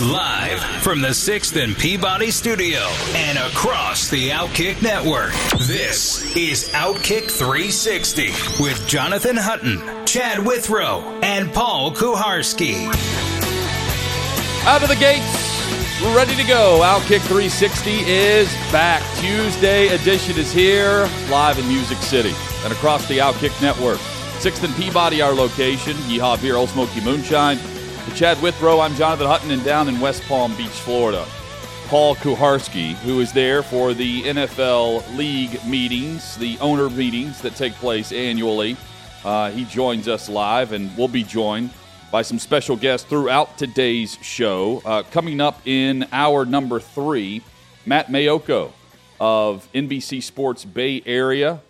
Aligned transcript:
Live 0.00 0.60
from 0.82 1.02
the 1.02 1.08
6th 1.08 1.62
and 1.62 1.76
Peabody 1.76 2.30
studio 2.30 2.78
and 3.12 3.36
across 3.36 4.08
the 4.08 4.30
Outkick 4.30 4.80
network, 4.80 5.30
this 5.66 6.34
is 6.34 6.70
Outkick 6.70 7.30
360 7.30 8.28
with 8.62 8.82
Jonathan 8.88 9.36
Hutton, 9.36 10.06
Chad 10.06 10.38
Withrow, 10.38 11.02
and 11.22 11.52
Paul 11.52 11.92
Kuharsky. 11.92 12.86
Out 14.64 14.82
of 14.82 14.88
the 14.88 14.96
gates, 14.96 16.00
we're 16.00 16.16
ready 16.16 16.34
to 16.34 16.44
go. 16.44 16.80
Outkick 16.82 17.20
360 17.20 17.90
is 17.90 18.48
back. 18.72 19.02
Tuesday 19.18 19.88
edition 19.88 20.38
is 20.38 20.50
here, 20.50 21.06
live 21.28 21.58
in 21.58 21.68
Music 21.68 21.98
City 21.98 22.32
and 22.64 22.72
across 22.72 23.06
the 23.06 23.18
Outkick 23.18 23.60
network. 23.60 23.98
6th 24.38 24.64
and 24.64 24.74
Peabody, 24.76 25.20
our 25.20 25.34
location. 25.34 25.92
Yeehaw 26.08 26.40
Beer, 26.40 26.56
Ole 26.56 26.66
Smoky 26.68 27.02
Moonshine. 27.02 27.58
For 28.10 28.16
Chad 28.16 28.42
Withrow, 28.42 28.80
I'm 28.80 28.94
Jonathan 28.96 29.26
Hutton, 29.26 29.50
and 29.50 29.64
down 29.64 29.88
in 29.88 30.00
West 30.00 30.22
Palm 30.24 30.56
Beach, 30.56 30.68
Florida, 30.68 31.24
Paul 31.86 32.16
Kuharsky, 32.16 32.94
who 32.94 33.20
is 33.20 33.32
there 33.32 33.62
for 33.62 33.94
the 33.94 34.22
NFL 34.22 35.16
League 35.16 35.64
meetings, 35.64 36.36
the 36.36 36.58
owner 36.58 36.90
meetings 36.90 37.40
that 37.42 37.54
take 37.54 37.72
place 37.74 38.10
annually. 38.10 38.76
Uh, 39.24 39.50
he 39.50 39.64
joins 39.64 40.08
us 40.08 40.28
live, 40.28 40.72
and 40.72 40.96
we'll 40.96 41.08
be 41.08 41.22
joined 41.22 41.70
by 42.10 42.22
some 42.22 42.38
special 42.38 42.74
guests 42.74 43.08
throughout 43.08 43.56
today's 43.56 44.18
show. 44.22 44.82
Uh, 44.84 45.02
coming 45.04 45.40
up 45.40 45.60
in 45.64 46.06
hour 46.10 46.44
number 46.44 46.80
three, 46.80 47.42
Matt 47.86 48.08
Maiocco 48.08 48.72
of 49.20 49.68
NBC 49.72 50.22
Sports 50.22 50.64
Bay 50.64 51.02
Area. 51.06 51.60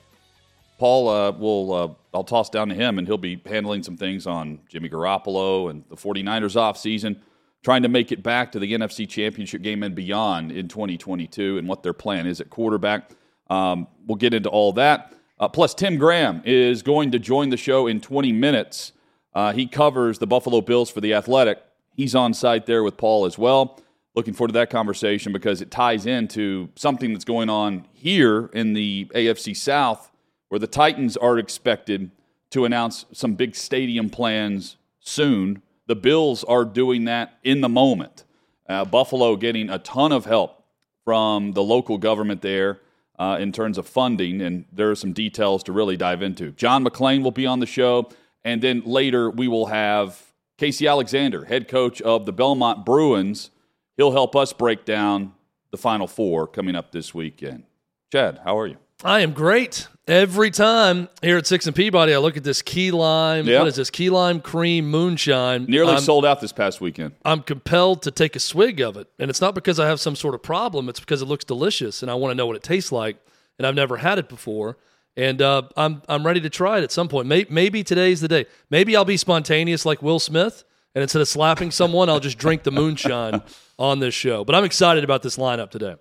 Paul 0.81 1.09
uh, 1.11 1.31
will 1.33 1.73
uh, 1.75 1.89
I'll 2.14 2.25
toss 2.25 2.48
down 2.48 2.70
to 2.70 2.75
him, 2.75 2.97
and 2.97 3.06
he'll 3.06 3.19
be 3.19 3.39
handling 3.45 3.83
some 3.83 3.98
things 3.98 4.27
on 4.27 4.61
Jimmy 4.67 4.89
Garoppolo 4.89 5.69
and 5.69 5.84
the 5.91 5.95
49ers 5.95 6.56
offseason, 6.56 7.20
trying 7.62 7.83
to 7.83 7.91
make 7.91 8.12
it 8.12 8.22
back 8.22 8.50
to 8.53 8.59
the 8.59 8.72
NFC 8.72 9.06
Championship 9.06 9.61
game 9.61 9.83
and 9.83 9.95
beyond 9.95 10.50
in 10.50 10.69
2022 10.69 11.59
and 11.59 11.69
what 11.69 11.83
their 11.83 11.92
plan 11.92 12.27
is 12.27 12.41
at 12.41 12.48
quarterback. 12.48 13.11
Um, 13.50 13.89
we'll 14.06 14.17
get 14.17 14.33
into 14.33 14.48
all 14.48 14.72
that. 14.72 15.12
Uh, 15.39 15.48
plus, 15.48 15.75
Tim 15.75 15.98
Graham 15.98 16.41
is 16.47 16.81
going 16.81 17.11
to 17.11 17.19
join 17.19 17.50
the 17.50 17.59
show 17.59 17.87
in 17.87 18.00
20 18.00 18.33
minutes. 18.33 18.92
Uh, 19.34 19.53
he 19.53 19.67
covers 19.67 20.19
the 20.19 20.27
Buffalo 20.27 20.62
Bills 20.62 20.91
for 20.91 21.03
The 21.03 21.12
Athletic. 21.12 21.62
He's 21.94 22.15
on 22.15 22.33
site 22.33 22.65
there 22.65 22.83
with 22.83 22.97
Paul 22.97 23.27
as 23.27 23.37
well. 23.37 23.78
Looking 24.15 24.33
forward 24.33 24.48
to 24.48 24.55
that 24.55 24.70
conversation 24.70 25.31
because 25.31 25.61
it 25.61 25.70
ties 25.70 26.06
into 26.06 26.70
something 26.75 27.12
that's 27.12 27.27
going 27.27 27.50
on 27.50 27.87
here 27.92 28.47
in 28.55 28.72
the 28.72 29.11
AFC 29.15 29.55
South 29.55 30.09
where 30.51 30.59
the 30.59 30.67
Titans 30.67 31.17
are 31.17 31.39
expected 31.39 32.11
to 32.51 32.65
announce 32.65 33.06
some 33.12 33.34
big 33.34 33.55
stadium 33.55 34.11
plans 34.11 34.77
soon. 34.98 35.62
The 35.87 35.97
Bills 35.97 36.45
are 36.45 36.65
doing 36.65 37.05
that 37.05 37.39
in 37.43 37.62
the 37.62 37.69
moment. 37.69 38.25
Uh, 38.69 38.84
Buffalo 38.84 39.37
getting 39.37 39.71
a 39.71 39.78
ton 39.78 40.12
of 40.12 40.27
help 40.27 40.62
from 41.05 41.53
the 41.53 41.62
local 41.62 41.98
government 41.98 42.43
there 42.43 42.81
uh, 43.19 43.39
in 43.41 43.53
terms 43.53 43.78
of 43.78 43.87
funding, 43.87 44.41
and 44.41 44.65
there 44.73 44.91
are 44.91 44.97
some 44.97 45.12
details 45.12 45.62
to 45.65 45.72
really 45.72 45.97
dive 45.97 46.21
into. 46.21 46.50
John 46.53 46.84
McClain 46.84 47.22
will 47.22 47.31
be 47.31 47.47
on 47.47 47.61
the 47.61 47.67
show, 47.67 48.11
and 48.44 48.61
then 48.61 48.82
later 48.84 49.31
we 49.31 49.47
will 49.47 49.67
have 49.67 50.21
Casey 50.59 50.87
Alexander, 50.88 51.44
head 51.44 51.69
coach 51.69 52.03
of 52.03 52.27
the 52.27 52.32
Belmont 52.32 52.84
Bruins. 52.84 53.50
He'll 53.97 54.12
help 54.12 54.34
us 54.34 54.53
break 54.53 54.84
down 54.84 55.32
the 55.71 55.78
Final 55.78 56.09
Four 56.09 56.47
coming 56.49 56.75
up 56.75 56.91
this 56.91 57.15
weekend. 57.15 57.65
Chad, 58.11 58.41
how 58.44 58.59
are 58.59 58.67
you? 58.67 58.77
I 59.05 59.21
am 59.21 59.33
great. 59.33 59.88
Every 60.06 60.50
time 60.50 61.09
here 61.22 61.37
at 61.38 61.47
Six 61.47 61.66
and 61.66 61.77
Peabody, 61.77 62.12
I 62.12 62.19
look 62.19 62.37
at 62.37 62.43
this 62.44 62.62
key 62.62 62.91
lime. 62.91 63.47
What 63.47 63.69
is 63.69 63.77
this? 63.77 63.91
Key 63.91 64.11
lime 64.11 64.41
cream 64.41 64.91
moonshine. 64.91 65.66
Nearly 65.66 65.94
I'm, 65.94 66.00
sold 66.00 66.27
out 66.27 66.41
this 66.41 66.53
past 66.53 66.81
weekend. 66.81 67.15
I'm 67.25 67.43
compelled 67.43 68.03
to 68.03 68.11
take 68.11 68.34
a 68.34 68.41
swig 68.41 68.81
of 68.81 68.97
it. 68.97 69.09
And 69.19 69.31
it's 69.31 69.41
not 69.41 69.55
because 69.55 69.78
I 69.78 69.87
have 69.87 70.00
some 70.00 70.16
sort 70.16 70.34
of 70.34 70.43
problem, 70.43 70.88
it's 70.88 71.00
because 71.00 71.22
it 71.22 71.27
looks 71.27 71.44
delicious 71.44 72.03
and 72.03 72.11
I 72.11 72.15
want 72.15 72.33
to 72.33 72.34
know 72.34 72.47
what 72.47 72.56
it 72.56 72.62
tastes 72.62 72.91
like. 72.93 73.16
And 73.59 73.66
I've 73.66 73.75
never 73.75 73.99
had 73.99 74.19
it 74.19 74.28
before. 74.28 74.78
And 75.17 75.41
uh, 75.41 75.62
I'm, 75.77 76.03
I'm 76.09 76.27
ready 76.27 76.41
to 76.41 76.50
try 76.50 76.78
it 76.78 76.84
at 76.84 76.93
some 76.93 77.09
point. 77.09 77.27
Maybe, 77.27 77.53
maybe 77.53 77.84
today's 77.84 78.21
the 78.21 78.28
day. 78.28 78.47
Maybe 78.69 78.97
I'll 78.97 79.05
be 79.05 79.17
spontaneous 79.17 79.87
like 79.87 80.03
Will 80.03 80.19
Smith. 80.19 80.65
And 80.94 81.03
instead 81.03 81.22
of 81.22 81.28
slapping 81.28 81.71
someone, 81.71 82.09
I'll 82.09 82.21
just 82.21 82.38
drink 82.38 82.65
the 82.65 82.72
moonshine 82.72 83.43
on 83.78 84.00
this 84.00 84.15
show. 84.15 84.44
But 84.44 84.56
I'm 84.56 84.65
excited 84.65 85.05
about 85.05 85.22
this 85.22 85.37
lineup 85.37 85.71
today. 85.71 85.97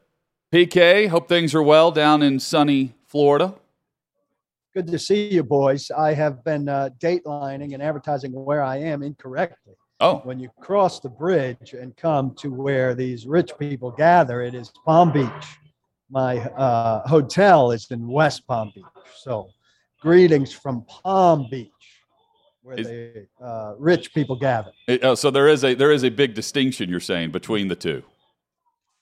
PK, 0.52 1.08
hope 1.10 1.30
things 1.30 1.54
are 1.54 1.62
well 1.62 1.92
down 1.92 2.24
in 2.24 2.40
sunny 2.40 2.96
Florida. 3.06 3.54
Good 4.74 4.88
to 4.88 4.98
see 4.98 5.28
you, 5.28 5.44
boys. 5.44 5.92
I 5.92 6.14
have 6.14 6.44
been 6.44 6.68
uh, 6.68 6.90
datelining 7.00 7.76
and 7.76 7.84
advertising 7.84 8.34
where 8.34 8.64
I 8.64 8.78
am 8.78 9.04
incorrectly. 9.04 9.76
Oh. 10.00 10.22
When 10.24 10.40
you 10.40 10.50
cross 10.60 11.02
the 11.02 11.10
bridge 11.10 11.74
and 11.74 11.96
come 11.98 12.34
to 12.40 12.52
where 12.52 12.96
these 12.96 13.28
rich 13.28 13.52
people 13.60 13.92
gather, 13.92 14.42
it 14.42 14.56
is 14.56 14.72
Palm 14.86 15.12
Beach. 15.12 15.30
My 16.10 16.40
uh, 16.40 17.08
hotel 17.08 17.72
is 17.72 17.86
in 17.92 18.08
West 18.08 18.48
Palm 18.48 18.72
Beach. 18.74 18.86
So, 19.18 19.50
greetings 20.02 20.52
from 20.52 20.84
Palm 20.86 21.48
Beach, 21.52 21.70
where 22.64 22.80
is, 22.80 22.88
the 22.88 23.28
uh, 23.40 23.76
rich 23.78 24.16
people 24.16 24.36
gather. 24.36 24.72
It, 24.88 25.04
oh, 25.04 25.14
so 25.14 25.30
there 25.30 25.48
is 25.48 25.64
a 25.64 25.76
there 25.76 25.92
is 25.92 26.04
a 26.04 26.10
big 26.10 26.34
distinction 26.34 26.90
you're 26.90 27.00
saying 27.00 27.30
between 27.30 27.68
the 27.68 27.76
two. 27.76 28.02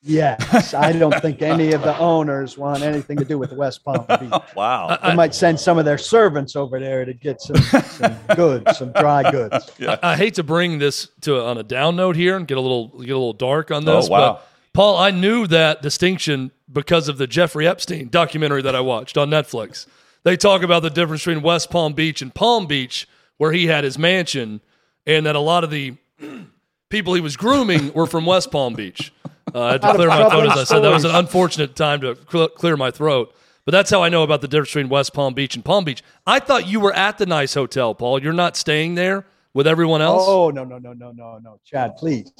Yes, 0.03 0.73
I 0.73 0.93
don't 0.93 1.19
think 1.21 1.41
any 1.41 1.73
of 1.73 1.81
the 1.81 1.97
owners 1.97 2.57
want 2.57 2.83
anything 2.83 3.17
to 3.17 3.25
do 3.25 3.37
with 3.37 3.51
West 3.51 3.83
Palm 3.83 4.05
Beach. 4.19 4.31
wow. 4.55 4.97
They 5.03 5.15
might 5.15 5.33
send 5.33 5.59
some 5.59 5.77
of 5.77 5.85
their 5.85 5.97
servants 5.97 6.55
over 6.55 6.79
there 6.79 7.03
to 7.03 7.13
get 7.13 7.41
some, 7.41 7.57
some 7.83 8.15
goods, 8.35 8.77
some 8.77 8.91
dry 8.93 9.29
goods. 9.29 9.71
Yeah. 9.77 9.97
I, 10.03 10.13
I, 10.13 10.15
hate 10.15 10.35
to 10.35 10.43
bring 10.43 10.79
this 10.79 11.09
to 11.21 11.43
on 11.43 11.57
a 11.57 11.63
down 11.63 11.95
note 11.95 12.15
here 12.15 12.37
and 12.37 12.47
get 12.47 12.57
a 12.57 12.61
little 12.61 12.89
get 12.89 13.09
a 13.09 13.17
little 13.17 13.33
dark 13.33 13.71
on 13.71 13.87
oh, 13.89 13.95
this. 13.95 14.07
Oh, 14.07 14.11
wow. 14.11 14.33
But 14.33 14.47
Paul, 14.73 14.97
I 14.97 15.11
knew 15.11 15.47
that 15.47 15.81
distinction 15.81 16.51
because 16.71 17.09
of 17.09 17.17
the 17.17 17.25
Jeffrey 17.25 17.67
Epstein 17.67 18.09
documentary 18.09 18.61
that 18.61 18.75
I 18.75 18.81
watched 18.81 19.17
on 19.17 19.29
Netflix. 19.29 19.87
They 20.23 20.37
talk 20.37 20.61
about 20.61 20.83
the 20.83 20.89
difference 20.89 21.25
between 21.25 21.41
West 21.41 21.71
Palm 21.71 21.93
Beach 21.93 22.21
and 22.21 22.33
Palm 22.33 22.67
Beach, 22.67 23.07
where 23.37 23.51
he 23.51 23.67
had 23.67 23.83
his 23.83 23.97
mansion, 23.97 24.61
and 25.05 25.25
that 25.25 25.35
a 25.35 25.39
lot 25.39 25.63
of 25.63 25.71
the 25.71 25.95
people 26.89 27.15
he 27.15 27.21
was 27.21 27.35
grooming 27.35 27.91
were 27.93 28.05
from 28.05 28.25
West 28.25 28.51
Palm 28.51 28.73
Beach. 28.73 29.11
Uh, 29.53 29.61
I 29.63 29.71
had 29.73 29.81
to 29.81 29.93
clear 29.93 30.07
my 30.07 30.29
throat 30.29 30.51
as 30.51 30.57
I 30.57 30.63
said. 30.63 30.79
That 30.81 30.93
was 30.93 31.05
an 31.05 31.15
unfortunate 31.15 31.75
time 31.75 32.01
to 32.01 32.17
cl- 32.29 32.49
clear 32.49 32.77
my 32.77 32.91
throat. 32.91 33.33
But 33.65 33.71
that's 33.71 33.89
how 33.89 34.01
I 34.01 34.09
know 34.09 34.23
about 34.23 34.41
the 34.41 34.47
difference 34.47 34.69
between 34.69 34.89
West 34.89 35.13
Palm 35.13 35.33
Beach 35.33 35.55
and 35.55 35.65
Palm 35.65 35.83
Beach. 35.83 36.01
I 36.25 36.39
thought 36.39 36.67
you 36.67 36.79
were 36.79 36.93
at 36.93 37.17
the 37.17 37.25
nice 37.25 37.53
hotel, 37.53 37.93
Paul. 37.93 38.21
You're 38.21 38.31
not 38.31 38.55
staying 38.55 38.95
there 38.95 39.25
with 39.53 39.67
everyone 39.67 40.01
else. 40.01 40.23
Oh 40.25 40.49
no 40.51 40.63
no 40.63 40.77
no 40.77 40.93
no 40.93 41.11
no 41.11 41.39
no, 41.39 41.59
Chad, 41.65 41.97
please. 41.97 42.31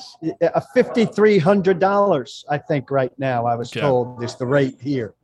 A 0.42 0.62
fifty 0.74 1.06
three 1.06 1.38
hundred 1.38 1.80
dollars, 1.80 2.46
I 2.50 2.58
think, 2.58 2.92
right 2.92 3.12
now. 3.18 3.46
I 3.46 3.56
was 3.56 3.72
okay. 3.72 3.82
told 3.82 4.24
is 4.24 4.36
the 4.36 4.46
rate 4.46 4.78
here. 4.80 5.16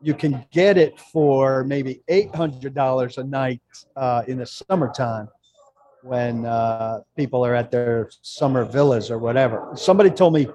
You 0.00 0.14
can 0.14 0.44
get 0.52 0.78
it 0.78 0.98
for 0.98 1.64
maybe 1.64 2.00
eight 2.08 2.34
hundred 2.34 2.74
dollars 2.74 3.18
a 3.18 3.24
night 3.24 3.60
uh, 3.96 4.22
in 4.26 4.38
the 4.38 4.46
summertime 4.46 5.28
when 6.02 6.46
uh, 6.46 7.00
people 7.16 7.44
are 7.44 7.54
at 7.54 7.70
their 7.70 8.10
summer 8.22 8.64
villas 8.64 9.10
or 9.10 9.18
whatever. 9.18 9.70
Somebody 9.74 10.10
told 10.10 10.32
me 10.32 10.46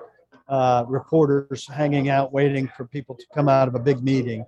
uh, 0.49 0.85
reporters 0.87 1.67
hanging 1.67 2.09
out 2.09 2.31
waiting 2.33 2.67
for 2.75 2.85
people 2.85 3.15
to 3.15 3.25
come 3.33 3.49
out 3.49 3.67
of 3.67 3.75
a 3.75 3.79
big 3.79 4.03
meeting. 4.03 4.45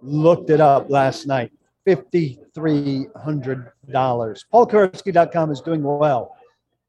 Looked 0.00 0.50
it 0.50 0.60
up 0.60 0.90
last 0.90 1.26
night. 1.26 1.52
$5,300. 1.86 3.72
PaulKuharsky.com 4.52 5.50
is 5.50 5.60
doing 5.60 5.82
well. 5.82 6.36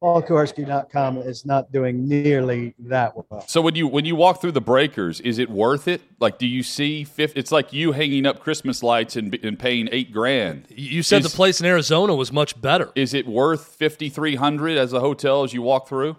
PaulKuharsky.com 0.03 1.19
is 1.19 1.45
not 1.45 1.71
doing 1.71 2.05
nearly 2.07 2.75
that 2.77 3.13
well. 3.15 3.45
So 3.47 3.61
when 3.61 3.73
you 3.75 3.87
when 3.87 4.03
you 4.03 4.17
walk 4.17 4.41
through 4.41 4.51
the 4.51 4.59
breakers, 4.59 5.21
is 5.21 5.39
it 5.39 5.49
worth 5.49 5.87
it? 5.87 6.01
Like, 6.19 6.37
do 6.37 6.45
you 6.45 6.61
see? 6.61 7.05
50, 7.05 7.39
it's 7.39 7.53
like 7.53 7.71
you 7.71 7.93
hanging 7.93 8.25
up 8.25 8.41
Christmas 8.41 8.83
lights 8.83 9.15
and, 9.15 9.33
and 9.41 9.57
paying 9.57 9.87
eight 9.93 10.11
grand. 10.11 10.67
You 10.69 11.03
said 11.03 11.21
is, 11.21 11.31
the 11.31 11.35
place 11.35 11.61
in 11.61 11.65
Arizona 11.65 12.13
was 12.15 12.33
much 12.33 12.59
better. 12.59 12.91
Is 12.95 13.13
it 13.13 13.25
worth 13.25 13.65
fifty 13.65 14.09
three 14.09 14.35
hundred 14.35 14.77
as 14.77 14.91
a 14.91 14.99
hotel 14.99 15.43
as 15.43 15.53
you 15.53 15.61
walk 15.61 15.87
through? 15.87 16.17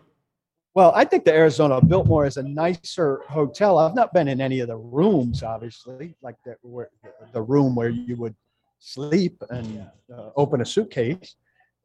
Well, 0.75 0.91
I 0.93 1.05
think 1.05 1.25
the 1.25 1.32
Arizona 1.32 1.81
Biltmore 1.81 2.26
is 2.26 2.37
a 2.37 2.43
nicer 2.43 3.21
hotel. 3.29 3.79
I've 3.79 3.94
not 3.94 4.12
been 4.12 4.26
in 4.26 4.41
any 4.41 4.59
of 4.59 4.67
the 4.67 4.76
rooms, 4.76 5.44
obviously, 5.44 6.17
like 6.21 6.35
the, 6.44 6.56
where, 6.62 6.91
the 7.32 7.43
room 7.43 7.76
where 7.76 7.91
you 7.91 8.17
would 8.17 8.35
sleep 8.81 9.41
and 9.50 9.87
uh, 10.12 10.31
open 10.35 10.62
a 10.62 10.65
suitcase. 10.65 11.37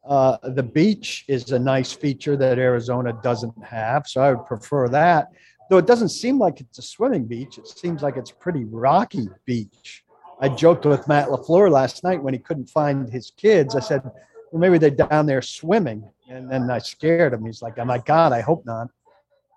Uh, 0.08 0.38
the 0.56 0.64
beach 0.64 1.24
is 1.28 1.52
a 1.52 1.60
nice 1.60 1.92
feature 1.92 2.36
that 2.36 2.58
Arizona 2.58 3.14
doesn't 3.22 3.64
have, 3.64 4.08
so 4.08 4.22
I 4.22 4.34
would 4.34 4.48
prefer 4.48 4.90
that. 4.90 5.28
though 5.70 5.78
it 5.78 5.86
doesn't 5.86 6.10
seem 6.10 6.40
like 6.40 6.60
it's 6.60 6.80
a 6.80 6.82
swimming 6.82 7.26
beach, 7.26 7.60
it 7.60 7.68
seems 7.68 8.02
like 8.02 8.18
it's 8.18 8.32
pretty 8.32 8.64
rocky 8.66 9.28
beach. 9.46 10.04
I 10.42 10.50
joked 10.50 10.86
with 10.86 11.08
Matt 11.08 11.28
LaFleur 11.28 11.70
last 11.70 12.04
night 12.04 12.24
when 12.24 12.34
he 12.34 12.40
couldn't 12.40 12.72
find 12.72 13.08
his 13.08 13.32
kids. 13.38 13.76
I 13.76 13.82
said, 13.82 14.02
well, 14.04 14.60
maybe 14.60 14.80
they're 14.80 14.90
down 14.90 15.28
there 15.28 15.44
swimming. 15.44 16.10
And 16.30 16.50
then 16.50 16.70
I 16.70 16.78
scared 16.78 17.34
him. 17.34 17.46
He's 17.46 17.62
like, 17.62 17.78
oh 17.80 17.86
my 17.86 17.98
God, 17.98 18.32
I 18.32 18.42
hope 18.42 18.66
not. 18.66 18.90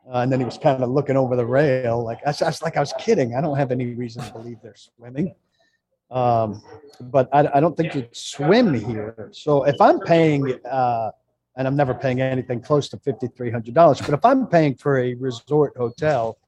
Uh, 0.08 0.18
and 0.18 0.32
then 0.32 0.40
he 0.40 0.44
was 0.44 0.58
kind 0.58 0.82
of 0.82 0.90
looking 0.90 1.16
over 1.16 1.36
the 1.36 1.46
rail. 1.46 2.02
Like 2.02 2.18
I, 2.26 2.30
I 2.30 2.46
was 2.46 2.62
like, 2.62 2.76
I 2.76 2.80
was 2.80 2.92
kidding. 2.98 3.36
I 3.36 3.40
don't 3.40 3.56
have 3.56 3.70
any 3.70 3.94
reason 3.94 4.24
to 4.24 4.32
believe 4.32 4.56
they're 4.62 4.74
swimming. 4.74 5.34
Um, 6.10 6.62
but 7.00 7.28
I, 7.32 7.48
I, 7.54 7.60
don't 7.60 7.74
think 7.76 7.94
you'd 7.94 8.14
swim 8.14 8.74
here. 8.74 9.30
So 9.32 9.64
if 9.64 9.80
I'm 9.80 9.98
paying, 10.00 10.58
uh, 10.70 11.10
and 11.56 11.66
I'm 11.66 11.76
never 11.76 11.94
paying 11.94 12.20
anything 12.20 12.60
close 12.60 12.88
to 12.90 12.98
$5,300, 12.98 13.74
but 14.04 14.10
if 14.10 14.24
I'm 14.24 14.46
paying 14.46 14.74
for 14.74 14.98
a 14.98 15.14
resort 15.14 15.74
hotel, 15.76 16.38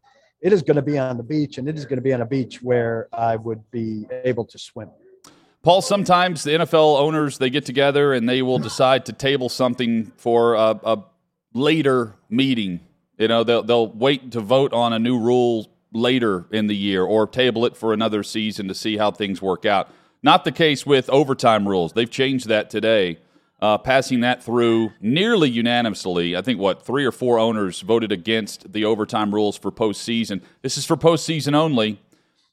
it 0.43 0.53
is 0.53 0.61
going 0.61 0.77
to 0.77 0.83
be 0.83 0.99
on 0.99 1.17
the 1.17 1.23
beach 1.23 1.57
and 1.57 1.67
it 1.67 1.79
is 1.79 1.87
going 1.87 1.97
to 1.97 2.03
be 2.03 2.13
on 2.13 2.21
a 2.21 2.27
beach 2.27 2.63
where 2.63 3.09
I 3.13 3.37
would 3.37 3.71
be 3.71 4.07
able 4.25 4.45
to 4.47 4.59
swim. 4.59 4.91
Paul, 5.65 5.81
sometimes 5.81 6.45
the 6.45 6.51
NFL 6.51 7.01
owners 7.01 7.39
they 7.39 7.49
get 7.49 7.65
together 7.65 8.13
and 8.13 8.29
they 8.29 8.43
will 8.43 8.59
decide 8.59 9.07
to 9.07 9.15
table 9.15 9.49
something 9.49 10.13
for 10.19 10.53
a, 10.53 10.79
a 10.85 11.05
later 11.55 12.17
meeting. 12.29 12.81
You 13.17 13.29
know, 13.29 13.45
they'll 13.45 13.63
they'll 13.63 13.89
wait 13.89 14.33
to 14.33 14.41
vote 14.41 14.75
on 14.75 14.93
a 14.93 14.99
new 14.99 15.19
rule 15.19 15.71
later 15.91 16.45
in 16.51 16.67
the 16.67 16.77
year 16.77 17.03
or 17.03 17.27
table 17.27 17.65
it 17.65 17.79
for 17.79 17.95
another 17.95 18.23
season 18.23 18.69
to 18.69 18.75
see 18.75 18.99
how 18.99 19.11
things 19.11 19.41
work 19.41 19.65
out. 19.65 19.89
Not 20.23 20.45
the 20.45 20.53
case 20.53 20.85
with 20.85 21.09
overtime 21.09 21.67
rules. 21.67 21.95
They've 21.95 22.11
changed 22.11 22.49
that 22.49 22.69
today, 22.69 23.21
uh, 23.63 23.79
passing 23.79 24.21
that 24.21 24.43
through 24.43 24.93
nearly 25.01 25.49
unanimously. 25.49 26.37
I 26.37 26.43
think 26.43 26.61
what 26.61 26.85
three 26.85 27.07
or 27.07 27.13
four 27.13 27.39
owners 27.39 27.81
voted 27.81 28.13
against 28.13 28.71
the 28.71 28.85
overtime 28.85 29.35
rules 29.35 29.57
for 29.57 29.73
postseason. 29.73 30.43
This 30.61 30.77
is 30.77 30.85
for 30.85 30.99
postseason 30.99 31.55
only 31.55 32.03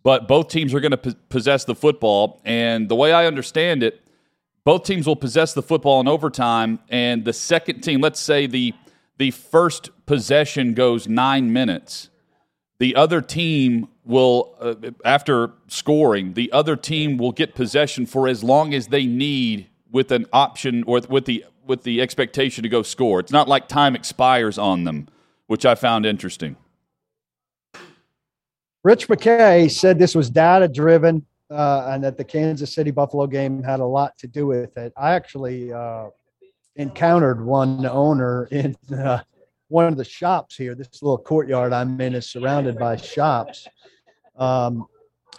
but 0.03 0.27
both 0.27 0.47
teams 0.47 0.73
are 0.73 0.79
going 0.79 0.91
to 0.91 1.15
possess 1.29 1.65
the 1.65 1.75
football. 1.75 2.41
And 2.43 2.89
the 2.89 2.95
way 2.95 3.13
I 3.13 3.25
understand 3.25 3.83
it, 3.83 4.01
both 4.63 4.83
teams 4.83 5.07
will 5.07 5.15
possess 5.15 5.53
the 5.53 5.61
football 5.61 5.99
in 5.99 6.07
overtime. 6.07 6.79
And 6.89 7.25
the 7.25 7.33
second 7.33 7.81
team, 7.81 8.01
let's 8.01 8.19
say 8.19 8.47
the 8.47 8.73
the 9.17 9.31
first 9.31 9.91
possession 10.07 10.73
goes 10.73 11.07
nine 11.07 11.53
minutes, 11.53 12.09
the 12.79 12.95
other 12.95 13.21
team 13.21 13.87
will, 14.03 14.55
uh, 14.59 14.73
after 15.05 15.51
scoring, 15.67 16.33
the 16.33 16.51
other 16.51 16.75
team 16.75 17.17
will 17.17 17.31
get 17.31 17.53
possession 17.53 18.07
for 18.07 18.27
as 18.27 18.43
long 18.43 18.73
as 18.73 18.87
they 18.87 19.05
need 19.05 19.67
with 19.91 20.11
an 20.11 20.25
option 20.33 20.83
or 20.87 21.01
with 21.07 21.25
the 21.25 21.45
with 21.67 21.83
the 21.83 22.01
expectation 22.01 22.63
to 22.63 22.69
go 22.69 22.81
score. 22.81 23.19
It's 23.19 23.31
not 23.31 23.47
like 23.47 23.67
time 23.67 23.95
expires 23.95 24.57
on 24.57 24.83
them, 24.83 25.07
which 25.45 25.65
I 25.65 25.75
found 25.75 26.07
interesting. 26.07 26.55
Rich 28.83 29.09
McKay 29.09 29.69
said 29.69 29.99
this 29.99 30.15
was 30.15 30.29
data 30.29 30.67
driven 30.67 31.23
uh, 31.51 31.89
and 31.89 32.03
that 32.03 32.17
the 32.17 32.23
Kansas 32.23 32.73
City 32.73 32.89
Buffalo 32.89 33.27
game 33.27 33.61
had 33.61 33.79
a 33.79 33.85
lot 33.85 34.17
to 34.17 34.27
do 34.27 34.47
with 34.47 34.75
it. 34.75 34.91
I 34.97 35.11
actually 35.13 35.71
uh, 35.71 36.07
encountered 36.75 37.45
one 37.45 37.85
owner 37.85 38.45
in 38.51 38.75
uh, 38.95 39.21
one 39.67 39.85
of 39.85 39.97
the 39.97 40.03
shops 40.03 40.55
here. 40.55 40.73
This 40.73 41.03
little 41.03 41.19
courtyard 41.19 41.73
I'm 41.73 42.01
in 42.01 42.15
is 42.15 42.27
surrounded 42.27 42.79
by 42.79 42.95
shops. 42.95 43.67
Um, 44.35 44.87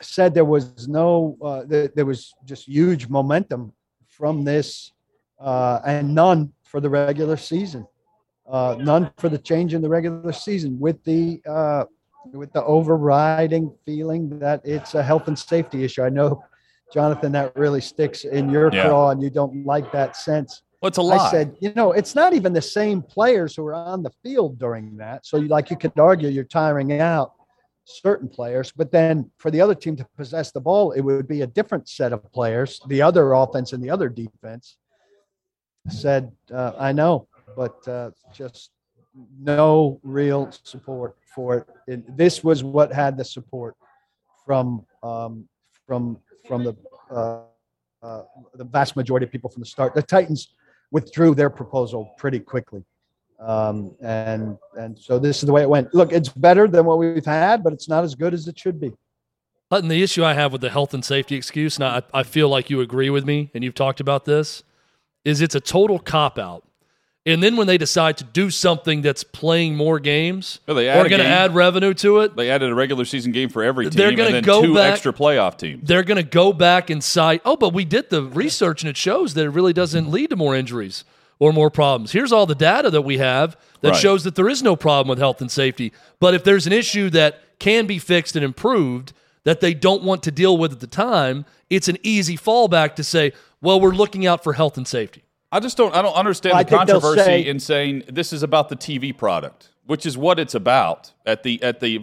said 0.00 0.35
there 0.35 0.44
was 0.44 0.87
no, 0.87 1.37
uh, 1.43 1.65
th- 1.65 1.93
there 1.97 2.06
was 2.06 2.33
just 2.44 2.69
huge 2.69 3.09
momentum 3.09 3.73
from 4.06 4.44
this 4.44 4.93
uh, 5.41 5.81
and 5.85 6.15
none 6.15 6.53
for 6.62 6.81
the 6.81 6.89
regular 6.89 7.37
season. 7.37 7.87
Uh, 8.49 8.77
none 8.79 9.11
for 9.17 9.29
the 9.29 9.39
change 9.39 9.75
in 9.75 9.83
the 9.83 9.89
regular 9.89 10.33
season 10.33 10.79
with 10.79 11.03
the 11.05 11.41
with 12.33 12.53
the 12.53 12.65
overriding 12.65 13.73
feeling 13.85 14.39
that 14.39 14.61
it's 14.65 14.95
a 14.95 15.03
health 15.03 15.29
and 15.29 15.39
safety 15.39 15.85
issue. 15.85 16.03
I 16.03 16.09
know, 16.09 16.45
Jonathan, 16.93 17.33
that 17.33 17.57
really 17.57 17.81
sticks 17.81 18.25
in 18.25 18.51
your 18.51 18.73
yeah. 18.73 18.87
craw, 18.87 19.11
and 19.11 19.23
you 19.23 19.31
don't 19.31 19.65
like 19.67 19.91
that 19.93 20.17
sense. 20.17 20.63
Well, 20.81 20.91
a 20.97 21.01
lie? 21.01 21.17
I 21.17 21.31
said, 21.31 21.57
you 21.61 21.73
know, 21.75 21.93
it's 21.93 22.15
not 22.15 22.33
even 22.35 22.53
the 22.53 22.63
same 22.63 23.03
players 23.03 23.55
who 23.55 23.65
are 23.67 23.75
on 23.75 24.03
the 24.03 24.11
field 24.23 24.59
during 24.59 24.97
that. 24.97 25.25
So, 25.25 25.37
you, 25.37 25.49
like, 25.49 25.71
you 25.71 25.77
could 25.77 25.99
argue 25.99 26.29
you're 26.29 26.45
tiring 26.45 27.01
out 27.01 27.35
certain 27.85 28.29
players, 28.29 28.73
but 28.73 28.91
then 28.91 29.31
for 29.39 29.51
the 29.51 29.61
other 29.61 29.75
team 29.75 29.97
to 29.97 30.07
possess 30.17 30.51
the 30.51 30.61
ball, 30.61 30.93
it 30.93 31.01
would 31.01 31.29
be 31.29 31.43
a 31.43 31.47
different 31.47 31.89
set 31.89 32.13
of 32.13 32.33
players, 32.33 32.81
the 32.89 33.03
other 33.03 33.33
offense 33.33 33.73
and 33.73 33.83
the 33.83 33.91
other 33.91 34.09
defense. 34.09 34.77
Said, 35.89 36.31
uh, 36.53 36.73
I 36.79 36.93
know, 36.93 37.27
but 37.57 37.87
uh, 37.89 38.11
just 38.33 38.71
no 39.38 40.00
real 40.03 40.50
support 40.62 41.17
for 41.35 41.59
it. 41.59 41.67
And 41.88 42.05
this 42.17 42.43
was 42.43 42.64
what 42.64 42.93
had 42.93 43.17
the 43.17 43.25
support 43.25 43.76
from 44.44 44.85
um, 45.03 45.49
from 45.87 46.19
from 46.47 46.64
the 46.64 46.76
uh, 47.11 47.43
uh, 48.03 48.23
the 48.55 48.64
vast 48.64 48.97
majority 48.97 49.26
of 49.26 49.32
people 49.32 49.50
from 49.50 49.61
the 49.61 49.67
start. 49.67 49.94
The 49.94 50.03
Titans 50.03 50.55
withdrew 50.91 51.35
their 51.35 51.50
proposal 51.50 52.14
pretty 52.19 52.41
quickly, 52.41 52.85
um, 53.41 53.94
and 54.00 54.59
and 54.79 54.99
so 54.99 55.19
this 55.19 55.38
is 55.38 55.47
the 55.47 55.53
way 55.53 55.62
it 55.62 55.69
went. 55.69 55.94
Look, 55.94 56.12
it's 56.12 56.29
better 56.29 56.67
than 56.69 56.85
what 56.85 56.99
we've 56.99 57.25
had, 57.25 57.62
but 57.62 57.73
it's 57.73 57.88
not 57.88 58.05
as 58.05 58.15
good 58.15 58.35
as 58.35 58.49
it 58.49 58.58
should 58.58 58.81
be. 58.81 58.93
And 59.70 59.91
the 59.91 60.03
issue 60.03 60.23
I 60.23 60.35
have 60.35 60.53
with 60.53 60.61
the 60.61 60.69
health 60.69 60.93
and 60.93 61.03
safety 61.03 61.35
excuse, 61.35 61.76
and 61.76 61.85
I, 61.85 62.03
I 62.12 62.25
feel 62.25 62.50
like 62.50 62.69
you 62.69 62.82
agree 62.82 63.08
with 63.08 63.25
me, 63.25 63.50
and 63.55 63.65
you've 63.65 63.75
talked 63.75 64.00
about 64.00 64.26
this, 64.26 64.65
is 65.25 65.41
it's 65.41 65.55
a 65.55 65.61
total 65.61 65.99
cop 65.99 66.38
out 66.38 66.62
and 67.25 67.43
then 67.43 67.57
when 67.57 67.69
they 67.69 67.79
decide 67.79 68.17
to 68.19 68.25
do 68.25 68.51
something 68.51 69.01
that's 69.01 69.23
playing 69.23 69.77
more 69.77 70.01
games 70.01 70.59
well, 70.67 70.77
they 70.77 70.91
or 70.91 71.09
going 71.09 71.23
to 71.23 71.27
add 71.27 71.55
revenue 71.55 71.95
to 71.95 72.21
it, 72.21 72.35
they 72.35 72.51
added 72.51 72.71
a 72.71 72.75
regular 72.75 73.05
season 73.05 73.31
game 73.31 73.49
for 73.49 73.63
every 73.63 73.85
team. 73.85 73.97
They're 73.97 74.13
going 74.13 74.33
to 74.35 74.41
go 74.41 74.63
two 74.63 74.75
back, 74.75 74.95
extra 74.95 75.13
playoff 75.13 75.57
teams. 75.57 75.87
They're 75.87 76.03
going 76.03 76.17
to 76.17 76.29
go 76.29 76.53
back 76.53 76.91
and 76.91 77.03
cite, 77.03 77.43
oh, 77.45 77.57
but 77.57 77.73
we 77.73 77.85
did 77.85 78.11
the 78.11 78.25
research 78.25 78.83
and 78.83 78.91
it 78.91 78.97
shows 78.97 79.35
that 79.35 79.45
it 79.45 79.51
really 79.51 79.73
doesn't 79.73 80.11
lead 80.11 80.31
to 80.31 80.37
more 80.37 80.57
injuries 80.57 81.05
or 81.39 81.53
more 81.53 81.71
problems. 81.71 82.13
Here's 82.13 82.33
all 82.33 82.47
the 82.47 82.55
data 82.55 82.91
that 82.91 83.03
we 83.03 83.19
have 83.19 83.57
that 83.81 83.91
right. 83.91 84.01
shows 84.01 84.25
that 84.25 84.35
there 84.35 84.49
is 84.49 84.63
no 84.63 84.77
problem 84.77 85.09
with 85.09 85.19
health 85.19 85.41
and 85.41 85.51
safety. 85.51 85.93
But 86.21 86.35
if 86.35 86.45
there's 86.45 86.67
an 86.67 86.73
issue 86.73 87.11
that 87.11 87.41
can 87.59 87.87
be 87.87 87.99
fixed 87.99 88.37
and 88.37 88.45
improved 88.45 89.13
that 89.45 89.61
they 89.61 89.75
don't 89.75 90.03
want 90.03 90.23
to 90.25 90.31
deal 90.31 90.57
with 90.57 90.73
at 90.73 90.81
the 90.81 90.87
time, 90.87 91.45
it's 91.71 91.89
an 91.89 91.99
easy 92.03 92.37
fallback 92.37 92.95
to 92.97 93.05
say, 93.05 93.33
well, 93.61 93.81
we're 93.81 93.91
looking 93.91 94.27
out 94.27 94.43
for 94.45 94.53
health 94.53 94.77
and 94.77 94.87
safety. 94.87 95.23
I 95.53 95.61
just 95.61 95.77
don't. 95.77 95.95
I 95.95 96.01
don't 96.01 96.15
understand 96.15 96.55
well, 96.55 96.65
the 96.65 96.77
controversy 96.77 97.23
say, 97.23 97.47
in 97.47 97.61
saying 97.61 98.05
this 98.09 98.33
is 98.33 98.43
about 98.43 98.71
the 98.71 98.77
TV 98.77 99.17
product, 99.17 99.69
which 99.85 100.07
is 100.07 100.17
what 100.17 100.41
it's 100.41 100.55
about. 100.55 101.13
At 101.27 101.43
the 101.43 101.63
at 101.63 101.81
the 101.81 102.03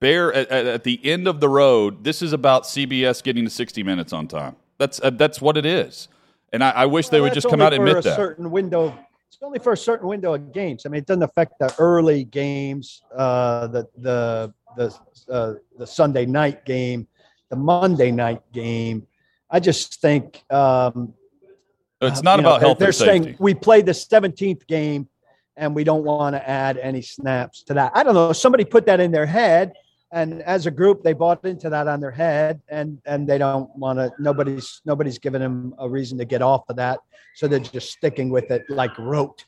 bare 0.00 0.32
at, 0.34 0.50
at 0.50 0.84
the 0.84 1.00
end 1.02 1.26
of 1.26 1.40
the 1.40 1.48
road, 1.48 2.04
this 2.04 2.20
is 2.20 2.34
about 2.34 2.64
CBS 2.64 3.22
getting 3.22 3.44
to 3.44 3.50
sixty 3.50 3.82
minutes 3.82 4.12
on 4.12 4.28
time. 4.28 4.54
That's 4.76 5.00
uh, 5.02 5.10
that's 5.10 5.40
what 5.40 5.56
it 5.56 5.64
is. 5.64 6.08
And 6.52 6.62
I, 6.62 6.70
I 6.70 6.86
wish 6.86 7.06
well, 7.06 7.10
they 7.12 7.20
would 7.22 7.32
just 7.32 7.48
come 7.48 7.62
out 7.62 7.72
and 7.72 7.82
admit 7.82 8.04
that. 8.04 8.16
Certain 8.16 8.50
window. 8.50 8.96
It's 9.28 9.38
only 9.40 9.60
for 9.60 9.72
a 9.72 9.76
certain 9.76 10.06
window 10.06 10.34
of 10.34 10.52
games. 10.52 10.84
I 10.84 10.90
mean, 10.90 10.98
it 10.98 11.06
doesn't 11.06 11.22
affect 11.22 11.58
the 11.58 11.74
early 11.78 12.24
games, 12.24 13.02
uh, 13.16 13.66
the 13.68 13.88
the 13.96 14.52
the 14.76 14.94
uh, 15.32 15.54
the 15.78 15.86
Sunday 15.86 16.26
night 16.26 16.66
game, 16.66 17.08
the 17.48 17.56
Monday 17.56 18.10
night 18.10 18.42
game. 18.52 19.06
I 19.50 19.58
just 19.58 20.02
think 20.02 20.44
um, 20.50 21.14
it's 22.00 22.22
not 22.22 22.38
uh, 22.38 22.42
about 22.42 22.60
know, 22.60 22.68
health. 22.68 22.78
They're 22.78 22.92
saying 22.92 23.36
we 23.38 23.54
played 23.54 23.86
the 23.86 23.92
17th 23.92 24.66
game 24.66 25.08
and 25.56 25.74
we 25.74 25.84
don't 25.84 26.04
want 26.04 26.34
to 26.34 26.48
add 26.48 26.78
any 26.78 27.02
snaps 27.02 27.62
to 27.64 27.74
that. 27.74 27.92
I 27.94 28.02
don't 28.02 28.14
know. 28.14 28.32
Somebody 28.32 28.64
put 28.64 28.86
that 28.86 28.98
in 29.00 29.10
their 29.10 29.26
head, 29.26 29.74
and 30.10 30.42
as 30.42 30.66
a 30.66 30.70
group, 30.70 31.02
they 31.02 31.12
bought 31.12 31.44
into 31.44 31.68
that 31.70 31.86
on 31.86 32.00
their 32.00 32.10
head, 32.10 32.60
and 32.68 32.98
and 33.04 33.28
they 33.28 33.38
don't 33.38 33.74
want 33.76 33.98
to. 33.98 34.10
Nobody's 34.18 34.80
nobody's 34.84 35.18
giving 35.18 35.40
them 35.40 35.74
a 35.78 35.88
reason 35.88 36.18
to 36.18 36.24
get 36.24 36.42
off 36.42 36.64
of 36.68 36.76
that, 36.76 37.00
so 37.34 37.46
they're 37.46 37.60
just 37.60 37.92
sticking 37.92 38.30
with 38.30 38.50
it 38.50 38.64
like 38.68 38.96
rote, 38.98 39.44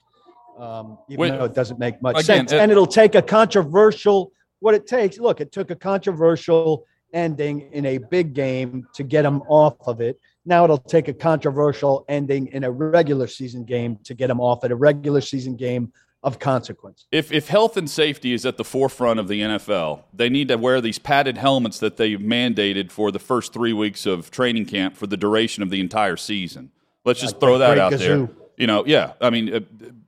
um, 0.58 0.98
even 1.08 1.20
Wait, 1.20 1.30
though 1.30 1.44
it 1.44 1.54
doesn't 1.54 1.78
make 1.78 2.00
much 2.02 2.16
again, 2.16 2.40
sense. 2.48 2.52
It, 2.52 2.60
and 2.60 2.70
it'll 2.70 2.86
take 2.86 3.14
a 3.14 3.22
controversial. 3.22 4.32
What 4.60 4.74
it 4.74 4.86
takes. 4.86 5.18
Look, 5.18 5.40
it 5.40 5.50
took 5.50 5.70
a 5.70 5.76
controversial 5.76 6.86
ending 7.12 7.68
in 7.72 7.84
a 7.86 7.98
big 7.98 8.32
game 8.32 8.86
to 8.94 9.02
get 9.02 9.22
them 9.22 9.42
off 9.48 9.74
of 9.86 10.00
it 10.00 10.20
now 10.44 10.64
it'll 10.64 10.78
take 10.78 11.08
a 11.08 11.14
controversial 11.14 12.04
ending 12.08 12.48
in 12.48 12.64
a 12.64 12.70
regular 12.70 13.26
season 13.26 13.64
game 13.64 13.98
to 14.04 14.14
get 14.14 14.30
him 14.30 14.40
off 14.40 14.64
at 14.64 14.70
a 14.70 14.76
regular 14.76 15.20
season 15.20 15.56
game 15.56 15.92
of 16.22 16.38
consequence. 16.38 17.06
If, 17.10 17.32
if 17.32 17.48
health 17.48 17.76
and 17.76 17.90
safety 17.90 18.32
is 18.32 18.46
at 18.46 18.56
the 18.56 18.64
forefront 18.64 19.18
of 19.18 19.28
the 19.28 19.40
NFL, 19.40 20.04
they 20.14 20.28
need 20.28 20.48
to 20.48 20.56
wear 20.56 20.80
these 20.80 20.98
padded 20.98 21.36
helmets 21.36 21.78
that 21.80 21.96
they've 21.96 22.18
mandated 22.18 22.92
for 22.92 23.10
the 23.10 23.18
first 23.18 23.52
three 23.52 23.72
weeks 23.72 24.06
of 24.06 24.30
training 24.30 24.66
camp 24.66 24.96
for 24.96 25.06
the 25.06 25.16
duration 25.16 25.62
of 25.62 25.70
the 25.70 25.80
entire 25.80 26.16
season. 26.16 26.70
Let's 27.04 27.20
just 27.20 27.40
throw 27.40 27.58
that 27.58 27.78
out 27.78 27.92
there. 27.92 28.28
You 28.56 28.66
know, 28.66 28.84
yeah, 28.86 29.14
I 29.20 29.30
mean, 29.30 29.52
uh, 29.52 29.60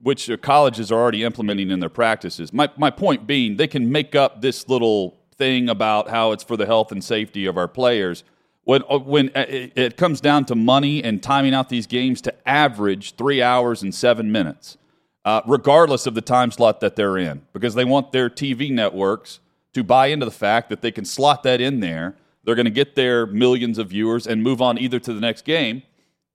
which 0.03 0.31
colleges 0.43 0.93
are 0.93 1.01
already 1.01 1.25
implementing 1.25 1.71
in 1.71 1.81
their 1.81 1.89
practices. 1.89 2.53
My, 2.53 2.69
my 2.77 2.91
point 2.91 3.27
being, 3.27 3.57
they 3.57 3.67
can 3.67 3.91
make 3.91 4.15
up 4.15 4.43
this 4.43 4.69
little 4.69 5.19
thing 5.37 5.69
about 5.69 6.09
how 6.09 6.31
it's 6.31 6.45
for 6.45 6.57
the 6.57 6.67
health 6.67 6.93
and 6.93 7.03
safety 7.03 7.47
of 7.47 7.57
our 7.57 7.67
players 7.67 8.23
when 8.65 8.83
uh, 8.89 8.99
when 8.99 9.29
uh, 9.35 9.45
it 9.49 9.97
comes 9.97 10.21
down 10.21 10.45
to 10.47 10.55
money 10.55 11.03
and 11.03 11.23
timing 11.23 11.55
out 11.55 11.69
these 11.69 11.87
games 11.87 12.21
to 12.23 12.49
average 12.49 13.15
three 13.17 13.43
hours 13.43 13.83
and 13.83 13.95
seven 13.95 14.33
minutes, 14.33 14.77
uh, 15.25 15.43
regardless 15.47 16.07
of 16.07 16.15
the 16.15 16.21
time 16.21 16.51
slot 16.51 16.81
that 16.81 16.97
they're 16.97 17.19
in, 17.19 17.43
because 17.53 17.75
they 17.75 17.85
want 17.85 18.13
their 18.13 18.29
TV 18.29 18.71
networks 18.71 19.41
to 19.75 19.83
buy 19.83 20.07
into 20.07 20.25
the 20.25 20.33
fact 20.33 20.69
that 20.71 20.83
they 20.83 20.91
can 20.91 21.05
slot 21.05 21.43
that 21.43 21.61
in 21.61 21.81
there. 21.81 22.17
They're 22.45 22.55
going 22.55 22.67
to 22.67 22.71
get 22.71 22.95
their 22.95 23.27
millions 23.27 23.79
of 23.79 23.89
viewers 23.89 24.27
and 24.27 24.43
move 24.43 24.61
on 24.61 24.79
either 24.79 25.01
to 25.01 25.15
the 25.15 25.21
next 25.21 25.45
game 25.45 25.83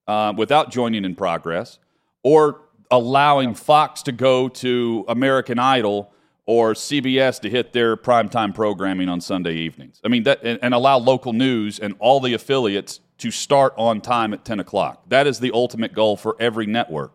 uh, 0.07 0.33
without 0.35 0.71
joining 0.71 1.05
in 1.05 1.15
progress 1.15 1.77
or 2.23 2.61
allowing 2.91 3.53
Fox 3.53 4.01
to 4.03 4.11
go 4.11 4.49
to 4.49 5.05
American 5.07 5.59
Idol 5.59 6.11
or 6.49 6.73
CBS 6.73 7.39
to 7.39 7.47
hit 7.47 7.73
their 7.73 7.95
primetime 7.95 8.55
programming 8.55 9.07
on 9.07 9.21
Sunday 9.21 9.53
evenings. 9.53 10.01
I 10.03 10.07
mean, 10.07 10.23
that, 10.23 10.43
and, 10.43 10.57
and, 10.63 10.73
allow 10.73 10.97
local 10.97 11.31
news 11.31 11.77
and 11.77 11.93
all 11.99 12.19
the 12.19 12.33
affiliates 12.33 13.01
to 13.19 13.29
start 13.29 13.71
on 13.77 14.01
time 14.01 14.33
at 14.33 14.45
10 14.45 14.59
o'clock. 14.59 15.07
That 15.09 15.27
is 15.27 15.39
the 15.39 15.51
ultimate 15.53 15.93
goal 15.93 16.17
for 16.17 16.35
every 16.39 16.65
network. 16.65 17.13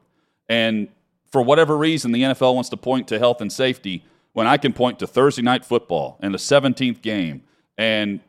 And 0.49 0.87
for 1.33 1.43
whatever 1.43 1.77
reason, 1.77 2.13
the 2.13 2.23
NFL 2.23 2.55
wants 2.55 2.69
to 2.69 2.77
point 2.77 3.09
to 3.09 3.19
health 3.19 3.41
and 3.41 3.53
safety 3.53 4.05
when 4.35 4.47
I 4.47 4.57
can 4.57 4.73
point 4.73 5.01
to 5.01 5.07
Thursday 5.09 5.43
night 5.43 5.65
football 5.65 6.17
and 6.21 6.33
the 6.33 6.39
17th 6.39 7.03
game 7.03 7.43
and 7.77 8.21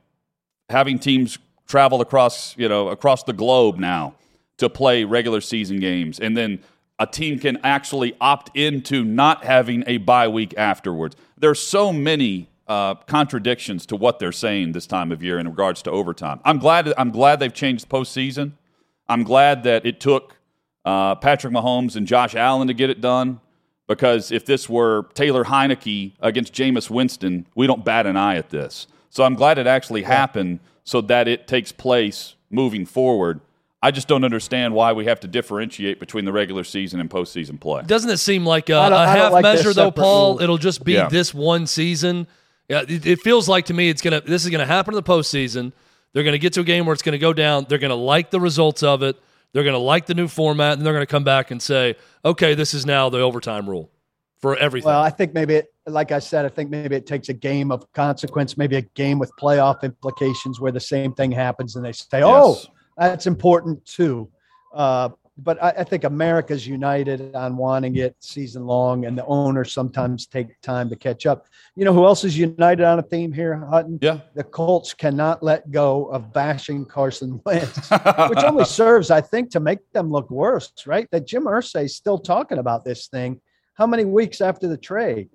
having 0.71 0.97
teams 0.97 1.37
travel 1.67 2.01
across, 2.01 2.57
you 2.57 2.67
know, 2.67 2.87
across 2.87 3.21
the 3.21 3.33
globe 3.33 3.77
now 3.77 4.15
to 4.57 4.71
play 4.71 5.03
regular 5.03 5.39
season 5.39 5.79
games 5.79 6.19
and 6.19 6.35
then 6.35 6.61
a 6.99 7.07
team 7.07 7.39
can 7.39 7.57
actually 7.63 8.15
opt 8.21 8.55
into 8.55 9.03
not 9.03 9.43
having 9.43 9.83
a 9.87 9.97
bye 9.97 10.27
week 10.27 10.53
afterwards. 10.57 11.15
There's 11.37 11.61
so 11.61 11.91
many 11.91 12.49
uh, 12.67 12.95
contradictions 12.95 13.85
to 13.87 13.95
what 13.95 14.19
they're 14.19 14.31
saying 14.31 14.71
this 14.71 14.87
time 14.87 15.11
of 15.11 15.21
year 15.21 15.37
in 15.37 15.47
regards 15.47 15.81
to 15.83 15.91
overtime. 15.91 16.39
I'm 16.43 16.57
glad. 16.57 16.93
I'm 16.97 17.11
glad 17.11 17.39
they've 17.39 17.53
changed 17.53 17.89
postseason. 17.89 18.53
I'm 19.07 19.23
glad 19.23 19.63
that 19.63 19.85
it 19.85 19.99
took 19.99 20.37
uh, 20.83 21.15
Patrick 21.15 21.53
Mahomes 21.53 21.95
and 21.95 22.07
Josh 22.07 22.35
Allen 22.35 22.67
to 22.67 22.73
get 22.73 22.89
it 22.89 23.01
done. 23.01 23.39
Because 23.87 24.31
if 24.31 24.45
this 24.45 24.67
were 24.67 25.03
Taylor 25.13 25.43
Heinicke 25.43 26.13
against 26.19 26.53
Jameis 26.53 26.89
Winston, 26.89 27.45
we 27.53 27.67
don't 27.67 27.85
bat 27.85 28.07
an 28.07 28.17
eye 28.17 28.35
at 28.35 28.49
this. 28.49 28.87
So 29.11 29.23
I'm 29.23 29.35
glad 29.35 29.59
it 29.59 29.67
actually 29.67 30.01
happened 30.01 30.59
so 30.83 31.01
that 31.01 31.27
it 31.27 31.47
takes 31.47 31.71
place 31.71 32.35
moving 32.49 32.87
forward. 32.87 33.41
I 33.81 33.91
just 33.91 34.07
don't 34.07 34.23
understand 34.23 34.73
why 34.73 34.93
we 34.93 35.05
have 35.05 35.19
to 35.19 35.27
differentiate 35.27 35.99
between 35.99 36.25
the 36.25 36.31
regular 36.33 36.63
season 36.63 36.99
and 36.99 37.09
postseason 37.09 37.59
play. 37.59 37.83
Doesn't 37.85 38.09
it 38.09 38.17
seem 38.17 38.45
like 38.45 38.69
a, 38.69 38.77
a 38.77 39.07
half 39.07 39.31
like 39.31 39.43
measure 39.43 39.73
though, 39.73 39.91
Paul? 39.91 40.31
Rules. 40.31 40.41
It'll 40.41 40.57
just 40.57 40.83
be 40.83 40.93
yeah. 40.93 41.07
this 41.07 41.33
one 41.33 41.67
season. 41.67 42.27
Yeah, 42.67 42.81
it, 42.87 43.05
it, 43.05 43.21
feels 43.21 43.47
like 43.47 43.65
to 43.65 43.73
me 43.73 43.89
it's 43.89 44.01
gonna. 44.01 44.21
This 44.21 44.43
is 44.43 44.49
gonna 44.49 44.65
happen 44.65 44.93
in 44.93 44.95
the 44.95 45.03
postseason. 45.03 45.71
They're 46.13 46.23
gonna 46.23 46.39
get 46.39 46.53
to 46.53 46.61
a 46.61 46.63
game 46.63 46.85
where 46.85 46.93
it's 46.93 47.03
gonna 47.03 47.19
go 47.19 47.31
down. 47.31 47.67
They're 47.69 47.77
gonna 47.77 47.93
like 47.93 48.31
the 48.31 48.39
results 48.39 48.81
of 48.81 49.03
it. 49.03 49.17
They're 49.53 49.63
gonna 49.63 49.77
like 49.77 50.07
the 50.07 50.15
new 50.15 50.27
format, 50.27 50.77
and 50.77 50.85
they're 50.85 50.93
gonna 50.93 51.05
come 51.05 51.23
back 51.23 51.51
and 51.51 51.61
say, 51.61 51.95
"Okay, 52.23 52.55
this 52.55 52.73
is 52.73 52.85
now 52.85 53.09
the 53.09 53.19
overtime 53.19 53.69
rule 53.69 53.91
for 54.39 54.57
everything." 54.57 54.87
Well, 54.87 55.01
I 55.01 55.11
think 55.11 55.35
maybe 55.35 55.55
it, 55.55 55.73
like 55.85 56.11
I 56.11 56.19
said, 56.19 56.43
I 56.43 56.49
think 56.49 56.71
maybe 56.71 56.95
it 56.95 57.05
takes 57.05 57.29
a 57.29 57.33
game 57.33 57.71
of 57.71 57.91
consequence, 57.93 58.57
maybe 58.57 58.77
a 58.77 58.81
game 58.81 59.19
with 59.19 59.31
playoff 59.39 59.83
implications 59.83 60.59
where 60.59 60.71
the 60.71 60.79
same 60.79 61.13
thing 61.13 61.31
happens, 61.31 61.75
and 61.75 61.85
they 61.85 61.91
say, 61.91 62.23
"Oh." 62.23 62.59
That's 62.97 63.27
important 63.27 63.85
too. 63.85 64.29
Uh, 64.73 65.09
but 65.37 65.61
I, 65.61 65.69
I, 65.69 65.83
think 65.83 66.05
America's 66.05 66.65
united 66.65 67.35
on 67.35 67.57
wanting 67.57 67.97
it 67.97 68.15
season 68.19 68.65
long, 68.65 69.05
and 69.05 69.17
the 69.17 69.25
owners 69.25 69.73
sometimes 69.73 70.27
take 70.27 70.59
time 70.61 70.89
to 70.89 70.95
catch 70.95 71.25
up. 71.25 71.47
You 71.75 71.83
know 71.83 71.93
who 71.93 72.05
else 72.05 72.23
is 72.23 72.37
united 72.37 72.85
on 72.85 72.99
a 72.99 73.03
theme 73.03 73.33
here, 73.33 73.55
Hutton? 73.57 73.99
Yeah. 74.01 74.19
The 74.33 74.43
Colts 74.43 74.93
cannot 74.93 75.43
let 75.43 75.71
go 75.71 76.05
of 76.05 76.31
bashing 76.31 76.85
Carson 76.85 77.41
Wentz, 77.45 77.89
which 77.89 78.43
only 78.43 78.65
serves, 78.65 79.11
I 79.11 79.21
think, 79.21 79.49
to 79.51 79.59
make 79.59 79.79
them 79.91 80.09
look 80.09 80.29
worse, 80.31 80.71
right? 80.85 81.09
That 81.11 81.27
Jim 81.27 81.43
Irsay 81.43 81.85
is 81.85 81.95
still 81.95 82.17
talking 82.17 82.57
about 82.57 82.85
this 82.85 83.07
thing. 83.07 83.41
How 83.73 83.87
many 83.87 84.05
weeks 84.05 84.39
after 84.39 84.67
the 84.67 84.77
trade? 84.77 85.29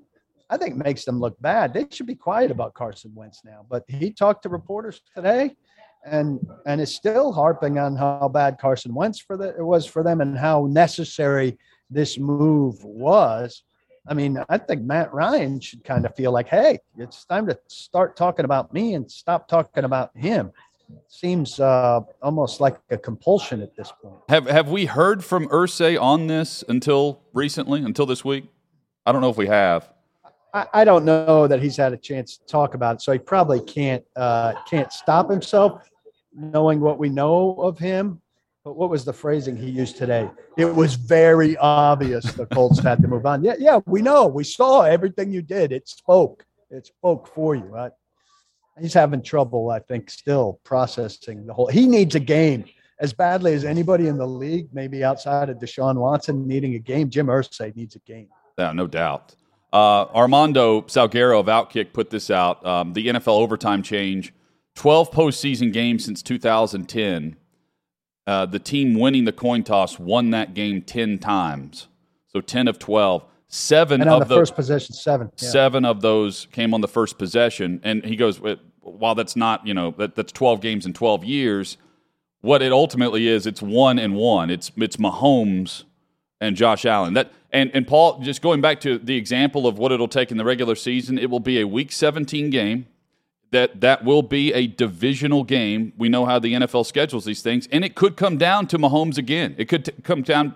I 0.49 0.57
think 0.57 0.77
makes 0.77 1.05
them 1.05 1.21
look 1.21 1.41
bad. 1.41 1.73
They 1.75 1.87
should 1.91 2.07
be 2.07 2.17
quiet 2.17 2.51
about 2.51 2.75
Carson 2.75 3.15
Wentz 3.15 3.43
now. 3.45 3.65
But 3.69 3.85
he 3.87 4.11
talked 4.11 4.43
to 4.45 4.49
reporters 4.49 5.03
today 5.15 5.55
and 6.05 6.45
and 6.67 6.81
is 6.81 6.95
still 6.95 7.33
harping 7.33 7.79
on 7.79 7.97
how 7.97 8.29
bad 8.29 8.59
Carson 8.59 8.95
Wentz 8.95 9.19
for 9.19 9.37
the 9.37 9.55
it 9.57 9.65
was 9.65 9.87
for 9.87 10.03
them 10.03 10.21
and 10.21 10.37
how 10.37 10.67
necessary 10.67 11.59
this 11.91 12.19
move 12.19 12.83
was. 12.85 13.63
I 14.09 14.15
mean, 14.15 14.43
I 14.49 14.59
think 14.59 14.83
Matt 14.83 15.13
Ryan 15.13 15.61
should 15.61 15.85
kind 15.85 16.07
of 16.07 16.15
feel 16.17 16.33
like, 16.33 16.49
hey, 16.49 16.79
it's 16.97 17.25
time 17.27 17.47
to 17.47 17.59
start 17.69 18.17
talking 18.17 18.45
about 18.45 18.73
me 18.73 18.95
and 18.95 19.11
stop 19.11 19.47
talking 19.47 19.85
about 19.85 20.11
him. 20.17 20.53
Seems 21.07 21.61
uh, 21.61 22.01
almost 22.23 22.61
like 22.61 22.79
a 22.91 22.97
compulsion 22.97 23.63
at 23.63 23.77
this 23.77 23.93
point. 24.03 24.17
Have 24.29 24.47
Have 24.47 24.69
we 24.69 24.87
heard 24.87 25.23
from 25.23 25.47
Irsay 25.49 26.01
on 26.01 26.27
this 26.27 26.65
until 26.67 27.21
recently, 27.33 27.83
until 27.83 28.07
this 28.07 28.25
week? 28.25 28.47
I 29.07 29.13
don't 29.13 29.21
know 29.21 29.31
if 29.31 29.37
we 29.37 29.47
have. 29.47 29.93
I, 30.53 30.67
I 30.73 30.85
don't 30.85 31.05
know 31.05 31.47
that 31.47 31.63
he's 31.63 31.77
had 31.77 31.93
a 31.93 31.97
chance 31.97 32.39
to 32.39 32.47
talk 32.47 32.75
about 32.75 32.97
it, 32.97 33.03
so 33.03 33.13
he 33.13 33.19
probably 33.19 33.61
can't 33.61 34.05
uh, 34.17 34.55
can't 34.69 34.93
stop 34.93 35.31
himself 35.31 35.89
knowing 36.35 36.81
what 36.81 36.99
we 36.99 37.09
know 37.09 37.55
of 37.55 37.79
him. 37.79 38.21
But 38.65 38.77
what 38.77 38.91
was 38.91 39.05
the 39.05 39.13
phrasing 39.13 39.57
he 39.57 39.71
used 39.71 39.97
today? 39.97 40.29
It 40.59 40.67
was 40.67 40.95
very 40.95 41.57
obvious 41.57 42.31
the 42.33 42.45
Colts 42.47 42.79
had 42.79 43.01
to 43.01 43.09
move 43.09 43.25
on. 43.25 43.43
Yeah, 43.43 43.55
yeah, 43.59 43.81
we 43.87 44.03
know. 44.03 44.27
We 44.27 44.45
saw 44.45 44.83
everything 44.83 45.33
you 45.33 45.41
did. 45.41 45.73
It 45.73 45.89
spoke. 45.89 46.45
It 46.71 46.87
spoke 46.87 47.27
for 47.27 47.55
you. 47.55 47.65
Right? 47.65 47.93
He's 48.79 48.93
having 48.93 49.23
trouble, 49.23 49.71
I 49.71 49.79
think, 49.79 50.11
still 50.11 50.61
processing 50.63 51.47
the 51.47 51.55
whole. 51.55 51.69
He 51.69 51.87
needs 51.87 52.15
a 52.15 52.21
game 52.21 52.65
as 53.01 53.15
badly 53.15 53.55
as 53.55 53.65
anybody 53.65 54.09
in 54.09 54.19
the 54.19 54.27
league, 54.27 54.69
maybe 54.73 55.03
outside 55.03 55.49
of 55.49 55.57
Deshaun 55.57 55.97
Watson 55.97 56.47
needing 56.47 56.75
a 56.75 56.79
game. 56.79 57.09
Jim 57.09 57.29
Irsay 57.29 57.75
needs 57.75 57.97
a 57.97 58.01
game. 58.01 58.29
Yeah, 58.59 58.73
no 58.73 58.87
doubt. 58.87 59.35
Uh, 59.73 60.07
Armando 60.15 60.83
Salguero 60.83 61.39
of 61.39 61.47
Outkick 61.47 61.93
put 61.93 62.11
this 62.11 62.31
out. 62.31 62.65
Um, 62.67 62.93
the 62.93 63.07
NFL 63.07 63.39
overtime 63.39 63.83
change 63.83 64.33
12 64.75 65.11
postseason 65.11 65.73
games 65.73 66.05
since 66.05 66.23
2010. 66.23 67.37
Uh, 68.27 68.47
the 68.47 68.59
team 68.59 68.95
winning 68.95 69.25
the 69.25 69.33
coin 69.33 69.63
toss 69.63 69.99
won 69.99 70.31
that 70.31 70.55
game 70.55 70.83
10 70.83 71.19
times. 71.19 71.89
So 72.29 72.41
10 72.41 72.69
of 72.69 72.79
12. 72.79 73.25
Seven 73.49 74.07
of 74.07 74.29
the 74.29 74.37
first 74.37 74.55
possession, 74.55 74.95
seven. 74.95 75.33
Yeah. 75.37 75.49
Seven 75.49 75.85
of 75.85 76.03
those 76.03 76.47
came 76.53 76.73
on 76.73 76.81
the 76.81 76.89
first 76.89 77.19
possession. 77.19 77.81
And 77.83 78.05
he 78.05 78.15
goes, 78.15 78.41
while 78.81 79.17
that's 79.17 79.35
not, 79.35 79.67
you 79.67 79.75
know, 79.75 79.93
that, 79.99 80.15
that's 80.15 80.31
12 80.31 80.61
games 80.61 80.87
in 80.87 80.93
12 80.93 81.25
years, 81.25 81.77
what 82.43 82.63
it 82.63 82.71
ultimately 82.73 83.27
is, 83.27 83.47
it's 83.47 83.61
one 83.61 83.99
and 83.99 84.15
one. 84.15 84.51
It's, 84.51 84.71
it's 84.77 84.97
Mahomes 84.97 85.83
and 86.41 86.55
Josh 86.55 86.85
Allen. 86.85 87.15
That 87.15 87.33
and, 87.53 87.71
and 87.75 87.87
Paul, 87.87 88.21
just 88.21 88.43
going 88.43 88.61
back 88.61 88.81
to 88.81 88.99
the 88.99 89.17
example 89.17 89.67
of 89.67 89.79
what 89.79 89.93
it'll 89.93 90.09
take 90.09 90.31
in 90.31 90.37
the 90.37 90.45
regular 90.45 90.75
season, 90.75 91.19
it 91.19 91.31
will 91.31 91.41
be 91.41 91.61
a 91.61 91.67
week 91.67 91.93
17 91.93 92.51
game 92.51 92.87
that 93.51 93.81
that 93.81 94.05
will 94.05 94.23
be 94.23 94.53
a 94.53 94.67
divisional 94.67 95.45
game. 95.45 95.93
We 95.99 96.09
know 96.09 96.25
how 96.25 96.39
the 96.39 96.55
NFL 96.55 96.87
schedules 96.87 97.25
these 97.25 97.43
things, 97.43 97.69
and 97.73 97.85
it 97.85 97.95
could 97.95 98.17
come 98.17 98.39
down 98.39 98.67
to 98.69 98.79
Mahomes 98.79 99.19
again. 99.19 99.55
It 99.59 99.67
could 99.67 99.87
t- 99.87 99.93
come 100.03 100.23
down, 100.23 100.55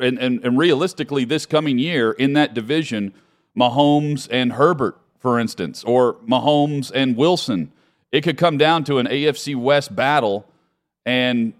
and, 0.00 0.18
and, 0.18 0.42
and 0.44 0.58
realistically, 0.58 1.24
this 1.24 1.44
coming 1.44 1.78
year 1.78 2.12
in 2.12 2.32
that 2.32 2.54
division, 2.54 3.12
Mahomes 3.56 4.28
and 4.30 4.54
Herbert, 4.54 4.98
for 5.18 5.38
instance, 5.38 5.84
or 5.84 6.14
Mahomes 6.26 6.90
and 6.94 7.16
Wilson. 7.16 7.72
It 8.10 8.22
could 8.22 8.38
come 8.38 8.58
down 8.58 8.84
to 8.84 8.98
an 8.98 9.06
AFC 9.06 9.54
West 9.56 9.94
battle, 9.94 10.46
and 11.04 11.52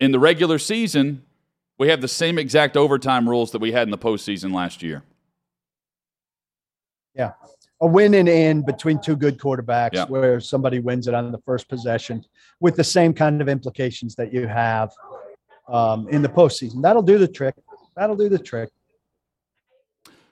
in 0.00 0.12
the 0.12 0.18
regular 0.18 0.58
season, 0.58 1.24
we 1.78 1.88
have 1.88 2.00
the 2.00 2.08
same 2.08 2.38
exact 2.38 2.76
overtime 2.76 3.28
rules 3.28 3.50
that 3.52 3.60
we 3.60 3.72
had 3.72 3.86
in 3.86 3.90
the 3.90 3.98
postseason 3.98 4.52
last 4.52 4.82
year. 4.82 5.02
Yeah 7.14 7.32
a 7.80 7.86
win 7.86 8.14
and 8.14 8.28
in 8.28 8.62
between 8.62 9.00
two 9.00 9.16
good 9.16 9.38
quarterbacks 9.38 9.94
yeah. 9.94 10.06
where 10.06 10.40
somebody 10.40 10.78
wins 10.78 11.08
it 11.08 11.14
on 11.14 11.30
the 11.30 11.38
first 11.38 11.68
possession 11.68 12.24
with 12.60 12.76
the 12.76 12.84
same 12.84 13.12
kind 13.12 13.40
of 13.40 13.48
implications 13.48 14.14
that 14.14 14.32
you 14.32 14.46
have 14.46 14.92
um, 15.68 16.08
in 16.08 16.22
the 16.22 16.28
postseason. 16.28 16.80
That'll 16.80 17.02
do 17.02 17.18
the 17.18 17.28
trick. 17.28 17.54
That'll 17.94 18.16
do 18.16 18.28
the 18.28 18.38
trick. 18.38 18.70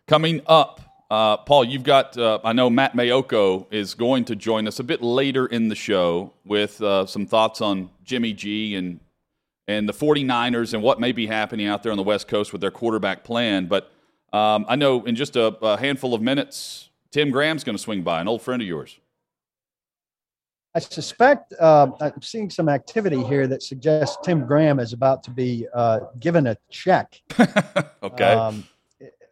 Coming 0.06 0.40
up, 0.46 0.80
uh, 1.10 1.36
Paul, 1.38 1.64
you've 1.64 1.82
got, 1.82 2.16
uh, 2.16 2.38
I 2.44 2.52
know 2.54 2.70
Matt 2.70 2.94
Maiocco 2.94 3.66
is 3.70 3.94
going 3.94 4.24
to 4.26 4.36
join 4.36 4.66
us 4.66 4.78
a 4.78 4.84
bit 4.84 5.02
later 5.02 5.46
in 5.46 5.68
the 5.68 5.74
show 5.74 6.32
with 6.44 6.80
uh, 6.80 7.04
some 7.06 7.26
thoughts 7.26 7.60
on 7.60 7.90
Jimmy 8.04 8.32
G 8.32 8.74
and, 8.74 9.00
and 9.66 9.88
the 9.88 9.92
49ers 9.92 10.74
and 10.74 10.82
what 10.82 11.00
may 11.00 11.12
be 11.12 11.26
happening 11.26 11.66
out 11.66 11.82
there 11.82 11.92
on 11.92 11.96
the 11.96 12.04
West 12.04 12.28
Coast 12.28 12.52
with 12.52 12.60
their 12.60 12.70
quarterback 12.70 13.24
plan. 13.24 13.66
But 13.66 13.90
um, 14.32 14.66
I 14.68 14.76
know 14.76 15.04
in 15.04 15.14
just 15.14 15.36
a, 15.36 15.46
a 15.64 15.78
handful 15.78 16.14
of 16.14 16.20
minutes, 16.20 16.90
Tim 17.10 17.30
Graham's 17.30 17.64
going 17.64 17.76
to 17.76 17.82
swing 17.82 18.02
by, 18.02 18.20
an 18.20 18.28
old 18.28 18.42
friend 18.42 18.60
of 18.60 18.68
yours. 18.68 18.98
I 20.74 20.80
suspect 20.80 21.54
uh, 21.60 21.92
I'm 22.00 22.20
seeing 22.20 22.50
some 22.50 22.68
activity 22.68 23.22
here 23.22 23.46
that 23.46 23.62
suggests 23.62 24.18
Tim 24.24 24.44
Graham 24.44 24.80
is 24.80 24.92
about 24.92 25.22
to 25.22 25.30
be 25.30 25.68
uh, 25.72 26.00
given 26.18 26.48
a 26.48 26.56
check. 26.68 27.22
okay. 28.02 28.32
Um, 28.32 28.64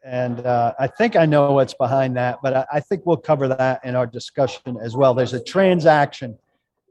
and 0.05 0.47
uh, 0.47 0.75
I 0.79 0.87
think 0.87 1.17
I 1.17 1.27
know 1.27 1.53
what's 1.53 1.75
behind 1.75 2.17
that, 2.17 2.39
but 2.43 2.55
I, 2.55 2.67
I, 2.75 2.81
think 2.81 3.07
we'll 3.07 3.17
cover 3.17 3.49
that 3.49 3.85
in 3.85 3.95
our 3.95 4.07
discussion 4.07 4.77
as 4.81 4.97
well. 4.97 5.15
There's 5.15 5.33
a 5.33 5.43
transaction 5.43 6.39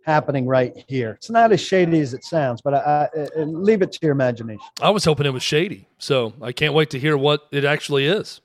happening 0.06 0.46
right 0.46 0.84
here. 0.88 1.12
It's 1.12 1.30
not 1.30 1.52
as 1.52 1.62
shady 1.62 2.00
as 2.00 2.14
it 2.14 2.24
sounds, 2.24 2.62
but 2.62 2.74
I, 2.74 3.10
I, 3.38 3.44
leave 3.44 3.82
it 3.82 3.92
to 3.94 4.00
your 4.02 4.12
imagination. 4.12 4.66
I 4.82 4.90
was 4.90 5.06
hoping 5.06 5.26
it 5.26 5.34
was 5.34 5.44
shady, 5.44 5.88
so 5.98 6.34
I 6.42 6.52
can't 6.52 6.74
wait 6.74 6.90
to 6.92 7.00
hear 7.00 7.18
what 7.18 7.48
it 7.52 7.66
actually 7.66 8.06
is. 8.06 8.42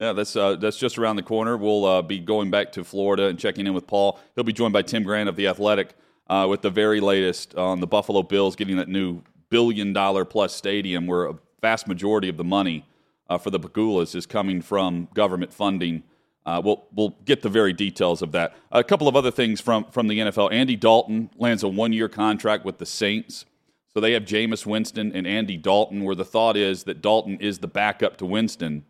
Yeah, 0.00 0.12
that's 0.12 0.34
uh, 0.34 0.56
that's 0.56 0.76
just 0.76 0.98
around 0.98 1.16
the 1.16 1.22
corner. 1.22 1.56
We'll 1.56 1.84
uh, 1.84 2.02
be 2.02 2.18
going 2.18 2.50
back 2.50 2.72
to 2.72 2.84
Florida 2.84 3.26
and 3.26 3.38
checking 3.38 3.66
in 3.66 3.74
with 3.74 3.86
Paul. 3.86 4.18
He'll 4.34 4.44
be 4.44 4.52
joined 4.52 4.72
by 4.72 4.82
Tim 4.82 5.02
Graham 5.02 5.28
of 5.28 5.36
the 5.36 5.46
Athletic 5.46 5.94
uh, 6.28 6.46
with 6.48 6.62
the 6.62 6.70
very 6.70 7.00
latest 7.00 7.54
on 7.54 7.80
the 7.80 7.86
Buffalo 7.86 8.22
Bills 8.22 8.56
getting 8.56 8.76
that 8.76 8.88
new 8.88 9.22
billion 9.50 9.92
dollar 9.92 10.24
plus 10.24 10.54
stadium, 10.54 11.06
where 11.06 11.26
a 11.26 11.34
vast 11.60 11.86
majority 11.86 12.28
of 12.28 12.36
the 12.36 12.44
money 12.44 12.84
uh, 13.28 13.38
for 13.38 13.50
the 13.50 13.60
Pegulas 13.60 14.14
is 14.14 14.26
coming 14.26 14.60
from 14.60 15.08
government 15.14 15.52
funding. 15.52 16.02
Uh, 16.46 16.60
we'll 16.62 16.86
we'll 16.94 17.16
get 17.24 17.42
the 17.42 17.48
very 17.48 17.72
details 17.72 18.20
of 18.20 18.32
that. 18.32 18.54
A 18.70 18.84
couple 18.84 19.08
of 19.08 19.16
other 19.16 19.30
things 19.30 19.60
from 19.60 19.84
from 19.86 20.08
the 20.08 20.18
NFL. 20.18 20.52
Andy 20.52 20.76
Dalton 20.76 21.30
lands 21.36 21.62
a 21.62 21.68
one 21.68 21.92
year 21.92 22.08
contract 22.08 22.64
with 22.64 22.78
the 22.78 22.86
Saints. 22.86 23.46
So 23.94 24.00
they 24.00 24.12
have 24.12 24.24
Jameis 24.24 24.66
Winston 24.66 25.12
and 25.14 25.26
Andy 25.26 25.56
Dalton, 25.56 26.02
where 26.02 26.16
the 26.16 26.24
thought 26.24 26.56
is 26.56 26.82
that 26.84 27.00
Dalton 27.00 27.38
is 27.38 27.60
the 27.60 27.68
backup 27.68 28.16
to 28.16 28.26
Winston. 28.26 28.84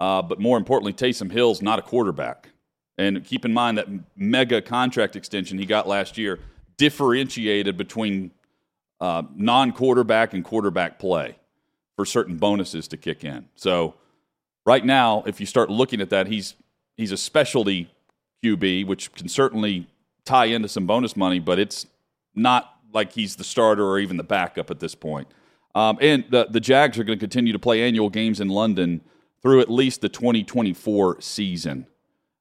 Uh, 0.00 0.20
but 0.20 0.40
more 0.40 0.58
importantly, 0.58 0.92
Taysom 0.92 1.30
Hill's 1.30 1.62
not 1.62 1.78
a 1.78 1.82
quarterback. 1.82 2.50
And 2.98 3.24
keep 3.24 3.44
in 3.44 3.54
mind 3.54 3.78
that 3.78 3.86
mega 4.16 4.60
contract 4.60 5.14
extension 5.14 5.58
he 5.58 5.64
got 5.64 5.86
last 5.86 6.18
year 6.18 6.40
differentiated 6.76 7.76
between 7.76 8.32
uh, 9.00 9.22
non 9.36 9.72
quarterback 9.72 10.34
and 10.34 10.44
quarterback 10.44 10.98
play 10.98 11.36
for 11.94 12.04
certain 12.04 12.36
bonuses 12.36 12.88
to 12.88 12.96
kick 12.96 13.24
in. 13.24 13.48
So 13.54 13.94
right 14.66 14.84
now, 14.84 15.22
if 15.26 15.38
you 15.40 15.46
start 15.46 15.70
looking 15.70 16.00
at 16.00 16.10
that, 16.10 16.26
he's 16.26 16.54
he's 16.98 17.12
a 17.12 17.16
specialty 17.16 17.90
QB, 18.44 18.86
which 18.86 19.10
can 19.14 19.28
certainly 19.28 19.86
tie 20.26 20.46
into 20.46 20.68
some 20.68 20.86
bonus 20.86 21.16
money, 21.16 21.38
but 21.38 21.58
it's 21.58 21.86
not 22.34 22.74
like 22.92 23.12
he's 23.12 23.36
the 23.36 23.44
starter 23.44 23.86
or 23.86 23.98
even 23.98 24.18
the 24.18 24.22
backup 24.22 24.70
at 24.70 24.80
this 24.80 24.94
point. 24.94 25.28
Um, 25.74 25.96
and 26.02 26.24
the, 26.28 26.46
the 26.50 26.60
Jags 26.60 26.98
are 26.98 27.04
going 27.04 27.18
to 27.18 27.22
continue 27.22 27.52
to 27.52 27.58
play 27.58 27.82
annual 27.82 28.10
games 28.10 28.40
in 28.40 28.48
London 28.48 29.00
through 29.40 29.60
at 29.60 29.70
least 29.70 30.00
the 30.00 30.08
2024 30.08 31.20
season. 31.20 31.86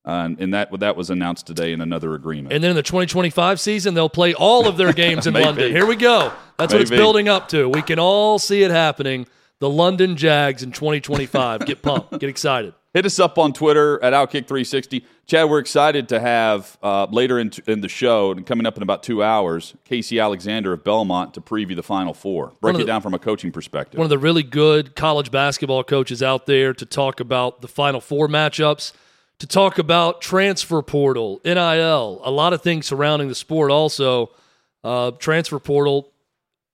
Uh, 0.04 0.30
and 0.40 0.54
that 0.54 0.70
that 0.80 0.96
was 0.96 1.10
announced 1.10 1.46
today 1.46 1.74
in 1.74 1.82
another 1.82 2.14
agreement. 2.14 2.54
And 2.54 2.64
then 2.64 2.72
in 2.72 2.76
the 2.78 2.84
2025 2.84 3.60
season, 3.60 3.94
they'll 3.94 4.08
play 4.08 4.34
all 4.34 4.66
of 4.66 4.78
their 4.78 4.94
games 4.94 5.28
in 5.28 5.34
London. 5.34 5.70
Here 5.70 5.86
we 5.86 5.98
go. 5.98 6.32
That's 6.58 6.72
Maybe. 6.72 6.80
what 6.80 6.82
it's 6.82 6.92
building 6.92 7.28
up 7.28 7.50
to. 7.50 7.68
We 7.68 7.82
can 7.82 8.00
all 8.00 8.40
see 8.40 8.64
it 8.64 8.72
happening. 8.72 9.28
The 9.60 9.70
London 9.70 10.16
Jags 10.16 10.64
in 10.64 10.72
2025. 10.72 11.66
Get 11.66 11.82
pumped. 11.82 12.20
Get 12.20 12.30
excited. 12.30 12.74
Hit 12.98 13.06
us 13.06 13.20
up 13.20 13.38
on 13.38 13.54
Twitter 13.54 14.04
at 14.04 14.12
Outkick360. 14.12 15.04
Chad, 15.28 15.48
we're 15.48 15.60
excited 15.60 16.10
to 16.10 16.20
have 16.20 16.80
uh, 16.82 17.06
later 17.12 17.38
in, 17.38 17.52
in, 17.68 17.82
the 17.82 17.88
show, 17.88 18.32
and 18.32 18.44
coming 18.44 18.66
up 18.66 18.76
in 18.76 18.82
about 18.82 19.04
two 19.04 19.22
hours, 19.22 19.76
Casey 19.86 20.20
Alexander 20.20 20.74
of 20.74 20.84
Belmont 20.84 21.36
to 21.36 21.42
preview 21.42 21.76
the 21.76 21.84
Final 21.84 22.16
Four. 22.16 22.54
Break 22.60 22.74
it 22.74 22.80
the, 22.80 22.86
down 22.86 23.02
from 23.02 23.14
a 23.14 23.20
coaching 23.20 23.52
perspective. 23.52 24.00
One 24.00 24.06
of 24.06 24.10
the 24.10 24.18
really 24.18 24.42
good 24.42 24.96
college 24.96 25.30
basketball 25.30 25.84
coaches 25.84 26.24
out 26.24 26.48
there 26.48 26.74
to 26.74 26.88
talk 26.88 27.20
about 27.20 27.62
the 27.62 27.68
Final 27.68 28.02
Four 28.02 28.30
matchups, 28.30 28.94
to 29.38 29.46
talk 29.46 29.78
about 29.78 30.20
transfer 30.20 30.82
portal, 30.82 31.40
NIL, 31.46 32.20
a 32.24 32.32
lot 32.32 32.52
of 32.52 32.64
things 32.64 32.88
surrounding 32.88 33.28
the 33.28 33.36
sport 33.36 33.70
also. 33.70 34.32
Uh, 34.84 35.12
transfer 35.12 35.60
portal, 35.60 36.10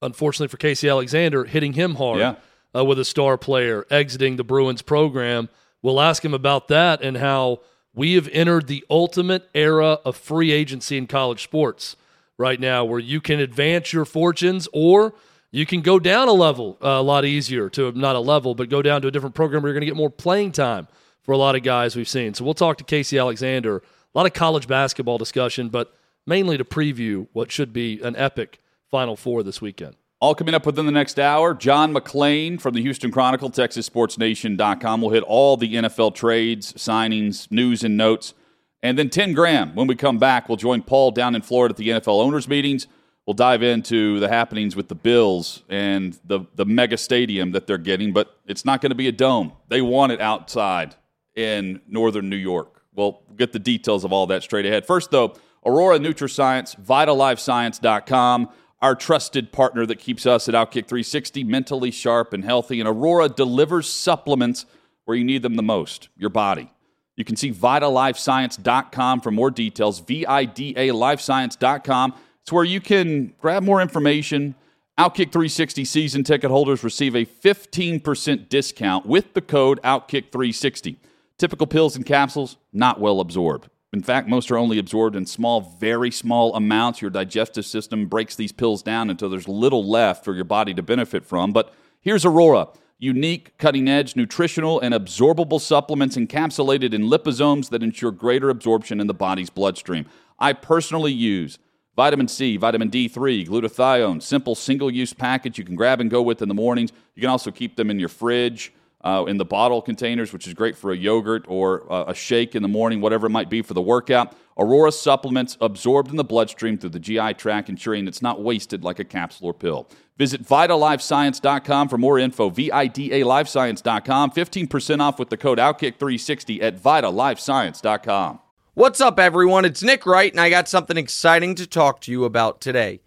unfortunately 0.02 0.48
for 0.48 0.56
Casey 0.56 0.88
Alexander, 0.88 1.44
hitting 1.44 1.74
him 1.74 1.96
hard 1.96 2.20
yeah. 2.20 2.36
uh, 2.74 2.86
with 2.86 2.98
a 2.98 3.04
star 3.04 3.38
player 3.38 3.86
exiting 3.90 4.38
the 4.38 4.46
Bruins 4.46 4.82
program– 4.82 5.50
We'll 5.84 6.02
ask 6.02 6.26
him 6.26 6.34
about 6.34 6.70
that 6.70 7.04
and 7.04 7.18
how 7.18 7.60
we 7.94 8.16
have 8.16 8.28
entered 8.30 8.66
the 8.66 8.84
ultimate 8.90 9.48
era 9.54 10.00
of 10.06 10.18
free 10.18 10.52
agency 10.52 10.98
in 10.98 11.06
college 11.06 11.44
sports 11.44 11.96
right 12.38 12.60
now, 12.60 12.84
where 12.84 13.00
you 13.00 13.22
can 13.22 13.40
advance 13.40 13.94
your 13.94 14.06
fortunes 14.06 14.68
or 14.74 15.14
you 15.52 15.68
can 15.68 15.82
go 15.82 16.00
down 16.00 16.28
a 16.28 16.34
level 16.34 16.80
uh, 16.82 16.88
a 16.88 17.04
lot 17.04 17.26
easier 17.26 17.70
to 17.70 17.92
not 17.92 18.16
a 18.16 18.20
level, 18.20 18.56
but 18.56 18.70
go 18.70 18.82
down 18.82 19.04
to 19.04 19.08
a 19.10 19.12
different 19.12 19.36
program 19.36 19.62
where 19.62 19.70
you're 19.70 19.80
going 19.80 19.86
to 19.86 19.92
get 19.92 19.96
more 19.96 20.10
playing 20.10 20.52
time 20.52 20.88
for 21.22 21.34
a 21.34 21.38
lot 21.38 21.56
of 21.56 21.62
guys 21.62 21.96
we've 21.96 22.10
seen. 22.10 22.34
So 22.34 22.44
we'll 22.44 22.56
talk 22.56 22.78
to 22.80 22.84
Casey 22.84 23.20
Alexander. 23.20 23.78
A 23.78 24.18
lot 24.18 24.26
of 24.26 24.34
college 24.34 24.68
basketball 24.68 25.18
discussion, 25.18 25.70
but 25.70 25.94
mainly 26.26 26.58
to 26.58 26.66
preview 26.66 27.28
what 27.34 27.52
should 27.52 27.72
be 27.72 28.02
an 28.02 28.16
epic 28.16 28.62
Final 28.90 29.16
Four 29.16 29.44
this 29.44 29.62
weekend. 29.62 29.96
All 30.24 30.34
coming 30.34 30.54
up 30.54 30.66
within 30.66 30.86
the 30.86 30.92
next 30.94 31.20
hour. 31.20 31.54
John 31.54 31.94
McClain 31.94 32.58
from 32.58 32.76
the 32.76 32.82
Houston 32.82 33.12
Chronicle, 33.12 33.52
TexasSportsNation.com 33.52 35.02
will 35.02 35.10
hit 35.10 35.22
all 35.24 35.58
the 35.58 35.76
NFL 35.76 36.16
trades, 36.16 36.72
signings, 36.76 37.52
news, 37.52 37.84
and 37.84 37.98
notes. 37.98 38.34
And 38.82 38.98
then 38.98 39.10
Tim 39.10 39.34
Graham, 39.34 39.76
when 39.76 39.86
we 39.86 39.96
come 39.96 40.20
back, 40.20 40.48
we'll 40.48 40.56
join 40.56 40.82
Paul 40.82 41.12
down 41.12 41.36
in 41.36 41.42
Florida 41.42 41.74
at 41.74 41.76
the 41.76 41.90
NFL 41.90 42.24
owners' 42.24 42.48
meetings. 42.48 42.88
We'll 43.26 43.34
dive 43.34 43.64
into 43.64 44.22
the 44.22 44.30
happenings 44.30 44.78
with 44.78 44.88
the 44.88 44.96
Bills 44.96 45.64
and 45.68 46.18
the, 46.24 46.46
the 46.56 46.64
mega 46.64 46.96
stadium 46.96 47.52
that 47.52 47.68
they're 47.68 47.78
getting, 47.78 48.14
but 48.14 48.40
it's 48.48 48.64
not 48.64 48.80
going 48.80 48.92
to 48.92 48.96
be 48.96 49.10
a 49.10 49.12
dome. 49.12 49.52
They 49.68 49.82
want 49.82 50.14
it 50.14 50.22
outside 50.22 50.96
in 51.36 51.82
northern 51.86 52.30
New 52.30 52.38
York. 52.38 52.82
We'll 52.96 53.20
get 53.36 53.52
the 53.52 53.60
details 53.60 54.06
of 54.06 54.14
all 54.14 54.28
that 54.28 54.42
straight 54.42 54.66
ahead. 54.66 54.86
First, 54.86 55.12
though, 55.12 55.36
Aurora 55.66 56.00
Nutrascience, 56.00 56.82
VidaLifeScience.com 56.82 58.50
our 58.84 58.96
trusted 58.96 59.54
partner 59.54 59.86
that 59.86 59.98
keeps 59.98 60.26
us 60.26 60.50
at 60.50 60.54
Outkick 60.54 60.88
360 60.88 61.46
mentally 61.46 61.90
sharp 61.90 62.34
and 62.34 62.44
healthy. 62.44 62.82
And 62.82 62.88
Aurora 62.88 63.30
delivers 63.30 63.90
supplements 63.90 64.66
where 65.06 65.16
you 65.16 65.24
need 65.24 65.42
them 65.42 65.56
the 65.56 65.64
most 65.64 66.10
your 66.18 66.30
body. 66.30 66.70
You 67.16 67.24
can 67.24 67.38
see 67.38 67.52
vidalifescience.com 67.52 69.22
for 69.22 69.32
more 69.32 69.52
details. 69.52 70.02
V 70.02 70.26
I 70.26 70.44
D 70.46 70.74
A 70.76 70.90
lifescience.com. 70.90 72.14
It's 72.42 72.52
where 72.52 72.66
you 72.66 72.82
can 72.82 73.34
grab 73.40 73.64
more 73.64 73.82
information. 73.82 74.56
Outkick 75.00 75.32
360 75.32 75.86
season 75.86 76.24
ticket 76.24 76.52
holders 76.52 76.84
receive 76.84 77.16
a 77.16 77.26
15% 77.26 78.50
discount 78.50 79.06
with 79.06 79.34
the 79.34 79.42
code 79.42 79.80
Outkick 79.84 80.32
360. 80.32 81.00
Typical 81.38 81.68
pills 81.68 81.96
and 81.96 82.06
capsules, 82.06 82.58
not 82.74 83.00
well 83.00 83.20
absorbed. 83.22 83.70
In 83.94 84.02
fact, 84.02 84.28
most 84.28 84.50
are 84.50 84.58
only 84.58 84.80
absorbed 84.80 85.16
in 85.16 85.28
small, 85.28 85.62
very 85.62 86.10
small 86.10 86.56
amounts. 86.56 87.00
Your 87.00 87.12
digestive 87.12 87.64
system 87.64 88.08
breaks 88.08 88.36
these 88.36 88.52
pills 88.52 88.82
down 88.82 89.12
until 89.12 89.30
there's 89.30 89.48
little 89.48 89.88
left 89.88 90.26
for 90.26 90.34
your 90.34 90.46
body 90.46 90.74
to 90.74 90.82
benefit 90.82 91.24
from. 91.24 91.54
But 91.54 91.72
here's 92.02 92.26
Aurora 92.26 92.70
unique, 92.98 93.56
cutting 93.58 93.88
edge, 93.88 94.16
nutritional, 94.16 94.80
and 94.80 94.94
absorbable 94.94 95.60
supplements 95.60 96.16
encapsulated 96.16 96.94
in 96.94 97.10
liposomes 97.10 97.70
that 97.70 97.84
ensure 97.84 98.12
greater 98.12 98.50
absorption 98.50 99.00
in 99.02 99.08
the 99.08 99.14
body's 99.14 99.50
bloodstream. 99.50 100.06
I 100.40 100.54
personally 100.54 101.12
use 101.12 101.60
vitamin 101.98 102.30
C, 102.30 102.56
vitamin 102.56 102.90
D3, 102.90 103.46
glutathione, 103.48 104.24
simple 104.24 104.56
single 104.56 104.90
use 104.90 105.12
package 105.12 105.58
you 105.58 105.66
can 105.66 105.76
grab 105.76 106.00
and 106.00 106.10
go 106.10 106.22
with 106.22 106.42
in 106.42 106.48
the 106.48 106.56
mornings. 106.56 106.94
You 107.14 107.22
can 107.22 107.30
also 107.30 107.52
keep 107.52 107.76
them 107.76 107.92
in 107.92 108.00
your 108.00 108.10
fridge 108.10 108.72
uh, 109.04 109.26
in 109.28 109.38
the 109.38 109.46
bottle 109.46 109.82
containers, 109.82 110.32
which 110.32 110.48
is 110.48 110.54
great 110.54 110.78
for 110.78 110.92
a 110.92 110.98
yogurt 110.98 111.46
or 111.48 111.92
uh, 111.92 112.06
a 112.08 112.16
shake 112.16 112.56
in 112.56 112.62
the 112.62 112.70
morning, 112.70 113.02
whatever 113.02 113.28
it 113.28 113.32
might 113.32 113.50
be 113.50 113.62
for 113.62 113.74
the 113.74 113.82
workout. 113.82 114.36
Aurora 114.58 114.92
supplements 114.92 115.58
absorbed 115.60 116.12
in 116.12 116.18
the 116.18 116.24
bloodstream 116.24 116.78
through 116.78 116.92
the 116.92 117.00
GI 117.00 117.34
tract, 117.34 117.70
ensuring 117.70 118.08
it's 118.08 118.22
not 118.22 118.42
wasted 118.42 118.84
like 118.84 119.00
a 119.00 119.04
capsule 119.04 119.48
or 119.48 119.54
pill. 119.54 119.90
Visit 120.18 120.44
vidalifescience.com 120.44 121.90
for 121.90 121.98
more 121.98 122.20
info. 122.20 122.50
V-I-D-A 122.50 123.24
lifescience.com. 123.24 124.32
15% 124.32 125.00
off 125.00 125.18
with 125.18 125.30
the 125.30 125.38
code 125.38 125.58
OutKick360 125.58 126.62
at 126.62 126.78
vidalifescience.com. 126.78 128.40
What's 128.76 129.02
up, 129.02 129.20
everyone? 129.20 129.66
It's 129.66 129.84
Nick 129.84 130.06
Wright, 130.06 130.32
and 130.32 130.40
I 130.40 130.50
got 130.50 130.68
something 130.68 130.98
exciting 130.98 131.56
to 131.56 131.68
talk 131.68 132.02
to 132.02 132.12
you 132.12 132.26
about 132.26 132.62
today. 132.62 133.02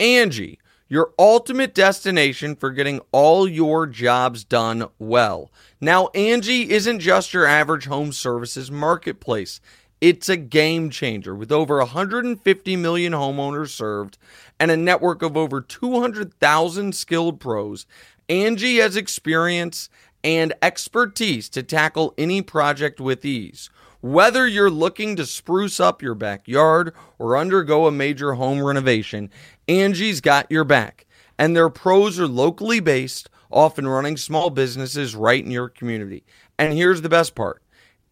Angie 0.00 0.58
your 0.92 1.10
ultimate 1.18 1.74
destination 1.74 2.54
for 2.54 2.70
getting 2.70 3.00
all 3.12 3.48
your 3.48 3.86
jobs 3.86 4.44
done 4.44 4.86
well. 4.98 5.50
Now, 5.80 6.08
Angie 6.08 6.70
isn't 6.70 7.00
just 7.00 7.32
your 7.32 7.46
average 7.46 7.86
home 7.86 8.12
services 8.12 8.70
marketplace. 8.70 9.58
It's 10.02 10.28
a 10.28 10.36
game 10.36 10.90
changer 10.90 11.34
with 11.34 11.50
over 11.50 11.78
150 11.78 12.76
million 12.76 13.14
homeowners 13.14 13.70
served 13.70 14.18
and 14.60 14.70
a 14.70 14.76
network 14.76 15.22
of 15.22 15.34
over 15.34 15.62
200,000 15.62 16.94
skilled 16.94 17.40
pros. 17.40 17.86
Angie 18.28 18.76
has 18.76 18.94
experience 18.94 19.88
and 20.22 20.52
expertise 20.60 21.48
to 21.48 21.62
tackle 21.62 22.12
any 22.18 22.42
project 22.42 23.00
with 23.00 23.24
ease. 23.24 23.70
Whether 24.02 24.48
you're 24.48 24.68
looking 24.68 25.14
to 25.14 25.24
spruce 25.24 25.78
up 25.78 26.02
your 26.02 26.16
backyard 26.16 26.92
or 27.20 27.36
undergo 27.36 27.86
a 27.86 27.92
major 27.92 28.34
home 28.34 28.60
renovation, 28.60 29.30
Angie's 29.68 30.20
got 30.20 30.50
your 30.50 30.64
back. 30.64 31.06
And 31.38 31.56
their 31.56 31.70
pros 31.70 32.20
are 32.20 32.28
locally 32.28 32.80
based, 32.80 33.28
often 33.50 33.88
running 33.88 34.16
small 34.16 34.50
businesses 34.50 35.16
right 35.16 35.44
in 35.44 35.50
your 35.50 35.68
community. 35.68 36.24
And 36.58 36.72
here's 36.72 37.02
the 37.02 37.08
best 37.08 37.34
part 37.34 37.62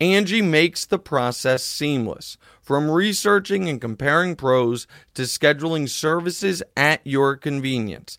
Angie 0.00 0.42
makes 0.42 0.86
the 0.86 0.98
process 0.98 1.62
seamless. 1.62 2.38
From 2.62 2.90
researching 2.90 3.68
and 3.68 3.80
comparing 3.80 4.36
pros 4.36 4.86
to 5.14 5.22
scheduling 5.22 5.88
services 5.88 6.62
at 6.76 7.00
your 7.04 7.36
convenience, 7.36 8.18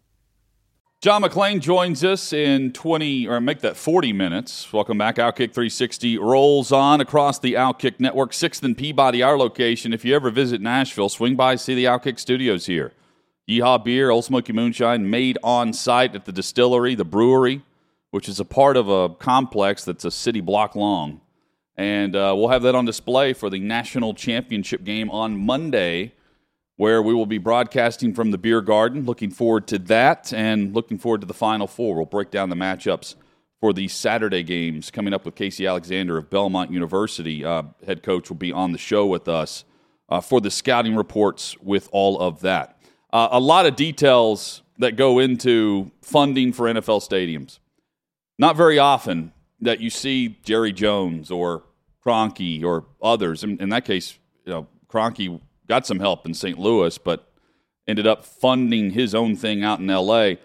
John 1.01 1.23
McClain 1.23 1.61
joins 1.61 2.03
us 2.03 2.31
in 2.31 2.73
20, 2.73 3.27
or 3.27 3.41
make 3.41 3.61
that 3.61 3.75
40 3.75 4.13
minutes. 4.13 4.71
Welcome 4.71 4.99
back. 4.99 5.15
Outkick 5.15 5.51
360 5.51 6.19
rolls 6.19 6.71
on 6.71 7.01
across 7.01 7.39
the 7.39 7.53
Outkick 7.53 7.99
network. 7.99 8.33
6th 8.33 8.61
and 8.61 8.77
Peabody, 8.77 9.23
our 9.23 9.35
location. 9.35 9.93
If 9.93 10.05
you 10.05 10.15
ever 10.15 10.29
visit 10.29 10.61
Nashville, 10.61 11.09
swing 11.09 11.35
by, 11.35 11.55
see 11.55 11.73
the 11.73 11.85
Outkick 11.85 12.19
studios 12.19 12.67
here. 12.67 12.93
Yeehaw 13.49 13.83
Beer, 13.83 14.11
Ole 14.11 14.21
Smoky 14.21 14.53
Moonshine, 14.53 15.09
made 15.09 15.39
on 15.43 15.73
site 15.73 16.13
at 16.13 16.25
the 16.25 16.31
distillery, 16.31 16.93
the 16.93 17.03
brewery, 17.03 17.63
which 18.11 18.29
is 18.29 18.39
a 18.39 18.45
part 18.45 18.77
of 18.77 18.87
a 18.87 19.09
complex 19.09 19.83
that's 19.83 20.05
a 20.05 20.11
city 20.11 20.39
block 20.39 20.75
long. 20.75 21.19
And 21.75 22.15
uh, 22.15 22.35
we'll 22.37 22.49
have 22.49 22.61
that 22.61 22.75
on 22.75 22.85
display 22.85 23.33
for 23.33 23.49
the 23.49 23.59
national 23.59 24.13
championship 24.13 24.83
game 24.83 25.09
on 25.09 25.35
Monday 25.35 26.13
where 26.81 26.99
we 26.99 27.13
will 27.13 27.27
be 27.27 27.37
broadcasting 27.37 28.11
from 28.11 28.31
the 28.31 28.39
beer 28.39 28.59
garden. 28.59 29.05
Looking 29.05 29.29
forward 29.29 29.67
to 29.67 29.77
that 29.77 30.33
and 30.33 30.73
looking 30.73 30.97
forward 30.97 31.21
to 31.21 31.27
the 31.27 31.33
Final 31.35 31.67
Four. 31.67 31.95
We'll 31.95 32.07
break 32.07 32.31
down 32.31 32.49
the 32.49 32.55
matchups 32.55 33.13
for 33.59 33.71
the 33.71 33.87
Saturday 33.87 34.41
games 34.41 34.89
coming 34.89 35.13
up 35.13 35.23
with 35.23 35.35
Casey 35.35 35.67
Alexander 35.67 36.17
of 36.17 36.31
Belmont 36.31 36.71
University. 36.71 37.45
Uh, 37.45 37.65
head 37.85 38.01
coach 38.01 38.29
will 38.29 38.37
be 38.37 38.51
on 38.51 38.71
the 38.71 38.79
show 38.79 39.05
with 39.05 39.27
us 39.27 39.63
uh, 40.09 40.21
for 40.21 40.41
the 40.41 40.49
scouting 40.49 40.95
reports 40.95 41.55
with 41.59 41.87
all 41.91 42.19
of 42.19 42.41
that. 42.41 42.81
Uh, 43.13 43.27
a 43.31 43.39
lot 43.39 43.67
of 43.67 43.75
details 43.75 44.63
that 44.79 44.95
go 44.95 45.19
into 45.19 45.91
funding 46.01 46.51
for 46.51 46.65
NFL 46.65 47.07
stadiums. 47.07 47.59
Not 48.39 48.55
very 48.55 48.79
often 48.79 49.33
that 49.59 49.81
you 49.81 49.91
see 49.91 50.39
Jerry 50.41 50.73
Jones 50.73 51.29
or 51.29 51.61
Kroenke 52.03 52.63
or 52.63 52.85
others. 53.03 53.43
In, 53.43 53.59
in 53.61 53.69
that 53.69 53.85
case, 53.85 54.17
you 54.45 54.51
know, 54.51 54.67
Kroenke 54.87 55.39
got 55.67 55.85
some 55.85 55.99
help 55.99 56.25
in 56.25 56.33
St. 56.33 56.57
Louis, 56.57 56.97
but 56.97 57.31
ended 57.87 58.07
up 58.07 58.25
funding 58.25 58.91
his 58.91 59.15
own 59.15 59.35
thing 59.35 59.63
out 59.63 59.79
in 59.79 59.89
L.A. 59.89 60.37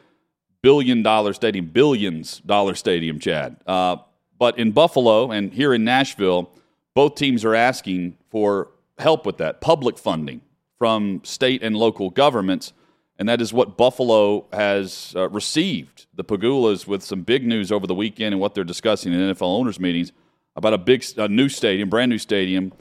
Billion 0.63 1.03
dollar 1.03 1.33
stadium, 1.33 1.67
billions 1.67 2.41
dollar 2.41 2.75
stadium, 2.75 3.19
Chad. 3.21 3.57
Uh, 3.67 3.97
but 4.39 4.59
in 4.59 4.73
Buffalo 4.73 5.31
and 5.31 5.53
here 5.53 5.73
in 5.73 5.85
Nashville, 5.85 6.51
both 6.95 7.15
teams 7.15 7.45
are 7.45 7.55
asking 7.55 8.17
for 8.31 8.71
help 8.99 9.27
with 9.27 9.37
that 9.39 9.61
public 9.61 9.99
funding 9.99 10.41
from 10.79 11.21
state 11.25 11.63
and 11.63 11.77
local 11.77 12.11
governments. 12.11 12.73
And 13.19 13.29
that 13.29 13.41
is 13.41 13.53
what 13.53 13.77
Buffalo 13.77 14.47
has 14.53 15.15
uh, 15.17 15.29
received. 15.29 16.07
The 16.15 16.25
Pegulas 16.25 16.87
with 16.87 17.03
some 17.03 17.23
big 17.23 17.47
news 17.47 17.73
over 17.73 17.87
the 17.87 17.95
weekend 17.95 18.35
and 18.35 18.41
what 18.41 18.55
they're 18.55 18.65
discussing 18.65 19.13
in 19.13 19.21
NFL 19.21 19.43
owners' 19.43 19.81
meetings 19.81 20.13
about 20.55 20.75
a 20.75 20.79
big, 20.79 21.05
a 21.17 21.29
new 21.29 21.49
stadium, 21.49 21.89
brand 21.89 22.11
new 22.11 22.19
stadium 22.19 22.73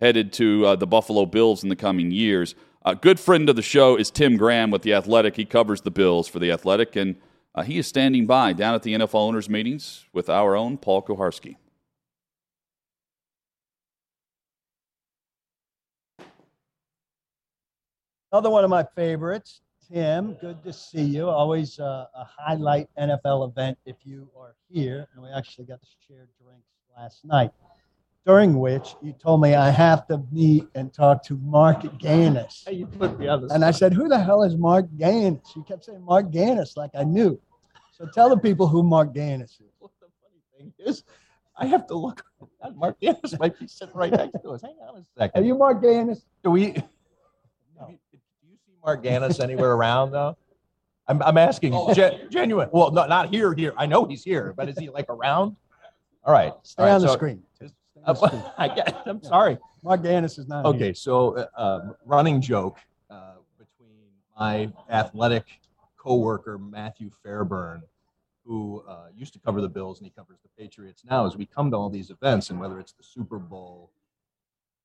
headed 0.00 0.32
to 0.34 0.66
uh, 0.66 0.76
the 0.76 0.86
Buffalo 0.86 1.26
Bills 1.26 1.62
in 1.62 1.68
the 1.68 1.76
coming 1.76 2.10
years. 2.10 2.54
A 2.84 2.94
good 2.94 3.18
friend 3.18 3.48
of 3.48 3.56
the 3.56 3.62
show 3.62 3.96
is 3.96 4.10
Tim 4.10 4.36
Graham 4.36 4.70
with 4.70 4.82
The 4.82 4.94
Athletic. 4.94 5.36
He 5.36 5.44
covers 5.44 5.80
the 5.80 5.90
Bills 5.90 6.28
for 6.28 6.38
The 6.38 6.50
Athletic, 6.50 6.96
and 6.96 7.16
uh, 7.54 7.62
he 7.62 7.78
is 7.78 7.86
standing 7.86 8.26
by 8.26 8.52
down 8.52 8.74
at 8.74 8.82
the 8.82 8.94
NFL 8.94 9.14
owners' 9.14 9.48
meetings 9.48 10.04
with 10.12 10.28
our 10.28 10.54
own 10.56 10.76
Paul 10.76 11.02
Kuharsky. 11.02 11.56
Another 18.32 18.50
one 18.50 18.64
of 18.64 18.70
my 18.70 18.84
favorites, 18.96 19.60
Tim. 19.88 20.34
Good 20.40 20.62
to 20.64 20.72
see 20.72 21.04
you. 21.04 21.28
Always 21.28 21.78
uh, 21.78 22.06
a 22.14 22.24
highlight 22.24 22.88
NFL 22.98 23.48
event 23.48 23.78
if 23.86 23.96
you 24.02 24.28
are 24.36 24.56
here. 24.68 25.06
And 25.14 25.22
we 25.22 25.30
actually 25.30 25.66
got 25.66 25.80
to 25.80 25.88
share 26.06 26.26
drinks 26.42 26.66
last 26.98 27.24
night 27.24 27.52
during 28.26 28.58
which 28.58 28.94
you 29.02 29.12
told 29.12 29.42
me 29.42 29.54
I 29.54 29.70
have 29.70 30.06
to 30.06 30.22
meet 30.32 30.66
and 30.74 30.92
talk 30.92 31.22
to 31.24 31.36
Marc 31.42 31.82
Ganis. 31.98 32.64
You 32.70 32.86
put 32.86 33.18
the 33.18 33.28
other 33.28 33.48
and 33.50 33.64
I 33.64 33.70
said, 33.70 33.92
Who 33.92 34.08
the 34.08 34.18
hell 34.18 34.42
is 34.42 34.56
Marc 34.56 34.86
Ganis? 34.96 35.54
You 35.54 35.62
kept 35.62 35.84
saying 35.84 36.02
Marc 36.02 36.30
Ganis 36.30 36.76
like 36.76 36.90
I 36.94 37.04
knew. 37.04 37.40
So 37.92 38.06
tell 38.12 38.28
the 38.28 38.38
people 38.38 38.66
who 38.66 38.82
Marc 38.82 39.14
Ganis 39.14 39.52
is. 39.60 39.72
What 39.78 39.92
the 40.00 40.06
funny 40.22 40.40
thing 40.56 40.72
is, 40.86 41.04
I 41.56 41.66
have 41.66 41.86
to 41.88 41.94
look. 41.94 42.24
Marc 42.74 42.98
Ganis 43.00 43.38
might 43.38 43.58
be 43.58 43.66
sitting 43.66 43.94
right 43.94 44.10
next 44.10 44.40
to 44.42 44.50
us. 44.50 44.62
Hang 44.62 44.76
on 44.88 45.00
a 45.00 45.04
second. 45.18 45.42
Are 45.42 45.46
you 45.46 45.56
Marc 45.56 45.82
Ganis? 45.82 46.24
Do 46.42 46.50
we? 46.50 46.72
No. 47.78 47.86
Do 47.86 47.98
you 48.42 48.56
see 48.66 48.72
Marc 48.84 49.02
Ganis 49.02 49.38
anywhere 49.40 49.72
around 49.72 50.12
though? 50.12 50.36
I'm, 51.06 51.22
I'm 51.22 51.36
asking, 51.36 51.74
oh. 51.74 51.92
gen, 51.92 52.28
genuine. 52.30 52.70
Well, 52.72 52.90
no, 52.90 53.06
not 53.06 53.28
here. 53.28 53.52
Here, 53.52 53.74
I 53.76 53.84
know 53.84 54.06
he's 54.06 54.24
here, 54.24 54.54
but 54.56 54.70
is 54.70 54.78
he 54.78 54.88
like 54.88 55.06
around? 55.10 55.54
All 56.24 56.32
right, 56.32 56.54
stay 56.62 56.82
All 56.82 56.88
right, 56.88 56.94
on 56.94 57.02
the 57.02 57.08
so, 57.08 57.14
screen. 57.14 57.42
Uh, 58.06 58.52
I 58.58 58.68
get, 58.68 59.02
I'm 59.06 59.22
sorry. 59.22 59.58
Marc 59.82 60.02
Ganis 60.02 60.38
is 60.38 60.48
not. 60.48 60.64
Okay, 60.64 60.92
so 60.92 61.36
uh, 61.36 61.46
um, 61.56 61.94
running 62.04 62.40
joke 62.40 62.78
uh, 63.10 63.34
between 63.58 63.98
my 64.38 64.70
athletic 64.90 65.44
coworker 65.96 66.58
Matthew 66.58 67.10
Fairburn, 67.22 67.82
who 68.44 68.82
uh, 68.88 69.06
used 69.14 69.32
to 69.32 69.38
cover 69.38 69.60
the 69.60 69.68
Bills 69.68 69.98
and 69.98 70.06
he 70.06 70.10
covers 70.10 70.38
the 70.42 70.62
Patriots 70.62 71.02
now, 71.08 71.26
as 71.26 71.36
we 71.36 71.46
come 71.46 71.70
to 71.70 71.76
all 71.76 71.90
these 71.90 72.10
events 72.10 72.50
and 72.50 72.60
whether 72.60 72.78
it's 72.78 72.92
the 72.92 73.02
Super 73.02 73.38
Bowl, 73.38 73.90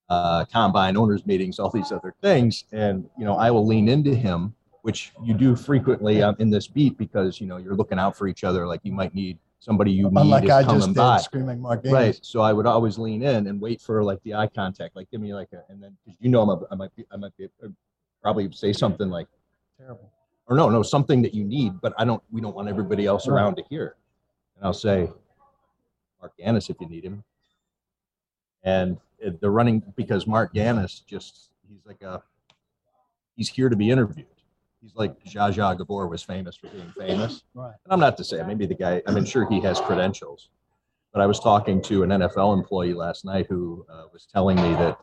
uh, 0.10 0.45
combine 0.45 0.97
owners 0.97 1.25
meetings, 1.25 1.60
all 1.60 1.69
these 1.69 1.91
other 1.91 2.13
things, 2.21 2.65
and 2.71 3.10
you 3.17 3.25
know 3.25 3.36
I 3.36 3.51
will 3.51 3.65
lean 3.65 3.88
into 3.88 4.15
him, 4.15 4.55
which 4.82 5.12
you 5.23 5.34
do 5.34 5.55
frequently 5.55 6.21
um, 6.21 6.36
in 6.39 6.49
this 6.49 6.67
beat 6.67 6.97
because 6.97 7.39
you 7.39 7.47
know 7.47 7.58
you're 7.58 7.75
looking 7.75 7.99
out 7.99 8.17
for 8.17 8.27
each 8.27 8.43
other, 8.43 8.65
like 8.65 8.82
you 8.84 8.91
might 8.91 9.13
need 9.13 9.38
somebody 9.60 9.91
you 9.91 10.10
need 10.10 10.17
Unlike 10.19 10.43
is 10.45 10.50
I 10.52 10.63
coming 10.63 10.82
just 10.82 10.93
by. 10.95 11.17
did, 11.17 11.24
screaming 11.24 11.60
Marc 11.62 11.84
Ganis. 11.84 11.93
Right. 11.93 12.19
So 12.22 12.41
I 12.41 12.54
would 12.54 12.65
always 12.65 12.98
lean 12.98 13.22
in 13.24 13.48
and 13.48 13.60
wait 13.62 13.82
for 13.82 14.04
like 14.04 14.22
the 14.24 14.34
eye 14.36 14.48
contact, 14.48 14.95
like 14.95 15.10
give 15.12 15.22
me 15.22 15.34
like 15.34 15.50
a, 15.54 15.63
and 15.72 15.82
then 15.82 15.95
because 16.06 16.17
you 16.22 16.30
know 16.30 16.41
I'm 16.41 16.50
a, 16.50 16.62
I 16.72 16.76
might 16.76 16.95
be, 16.95 17.06
I 17.12 17.17
might 17.17 17.36
be 17.38 17.45
uh, 17.63 17.67
probably 18.22 18.52
say 18.52 18.74
something 18.74 19.10
like 19.10 19.28
terrible, 19.78 20.12
or 20.48 20.56
no, 20.56 20.69
no, 20.69 20.82
something 20.82 21.22
that 21.22 21.34
you 21.34 21.43
need, 21.43 21.80
but 21.82 21.93
I 21.98 22.06
don't. 22.06 22.24
We 22.32 22.41
don't 22.41 22.56
want 22.56 22.67
everybody 22.69 23.06
else 23.06 23.28
around 23.28 23.56
to 23.56 23.63
hear. 23.69 23.95
And 24.56 24.65
I'll 24.65 24.74
say, 24.74 25.10
Marc 26.22 26.36
Ganis, 26.38 26.69
if 26.69 26.78
you 26.82 26.88
need 26.88 27.04
him. 27.06 27.24
And 28.63 28.98
it- 29.19 29.39
they're 29.39 29.52
running 29.52 29.82
because 29.95 30.28
Marc 30.28 30.54
Ganis 30.54 31.02
just 31.06 31.50
he's 31.69 31.86
like 31.86 32.02
a 32.02 32.22
he's 33.36 33.50
here 33.50 33.69
to 33.69 33.76
be 33.76 33.89
interviewed. 33.89 34.28
He's 34.82 34.96
like 34.96 35.13
Zsa 35.26 35.54
Zsa 35.54 35.78
Gabor 35.78 36.08
was 36.08 36.24
famous 36.24 36.56
for 36.56 36.68
being 36.68 36.92
famous. 36.98 37.44
Right. 37.54 37.74
And 37.84 37.94
I'm 37.94 38.00
not 38.00 38.15
to 38.18 38.24
say 38.24 38.42
maybe 38.44 38.65
the 38.65 38.76
guy. 38.76 39.02
I 39.06 39.12
mean, 39.12 39.26
sure 39.26 39.50
he 39.50 39.60
has 39.62 39.80
credentials, 39.82 40.50
but 41.13 41.22
I 41.22 41.26
was 41.26 41.39
talking 41.39 41.82
to 41.84 42.04
an 42.04 42.10
NFL 42.12 42.58
employee 42.58 42.94
last 42.94 43.26
night 43.26 43.48
who 43.50 43.86
uh, 43.89 44.04
was 44.13 44.26
telling 44.32 44.56
me 44.58 44.74
that 44.76 44.98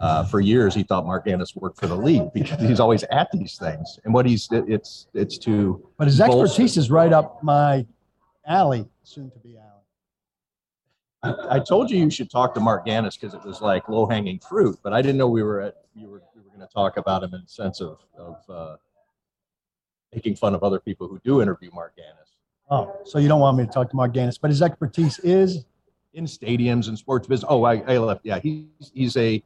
uh, 0.00 0.24
for 0.24 0.40
years 0.40 0.74
he 0.74 0.82
thought 0.82 1.06
Marc 1.06 1.24
Ganis 1.26 1.54
worked 1.56 1.78
for 1.78 1.86
the 1.86 1.96
league 1.96 2.32
because 2.34 2.60
he's 2.60 2.80
always 2.80 3.04
at 3.04 3.30
these 3.32 3.56
things. 3.56 3.98
And 4.04 4.12
what 4.12 4.26
he's 4.26 4.48
it's 4.50 5.06
it's 5.14 5.38
to 5.38 5.88
But 5.96 6.08
his 6.08 6.18
bolster- 6.18 6.44
expertise 6.44 6.76
is 6.76 6.90
right 6.90 7.12
up 7.12 7.42
my 7.42 7.86
alley, 8.46 8.86
soon 9.04 9.30
to 9.30 9.38
be 9.38 9.56
alley. 9.56 9.70
I, 11.22 11.56
I 11.56 11.58
told 11.60 11.90
you 11.90 11.98
you 11.98 12.10
should 12.10 12.30
talk 12.30 12.52
to 12.54 12.60
Marc 12.60 12.84
Ganis 12.84 13.16
because 13.16 13.32
it 13.32 13.42
was 13.44 13.62
like 13.62 13.88
low 13.88 14.04
hanging 14.06 14.38
fruit, 14.40 14.78
but 14.82 14.92
I 14.92 15.00
didn't 15.00 15.16
know 15.16 15.28
we 15.28 15.42
were 15.42 15.60
at 15.62 15.76
you 15.94 16.08
were 16.08 16.22
we 16.34 16.42
were 16.42 16.48
going 16.54 16.66
to 16.66 16.74
talk 16.74 16.98
about 16.98 17.22
him 17.22 17.32
in 17.32 17.42
the 17.42 17.48
sense 17.48 17.80
of 17.80 17.98
of 18.18 18.36
uh, 18.50 18.76
making 20.14 20.36
fun 20.36 20.54
of 20.54 20.62
other 20.62 20.78
people 20.78 21.08
who 21.08 21.18
do 21.24 21.42
interview 21.42 21.70
Marc 21.72 21.96
Ganis 21.96 22.24
Oh, 22.70 22.98
so 23.04 23.18
you 23.18 23.28
don't 23.28 23.40
want 23.40 23.58
me 23.58 23.66
to 23.66 23.70
talk 23.70 23.90
to 23.90 23.96
Marc 23.96 24.14
Ganis, 24.14 24.38
but 24.38 24.50
his 24.50 24.62
expertise 24.62 25.18
is 25.18 25.66
in 26.14 26.24
stadiums 26.24 26.88
and 26.88 26.98
sports 26.98 27.26
business. 27.26 27.46
Oh, 27.48 27.64
I, 27.64 27.76
I 27.86 27.98
left. 27.98 28.22
Yeah, 28.24 28.38
he's 28.38 28.90
he's 28.94 29.16
a 29.16 29.42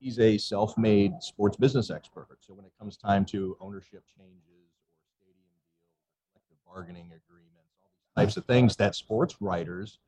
he's 0.00 0.18
a 0.18 0.36
self 0.36 0.76
made 0.76 1.12
sports 1.20 1.56
business 1.56 1.90
expert. 1.90 2.26
So 2.40 2.54
when 2.54 2.64
it 2.64 2.72
comes 2.78 2.96
time 2.96 3.24
to 3.26 3.56
ownership 3.60 4.02
changes 4.16 4.42
or 4.50 5.06
stadium 5.16 5.46
deals, 5.54 6.58
bargaining 6.66 7.06
agreements, 7.06 7.70
all 7.80 7.90
these 7.96 8.26
types 8.26 8.36
of 8.36 8.44
things 8.46 8.74
that 8.76 8.96
sports 8.96 9.36
writers 9.40 9.98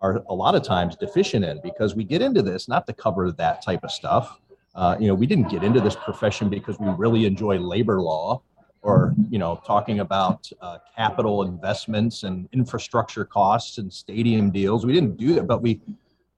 are 0.00 0.22
a 0.28 0.34
lot 0.34 0.54
of 0.54 0.62
times 0.62 0.94
deficient 0.94 1.44
in 1.44 1.60
because 1.64 1.96
we 1.96 2.04
get 2.04 2.22
into 2.22 2.42
this 2.42 2.68
not 2.68 2.86
to 2.86 2.92
cover 2.92 3.32
that 3.32 3.60
type 3.60 3.82
of 3.82 3.90
stuff. 3.90 4.38
Uh, 4.76 4.96
you 5.00 5.08
know, 5.08 5.14
we 5.14 5.26
didn't 5.26 5.48
get 5.48 5.64
into 5.64 5.80
this 5.80 5.96
profession 5.96 6.48
because 6.48 6.78
we 6.78 6.86
really 6.90 7.26
enjoy 7.26 7.58
labor 7.58 8.00
law 8.00 8.40
or 8.82 9.14
you 9.30 9.38
know 9.38 9.60
talking 9.66 10.00
about 10.00 10.50
uh, 10.60 10.78
capital 10.94 11.42
investments 11.42 12.22
and 12.22 12.48
infrastructure 12.52 13.24
costs 13.24 13.78
and 13.78 13.92
stadium 13.92 14.50
deals. 14.50 14.86
We 14.86 14.92
didn't 14.92 15.16
do 15.16 15.34
that, 15.34 15.46
but 15.46 15.62
we 15.62 15.80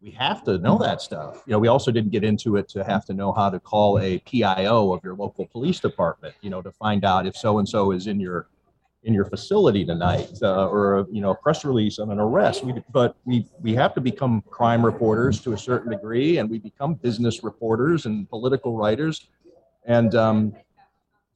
we 0.00 0.11
have 0.12 0.42
to 0.44 0.59
know 0.59 0.79
that 0.79 1.03
stuff. 1.03 1.42
You 1.46 1.53
know, 1.53 1.59
we 1.59 1.68
also 1.68 1.90
didn't 1.90 2.11
get 2.11 2.24
into 2.24 2.57
it 2.57 2.68
to 2.70 2.83
have 2.85 3.05
to 3.07 3.12
know 3.12 3.33
how 3.33 3.50
to 3.50 3.61
call 3.61 3.98
a 3.98 4.18
PIO 4.20 4.92
of 4.92 5.05
your 5.05 5.14
local 5.14 5.46
police 5.46 5.79
department. 5.79 6.35
You 6.40 6.50
know, 6.50 6.62
to 6.62 6.72
find 6.72 7.05
out 7.05 7.26
if 7.26 7.37
so 7.37 7.59
and 7.59 7.68
so 7.68 7.90
is 7.92 8.07
in 8.07 8.18
your 8.18 8.48
in 9.03 9.14
your 9.14 9.24
facility 9.24 9.85
tonight, 9.85 10.31
uh, 10.42 10.68
or 10.68 11.07
you 11.11 11.20
know, 11.20 11.31
a 11.31 11.35
press 11.35 11.64
release 11.64 11.98
on 11.98 12.11
an 12.11 12.18
arrest. 12.18 12.64
We, 12.64 12.74
but 12.92 13.16
we 13.24 13.46
we 13.61 13.74
have 13.74 13.94
to 13.94 14.00
become 14.00 14.42
crime 14.50 14.85
reporters 14.85 15.40
to 15.42 15.53
a 15.53 15.59
certain 15.59 15.90
degree, 15.90 16.38
and 16.38 16.48
we 16.48 16.59
become 16.59 16.94
business 16.94 17.42
reporters 17.42 18.07
and 18.07 18.29
political 18.29 18.76
writers, 18.76 19.29
and 19.85 20.14
um, 20.14 20.55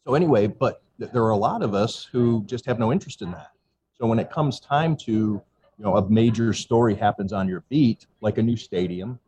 so 0.07 0.15
anyway. 0.15 0.47
But 0.47 0.83
there 0.99 1.23
are 1.23 1.31
a 1.31 1.37
lot 1.37 1.63
of 1.63 1.75
us 1.75 2.09
who 2.11 2.45
just 2.47 2.67
have 2.67 2.79
no 2.79 2.93
interest 2.93 3.23
in 3.23 3.31
that. 3.33 3.51
So 3.99 4.07
when 4.07 4.19
it 4.19 4.31
comes 4.31 4.61
time 4.61 4.97
to 4.99 5.13
you 5.13 5.85
know 5.85 5.97
a 5.97 6.09
major 6.09 6.53
story 6.53 6.95
happens 6.95 7.33
on 7.33 7.49
your 7.49 7.65
beat, 7.69 8.07
like 8.21 8.39
a 8.39 8.43
new 8.43 8.57
stadium, 8.57 9.19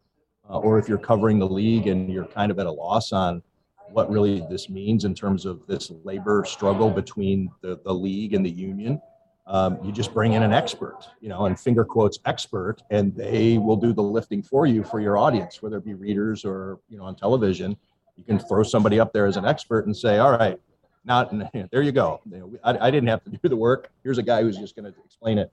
uh, 0.48 0.58
or 0.58 0.78
if 0.78 0.88
you're 0.88 0.98
covering 0.98 1.38
the 1.38 1.48
league 1.48 1.86
and 1.86 2.12
you're 2.12 2.26
kind 2.26 2.50
of 2.50 2.58
at 2.58 2.66
a 2.66 2.70
loss 2.70 3.12
on 3.12 3.42
what 3.90 4.10
really 4.10 4.44
this 4.50 4.68
means 4.68 5.04
in 5.04 5.14
terms 5.14 5.44
of 5.46 5.66
this 5.66 5.92
labor 6.04 6.44
struggle 6.46 6.90
between 6.90 7.50
the, 7.60 7.78
the 7.84 7.92
league 7.92 8.34
and 8.34 8.44
the 8.44 8.50
union. 8.50 9.00
Um, 9.46 9.78
you 9.84 9.92
just 9.92 10.12
bring 10.12 10.32
in 10.32 10.42
an 10.42 10.52
expert, 10.52 11.08
you 11.20 11.28
know, 11.28 11.46
and 11.46 11.58
finger 11.58 11.84
quotes 11.84 12.18
expert, 12.24 12.82
and 12.90 13.14
they 13.14 13.58
will 13.58 13.76
do 13.76 13.92
the 13.92 14.02
lifting 14.02 14.42
for 14.42 14.66
you 14.66 14.82
for 14.82 14.98
your 14.98 15.16
audience, 15.16 15.62
whether 15.62 15.76
it 15.76 15.84
be 15.84 15.94
readers 15.94 16.44
or 16.44 16.80
you 16.88 16.98
know 16.98 17.04
on 17.04 17.14
television. 17.14 17.76
You 18.16 18.24
can 18.24 18.40
throw 18.40 18.64
somebody 18.64 18.98
up 18.98 19.12
there 19.12 19.26
as 19.26 19.36
an 19.36 19.44
expert 19.44 19.86
and 19.86 19.96
say, 19.96 20.18
"All 20.18 20.32
right, 20.32 20.58
not 21.06 21.32
there 21.70 21.82
you 21.82 21.92
go. 21.92 22.20
I, 22.62 22.76
I 22.78 22.90
didn't 22.90 23.08
have 23.08 23.24
to 23.24 23.30
do 23.30 23.48
the 23.48 23.56
work. 23.56 23.90
Here's 24.02 24.18
a 24.18 24.22
guy 24.22 24.42
who's 24.42 24.58
just 24.58 24.76
going 24.76 24.92
to 24.92 24.98
explain 25.04 25.38
it, 25.38 25.52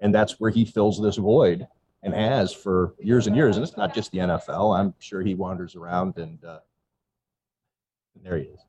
and 0.00 0.14
that's 0.14 0.38
where 0.38 0.50
he 0.50 0.64
fills 0.64 1.00
this 1.00 1.16
void 1.16 1.66
and 2.02 2.14
has 2.14 2.52
for 2.52 2.94
years 3.00 3.26
and 3.26 3.34
years. 3.34 3.56
And 3.56 3.66
it's 3.66 3.76
not 3.76 3.94
just 3.94 4.12
the 4.12 4.18
NFL. 4.18 4.78
I'm 4.78 4.94
sure 4.98 5.22
he 5.22 5.34
wanders 5.34 5.74
around 5.74 6.16
and, 6.18 6.42
uh, 6.44 6.60
and 8.14 8.24
there 8.24 8.38
he 8.38 8.44
is. 8.44 8.60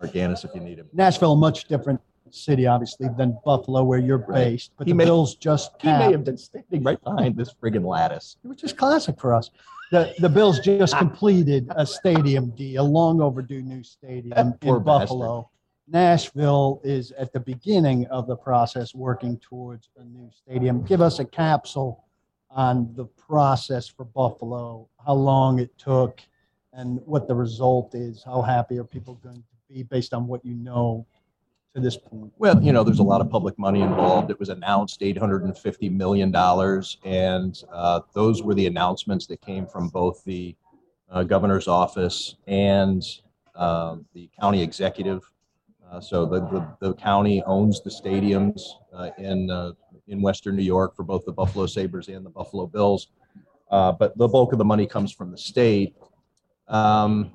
Marc 0.00 0.12
Ganis, 0.12 0.44
if 0.44 0.54
you 0.54 0.60
need 0.60 0.78
him. 0.78 0.88
Nashville, 0.92 1.36
much 1.36 1.68
different 1.68 2.00
city, 2.30 2.66
obviously, 2.66 3.08
than 3.16 3.38
Buffalo, 3.44 3.84
where 3.84 3.98
you're 3.98 4.18
right. 4.18 4.44
based. 4.44 4.72
But 4.76 4.86
he 4.86 4.92
the 4.92 4.96
may, 4.96 5.04
Bills 5.04 5.34
just 5.36 5.72
he 5.80 5.88
may 5.88 6.12
have 6.12 6.24
been 6.24 6.36
standing 6.36 6.82
right 6.82 7.02
behind 7.02 7.36
this 7.36 7.54
friggin' 7.54 7.84
lattice, 7.84 8.36
which 8.42 8.64
is 8.64 8.72
classic 8.72 9.20
for 9.20 9.34
us. 9.34 9.50
The 9.92 10.14
the 10.18 10.28
Bills 10.28 10.60
just 10.60 10.96
completed 10.98 11.70
a 11.76 11.86
stadium 11.86 12.50
deal, 12.50 12.82
a 12.82 12.84
long 12.84 13.20
overdue 13.20 13.62
new 13.62 13.82
stadium 13.82 14.54
in 14.62 14.82
Buffalo. 14.82 15.42
Bastard. 15.42 15.52
Nashville 15.88 16.80
is 16.82 17.12
at 17.12 17.32
the 17.32 17.38
beginning 17.38 18.06
of 18.06 18.26
the 18.26 18.36
process 18.36 18.94
working 18.94 19.38
towards 19.38 19.88
a 19.96 20.04
new 20.04 20.28
stadium. 20.32 20.82
Give 20.82 21.00
us 21.00 21.20
a 21.20 21.24
capsule 21.24 22.04
on 22.50 22.92
the 22.94 23.04
process 23.04 23.86
for 23.86 24.04
Buffalo, 24.04 24.88
how 25.04 25.14
long 25.14 25.60
it 25.60 25.76
took, 25.78 26.20
and 26.72 27.00
what 27.04 27.28
the 27.28 27.34
result 27.34 27.94
is. 27.94 28.24
How 28.24 28.42
happy 28.42 28.78
are 28.78 28.84
people 28.84 29.14
going 29.22 29.36
to 29.36 29.42
be 29.72 29.84
based 29.84 30.12
on 30.12 30.26
what 30.26 30.44
you 30.44 30.54
know 30.54 31.06
to 31.76 31.82
this 31.82 31.96
point? 31.96 32.32
Well, 32.38 32.60
you 32.62 32.72
know, 32.72 32.82
there's 32.82 32.98
a 32.98 33.04
lot 33.04 33.20
of 33.20 33.30
public 33.30 33.58
money 33.58 33.82
involved. 33.82 34.30
It 34.30 34.40
was 34.40 34.48
announced 34.48 35.00
$850 35.00 35.92
million, 35.92 36.34
and 37.04 37.62
uh, 37.72 38.00
those 38.14 38.42
were 38.42 38.54
the 38.54 38.66
announcements 38.66 39.26
that 39.26 39.40
came 39.40 39.66
from 39.66 39.88
both 39.88 40.24
the 40.24 40.56
uh, 41.10 41.22
governor's 41.22 41.68
office 41.68 42.36
and 42.46 43.04
uh, 43.54 43.96
the 44.12 44.28
county 44.40 44.62
executive 44.62 45.22
uh, 45.90 46.00
so 46.00 46.26
the, 46.26 46.40
the, 46.40 46.68
the, 46.80 46.94
county 46.94 47.42
owns 47.44 47.80
the 47.80 47.90
stadiums 47.90 48.60
uh, 48.92 49.10
in, 49.18 49.50
uh, 49.50 49.72
in 50.08 50.20
Western 50.20 50.56
New 50.56 50.62
York 50.62 50.96
for 50.96 51.04
both 51.04 51.24
the 51.24 51.32
Buffalo 51.32 51.66
Sabres 51.66 52.08
and 52.08 52.26
the 52.26 52.30
Buffalo 52.30 52.66
Bills. 52.66 53.08
But 53.70 54.16
the 54.18 54.26
bulk 54.26 54.52
of 54.52 54.58
the 54.58 54.64
money 54.64 54.86
comes 54.86 55.12
from 55.12 55.30
the 55.30 55.38
state. 55.38 55.94
Um, 56.68 57.32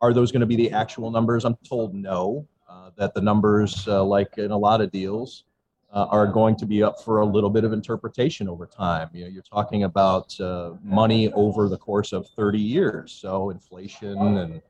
are 0.00 0.12
those 0.12 0.30
going 0.30 0.40
to 0.40 0.46
be 0.46 0.56
the 0.56 0.70
actual 0.70 1.10
numbers? 1.10 1.44
I'm 1.44 1.56
told 1.66 1.94
no, 1.94 2.46
uh, 2.68 2.90
that 2.96 3.14
the 3.14 3.20
numbers, 3.20 3.86
uh, 3.88 4.04
like 4.04 4.38
in 4.38 4.50
a 4.50 4.56
lot 4.56 4.80
of 4.80 4.90
deals, 4.90 5.44
are 5.90 6.26
going 6.26 6.54
to 6.54 6.66
be 6.66 6.82
up 6.82 7.02
for 7.02 7.20
a 7.20 7.24
little 7.24 7.48
bit 7.48 7.64
of 7.64 7.72
interpretation 7.72 8.46
over 8.46 8.66
time. 8.66 9.08
You 9.14 9.24
know, 9.24 9.30
you're 9.30 9.42
talking 9.42 9.84
about 9.84 10.36
money 10.82 11.32
over 11.32 11.68
the 11.68 11.78
course 11.78 12.12
of 12.12 12.28
30 12.36 12.58
years. 12.58 13.10
So 13.10 13.50
inflation 13.50 14.18
and 14.36 14.62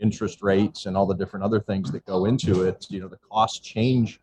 interest 0.00 0.42
rates 0.42 0.86
and 0.86 0.96
all 0.96 1.06
the 1.06 1.14
different 1.14 1.44
other 1.44 1.60
things 1.60 1.90
that 1.92 2.04
go 2.04 2.24
into 2.26 2.62
it. 2.62 2.86
You 2.90 3.00
know, 3.00 3.08
the 3.08 3.18
costs 3.30 3.60
change. 3.60 4.20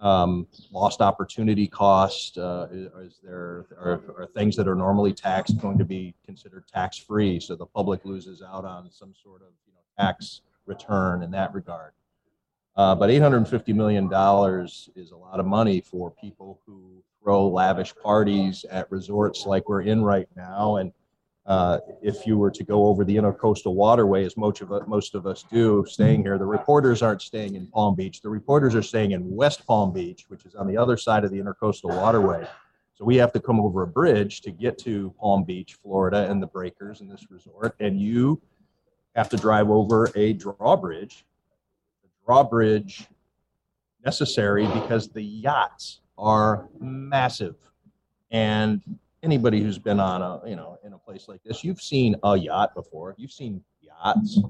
Um, 0.00 0.46
lost 0.70 1.00
opportunity 1.00 1.66
cost 1.66 2.38
uh, 2.38 2.68
is, 2.70 3.18
there 3.20 3.66
are, 3.76 4.00
are, 4.16 4.28
things 4.32 4.54
that 4.54 4.68
are 4.68 4.76
normally 4.76 5.12
taxed 5.12 5.60
going 5.60 5.76
to 5.76 5.84
be 5.84 6.14
considered 6.24 6.68
tax 6.72 6.96
free, 6.96 7.40
so 7.40 7.56
the 7.56 7.66
public 7.66 8.04
loses 8.04 8.40
out 8.40 8.64
on 8.64 8.92
some 8.92 9.12
sort 9.20 9.42
of 9.42 9.48
you 9.66 9.72
know 9.72 9.80
tax 9.98 10.42
return 10.66 11.24
in 11.24 11.32
that 11.32 11.52
regard. 11.52 11.94
Uh, 12.78 12.94
but 12.94 13.10
850 13.10 13.72
million 13.72 14.08
dollars 14.08 14.88
is 14.94 15.10
a 15.10 15.16
lot 15.16 15.40
of 15.40 15.46
money 15.46 15.80
for 15.80 16.12
people 16.12 16.60
who 16.64 17.02
throw 17.20 17.48
lavish 17.48 17.92
parties 18.02 18.64
at 18.70 18.90
resorts 18.90 19.44
like 19.44 19.68
we're 19.68 19.82
in 19.82 20.02
right 20.02 20.28
now, 20.36 20.76
and 20.76 20.92
uh, 21.48 21.80
if 22.02 22.26
you 22.26 22.36
were 22.36 22.50
to 22.50 22.62
go 22.62 22.86
over 22.86 23.04
the 23.04 23.16
intercoastal 23.16 23.74
waterway, 23.74 24.24
as 24.24 24.36
most 24.36 24.60
of, 24.60 24.70
most 24.86 25.14
of 25.14 25.26
us 25.26 25.44
do, 25.50 25.84
staying 25.88 26.22
here, 26.22 26.36
the 26.36 26.44
reporters 26.44 27.02
aren't 27.02 27.22
staying 27.22 27.54
in 27.54 27.66
Palm 27.68 27.94
Beach. 27.94 28.20
The 28.20 28.28
reporters 28.28 28.74
are 28.74 28.82
staying 28.82 29.12
in 29.12 29.34
West 29.34 29.66
Palm 29.66 29.90
Beach, 29.90 30.26
which 30.28 30.44
is 30.44 30.54
on 30.54 30.68
the 30.68 30.76
other 30.76 30.98
side 30.98 31.24
of 31.24 31.30
the 31.30 31.38
intercoastal 31.38 31.96
waterway. 31.96 32.46
So 32.94 33.06
we 33.06 33.16
have 33.16 33.32
to 33.32 33.40
come 33.40 33.60
over 33.60 33.82
a 33.82 33.86
bridge 33.86 34.42
to 34.42 34.50
get 34.50 34.76
to 34.80 35.14
Palm 35.18 35.44
Beach, 35.44 35.78
Florida, 35.82 36.30
and 36.30 36.42
the 36.42 36.46
breakers 36.46 37.00
in 37.00 37.08
this 37.08 37.26
resort. 37.30 37.74
And 37.80 37.98
you 37.98 38.42
have 39.16 39.30
to 39.30 39.38
drive 39.38 39.70
over 39.70 40.10
a 40.14 40.34
drawbridge. 40.34 41.24
Drawbridge 42.28 43.08
necessary 44.04 44.66
because 44.66 45.08
the 45.08 45.22
yachts 45.22 46.00
are 46.18 46.68
massive. 46.78 47.56
And 48.30 48.82
anybody 49.22 49.62
who's 49.62 49.78
been 49.78 49.98
on 49.98 50.20
a 50.20 50.46
you 50.46 50.54
know 50.54 50.76
in 50.84 50.92
a 50.92 50.98
place 50.98 51.26
like 51.26 51.42
this, 51.42 51.64
you've 51.64 51.80
seen 51.80 52.16
a 52.22 52.36
yacht 52.36 52.74
before. 52.74 53.14
You've 53.16 53.32
seen 53.32 53.62
yachts. 53.80 54.40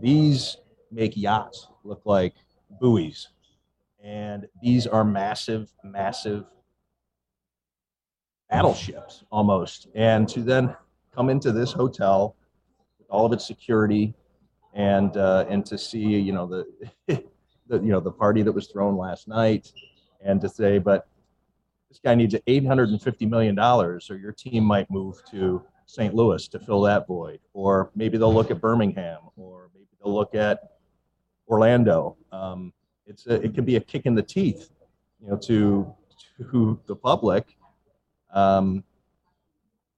These 0.00 0.56
make 0.90 1.14
yachts 1.14 1.68
look 1.84 2.00
like 2.06 2.32
buoys, 2.80 3.28
and 4.02 4.48
these 4.62 4.86
are 4.86 5.04
massive, 5.04 5.70
massive 5.84 6.46
battleships 8.48 9.22
almost. 9.30 9.86
And 9.94 10.26
to 10.30 10.40
then 10.40 10.74
come 11.14 11.28
into 11.28 11.52
this 11.52 11.72
hotel 11.72 12.36
with 12.98 13.08
all 13.10 13.26
of 13.26 13.34
its 13.34 13.46
security 13.46 14.14
and 14.74 15.16
uh, 15.16 15.44
and 15.48 15.64
to 15.66 15.76
see 15.78 16.00
you 16.00 16.32
know 16.32 16.46
the, 16.46 16.66
the 17.68 17.78
you 17.78 17.92
know 17.92 18.00
the 18.00 18.12
party 18.12 18.42
that 18.42 18.52
was 18.52 18.68
thrown 18.68 18.96
last 18.96 19.28
night 19.28 19.72
and 20.24 20.40
to 20.40 20.48
say 20.48 20.78
but 20.78 21.08
this 21.92 22.00
guy 22.02 22.14
needs 22.14 22.34
$850 22.34 23.28
million, 23.28 23.58
or 23.58 24.00
your 24.16 24.32
team 24.32 24.64
might 24.64 24.90
move 24.90 25.20
to 25.30 25.62
St. 25.84 26.14
Louis 26.14 26.48
to 26.48 26.58
fill 26.58 26.80
that 26.82 27.06
void. 27.06 27.38
Or 27.52 27.90
maybe 27.94 28.16
they'll 28.16 28.32
look 28.32 28.50
at 28.50 28.62
Birmingham, 28.62 29.18
or 29.36 29.68
maybe 29.74 29.88
they'll 30.02 30.14
look 30.14 30.34
at 30.34 30.70
Orlando. 31.46 32.16
Um, 32.32 32.72
it's 33.06 33.26
a, 33.26 33.34
it 33.42 33.54
can 33.54 33.66
be 33.66 33.76
a 33.76 33.80
kick 33.80 34.06
in 34.06 34.14
the 34.14 34.22
teeth, 34.22 34.70
you 35.20 35.28
know, 35.28 35.36
to 35.36 35.94
to 36.38 36.80
the 36.86 36.96
public. 36.96 37.58
Um, 38.32 38.84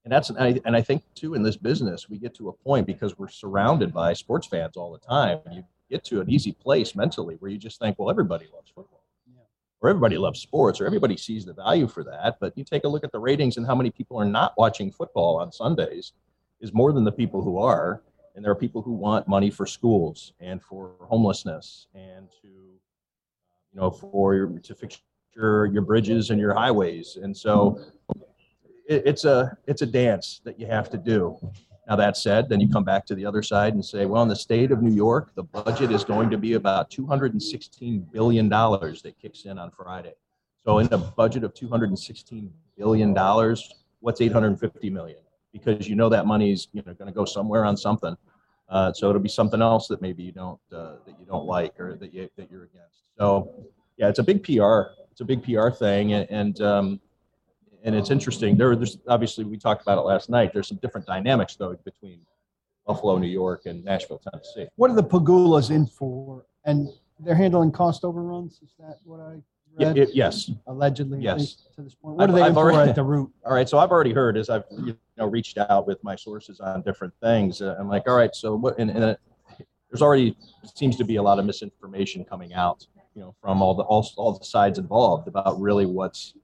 and 0.05 0.13
that's 0.13 0.31
and 0.31 0.39
I, 0.39 0.61
and 0.65 0.77
I 0.77 0.83
think 0.83 1.03
too 1.15 1.35
in 1.35 1.43
this 1.43 1.57
business 1.57 2.09
we 2.09 2.19
get 2.19 2.35
to 2.37 2.49
a 2.49 2.53
point 2.53 2.87
because 2.87 3.19
we're 3.19 3.29
surrounded 3.29 3.93
by 3.93 4.13
sports 4.13 4.47
fans 4.47 4.77
all 4.77 4.93
the 4.93 4.99
time. 4.99 5.41
You 5.51 5.65
get 5.91 6.05
to 6.05 6.21
an 6.21 6.31
easy 6.31 6.53
place 6.53 6.95
mentally 6.95 7.37
where 7.37 7.51
you 7.51 7.59
just 7.59 7.79
think, 7.79 7.99
well, 7.99 8.11
everybody 8.11 8.47
loves 8.53 8.71
football 8.71 9.05
or 9.85 9.91
everybody 9.91 10.17
loves 10.17 10.41
sports 10.41 10.81
or 10.81 10.87
everybody 10.87 11.15
sees 11.15 11.45
the 11.45 11.53
value 11.53 11.87
for 11.87 12.03
that. 12.05 12.39
But 12.41 12.57
you 12.57 12.65
take 12.65 12.85
a 12.85 12.89
look 12.89 13.05
at 13.05 13.13
the 13.13 13.19
ratings 13.19 13.59
and 13.59 13.67
how 13.67 13.75
many 13.75 13.91
people 13.91 14.19
are 14.19 14.25
not 14.25 14.55
watching 14.57 14.91
football 14.91 15.39
on 15.39 15.53
Sundays 15.53 16.13
is 16.63 16.73
more 16.73 16.91
than 16.91 17.05
the 17.05 17.13
people 17.13 17.43
who 17.43 17.59
are. 17.59 18.03
And 18.35 18.43
there 18.43 18.51
are 18.51 18.57
people 18.57 18.81
who 18.81 18.93
want 18.93 19.29
money 19.29 19.51
for 19.51 19.67
schools 19.67 20.33
and 20.41 20.63
for 20.63 20.95
homelessness 21.03 21.87
and 21.95 22.31
to, 22.41 22.49
you 22.49 22.81
know, 23.75 23.91
for 23.91 24.35
your, 24.35 24.49
to 24.49 24.75
fix 24.75 25.03
your, 25.37 25.67
your 25.67 25.83
bridges 25.83 26.31
and 26.31 26.41
your 26.41 26.55
highways. 26.55 27.19
And 27.23 27.37
so 27.37 27.79
it, 28.89 29.03
it's 29.07 29.25
a, 29.25 29.57
it's 29.67 29.83
a 29.83 29.87
dance 29.87 30.41
that 30.45 30.59
you 30.59 30.67
have 30.67 30.91
to 30.91 30.99
do. 30.99 31.39
Now, 31.87 31.97
that 31.97 32.17
said, 32.17 32.49
then 32.49 32.61
you 32.61 32.69
come 32.69 32.85
back 32.85 33.05
to 33.07 33.15
the 33.15 33.27
other 33.27 33.43
side 33.43 33.75
and 33.75 33.85
say, 33.85 34.07
well, 34.07 34.23
in 34.23 34.29
the 34.29 34.37
state 34.37 34.73
of 34.73 34.83
New 34.83 34.93
York, 34.93 35.35
the 35.35 35.43
budget 35.43 35.93
is 35.93 36.03
going 36.03 36.31
to 36.31 36.39
be 36.39 36.55
about 36.55 36.91
$216 36.91 38.11
billion 38.11 38.49
that 38.49 39.15
kicks 39.21 39.45
in 39.45 39.59
on 39.59 39.71
Friday. 39.71 40.15
So, 40.65 40.79
in 40.79 40.91
a 40.93 40.99
budget 40.99 41.45
of 41.45 41.53
$216 41.53 42.49
billion, 42.79 43.15
what's 44.01 44.21
850 44.21 44.91
million? 44.91 45.19
Because 45.53 45.87
you 45.87 45.95
know 45.95 46.09
that 46.09 46.27
money's 46.27 46.69
you 46.73 46.83
know 46.87 46.95
going 46.95 47.07
to 47.07 47.15
go 47.15 47.25
somewhere 47.25 47.65
on 47.65 47.77
something. 47.77 48.17
Uh, 48.69 48.93
so 48.93 49.09
it'll 49.09 49.21
be 49.21 49.29
something 49.29 49.61
else 49.61 49.89
that 49.89 50.01
maybe 50.01 50.23
you 50.23 50.33
don't 50.33 50.59
uh, 50.73 50.97
that 51.07 51.19
you 51.21 51.27
don't 51.27 51.47
like 51.47 51.79
or 51.79 51.97
that 51.97 52.13
you 52.13 52.29
that 52.37 52.51
you're 52.51 52.65
against. 52.65 53.03
So 53.19 53.67
yeah, 53.97 54.09
it's 54.09 54.19
a 54.19 54.23
big 54.23 54.43
PR. 54.43 54.93
It's 55.13 55.21
a 55.21 55.25
big 55.25 55.45
PR 55.45 55.71
thing, 55.71 56.15
and, 56.15 56.29
and 56.31 56.61
um, 56.61 57.01
and 57.85 57.95
it's 57.95 58.11
interesting. 58.11 58.57
There, 58.57 58.75
there's 58.75 58.99
obviously 59.07 59.45
we 59.45 59.59
talked 59.59 59.83
about 59.83 59.99
it 59.99 60.03
last 60.03 60.31
night. 60.31 60.53
There's 60.53 60.69
some 60.69 60.79
different 60.79 61.07
dynamics 61.07 61.55
though 61.55 61.77
between 61.85 62.21
Buffalo, 62.87 63.19
New 63.19 63.29
York, 63.29 63.67
and 63.67 63.85
Nashville, 63.85 64.19
Tennessee. 64.19 64.67
What 64.77 64.91
are 64.91 64.95
the 64.95 65.05
Pegulas 65.05 65.71
in 65.71 65.87
for? 65.87 66.47
And 66.65 66.89
they're 67.21 67.35
handling 67.35 67.73
cost 67.73 68.05
overruns. 68.05 68.61
Is 68.63 68.75
that 68.79 68.99
what 69.05 69.21
I 69.21 69.37
read? 69.77 69.99
It, 69.99 70.15
yes. 70.15 70.51
Allegedly, 70.67 71.21
yes. 71.21 71.57
to 71.77 71.83
this 71.83 71.95
point. 71.95 72.17
What 72.17 72.25
I've, 72.25 72.31
are 72.31 72.33
they 72.33 72.43
I've 72.43 72.53
in 72.53 72.57
already, 72.57 72.77
for 72.77 72.89
at 72.89 72.95
the 72.95 73.03
root? 73.03 73.31
All 73.45 73.53
right. 73.53 73.69
So 73.69 73.79
I've 73.79 73.91
already 73.91 74.13
heard 74.13 74.37
as 74.39 74.49
I've 74.49 74.65
you 74.71 74.97
know 75.19 75.27
reached 75.27 75.59
out 75.59 75.87
with 75.87 76.03
my 76.03 76.17
sources 76.17 76.61
on 76.61 76.83
different 76.83 77.13
things. 77.23 77.61
Uh, 77.61 77.77
I'm 77.79 77.89
like, 77.89 78.09
all 78.09 78.17
right. 78.17 78.35
So 78.35 78.57
what? 78.57 78.79
And, 78.79 78.91
and 78.91 79.05
it, 79.05 79.21
there's 79.91 80.03
already 80.03 80.37
seems 80.75 80.97
to 80.97 81.05
be 81.05 81.17
a 81.17 81.23
lot 81.23 81.39
of 81.39 81.45
misinformation 81.45 82.25
coming 82.25 82.55
out, 82.55 82.87
you 83.15 83.21
know, 83.23 83.35
from 83.41 83.63
all 83.63 83.75
the 83.75 83.85
all, 83.85 84.09
all 84.17 84.39
the 84.39 84.45
sides 84.45 84.79
involved 84.79 85.29
about 85.29 85.61
really 85.61 85.87
what's 85.87 86.35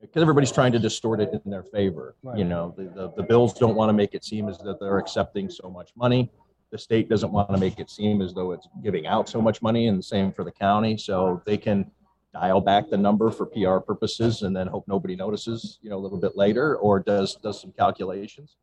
because 0.00 0.22
everybody's 0.22 0.52
trying 0.52 0.72
to 0.72 0.78
distort 0.78 1.20
it 1.20 1.30
in 1.44 1.50
their 1.50 1.62
favor. 1.64 2.14
Right. 2.22 2.38
You 2.38 2.44
know, 2.44 2.74
the, 2.76 2.84
the, 2.84 3.12
the 3.16 3.22
Bills 3.22 3.54
don't 3.54 3.74
want 3.74 3.88
to 3.88 3.92
make 3.92 4.14
it 4.14 4.24
seem 4.24 4.48
as 4.48 4.58
that 4.58 4.78
they're 4.80 4.98
accepting 4.98 5.50
so 5.50 5.70
much 5.70 5.90
money. 5.96 6.30
The 6.70 6.78
state 6.78 7.08
doesn't 7.08 7.32
want 7.32 7.50
to 7.50 7.58
make 7.58 7.78
it 7.78 7.90
seem 7.90 8.20
as 8.20 8.34
though 8.34 8.52
it's 8.52 8.68
giving 8.82 9.06
out 9.06 9.28
so 9.28 9.40
much 9.40 9.62
money, 9.62 9.88
and 9.88 9.98
the 9.98 10.02
same 10.02 10.32
for 10.32 10.44
the 10.44 10.52
county. 10.52 10.98
So 10.98 11.42
they 11.46 11.56
can 11.56 11.90
dial 12.32 12.60
back 12.60 12.90
the 12.90 12.96
number 12.96 13.30
for 13.30 13.46
PR 13.46 13.78
purposes 13.78 14.42
and 14.42 14.54
then 14.54 14.66
hope 14.66 14.86
nobody 14.86 15.16
notices, 15.16 15.78
you 15.82 15.90
know, 15.90 15.96
a 15.96 15.98
little 15.98 16.18
bit 16.18 16.36
later 16.36 16.76
or 16.76 17.00
does 17.00 17.36
does 17.36 17.60
some 17.60 17.72
calculations. 17.72 18.56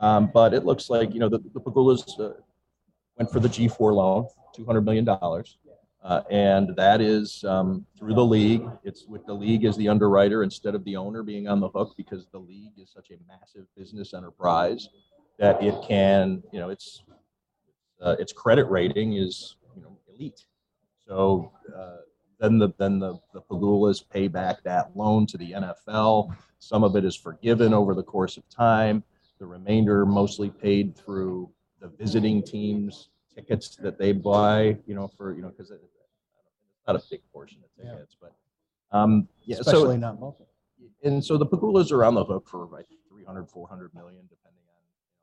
Um, 0.00 0.30
but 0.32 0.54
it 0.54 0.64
looks 0.64 0.90
like 0.90 1.12
you 1.14 1.20
know 1.20 1.28
the, 1.28 1.38
the 1.38 1.60
Pegulas 1.60 2.20
uh, 2.20 2.34
went 3.16 3.30
for 3.32 3.40
the 3.40 3.48
G4 3.48 3.94
loan, 3.94 4.26
two 4.54 4.64
hundred 4.64 4.84
million 4.84 5.04
dollars. 5.04 5.58
Uh, 6.02 6.22
and 6.30 6.74
that 6.76 7.00
is 7.00 7.44
um, 7.44 7.84
through 7.98 8.14
the 8.14 8.24
league. 8.24 8.64
It's 8.84 9.06
with 9.06 9.26
the 9.26 9.34
league 9.34 9.64
as 9.64 9.76
the 9.76 9.88
underwriter 9.88 10.42
instead 10.42 10.74
of 10.74 10.84
the 10.84 10.96
owner 10.96 11.22
being 11.22 11.48
on 11.48 11.60
the 11.60 11.68
hook 11.68 11.94
because 11.96 12.26
the 12.30 12.38
league 12.38 12.78
is 12.78 12.90
such 12.90 13.10
a 13.10 13.16
massive 13.26 13.66
business 13.76 14.14
enterprise 14.14 14.88
that 15.38 15.62
it 15.62 15.74
can, 15.86 16.42
you 16.52 16.60
know, 16.60 16.70
its 16.70 17.02
uh, 18.00 18.14
its 18.18 18.32
credit 18.32 18.64
rating 18.70 19.14
is 19.14 19.56
you 19.74 19.82
know 19.82 19.98
elite. 20.08 20.44
So 21.06 21.52
uh, 21.76 21.96
then 22.38 22.58
the 22.58 22.72
then 22.78 22.98
the 22.98 23.18
the 23.34 23.42
Pegulas 23.42 24.08
pay 24.08 24.28
back 24.28 24.62
that 24.62 24.96
loan 24.96 25.26
to 25.26 25.36
the 25.36 25.52
NFL. 25.52 26.34
Some 26.60 26.84
of 26.84 26.96
it 26.96 27.04
is 27.04 27.16
forgiven 27.16 27.74
over 27.74 27.94
the 27.94 28.02
course 28.02 28.36
of 28.36 28.48
time. 28.48 29.02
The 29.38 29.46
remainder 29.46 30.06
mostly 30.06 30.50
paid 30.50 30.96
through 30.96 31.50
the 31.80 31.88
visiting 31.88 32.42
teams 32.42 33.10
tickets 33.38 33.76
that 33.76 33.98
they 33.98 34.12
buy, 34.12 34.76
you 34.86 34.94
know, 34.94 35.08
for, 35.16 35.34
you 35.34 35.42
know, 35.42 35.48
because 35.48 35.70
it's 35.70 35.82
not 36.86 36.96
a 36.96 37.02
big 37.10 37.20
portion 37.32 37.58
of 37.64 37.84
tickets, 37.84 38.16
but, 38.20 38.34
um, 38.90 39.28
yeah, 39.42 39.56
Especially 39.60 39.96
so, 39.96 40.00
not 40.00 40.20
local. 40.20 40.48
and 41.04 41.24
so 41.24 41.36
the 41.36 41.46
Pegulas 41.46 41.92
are 41.92 42.04
on 42.04 42.14
the 42.14 42.24
hook 42.24 42.48
for 42.48 42.66
like 42.66 42.86
300, 43.10 43.48
400 43.48 43.94
million, 43.94 44.22
depending 44.28 44.62
on 44.68 44.82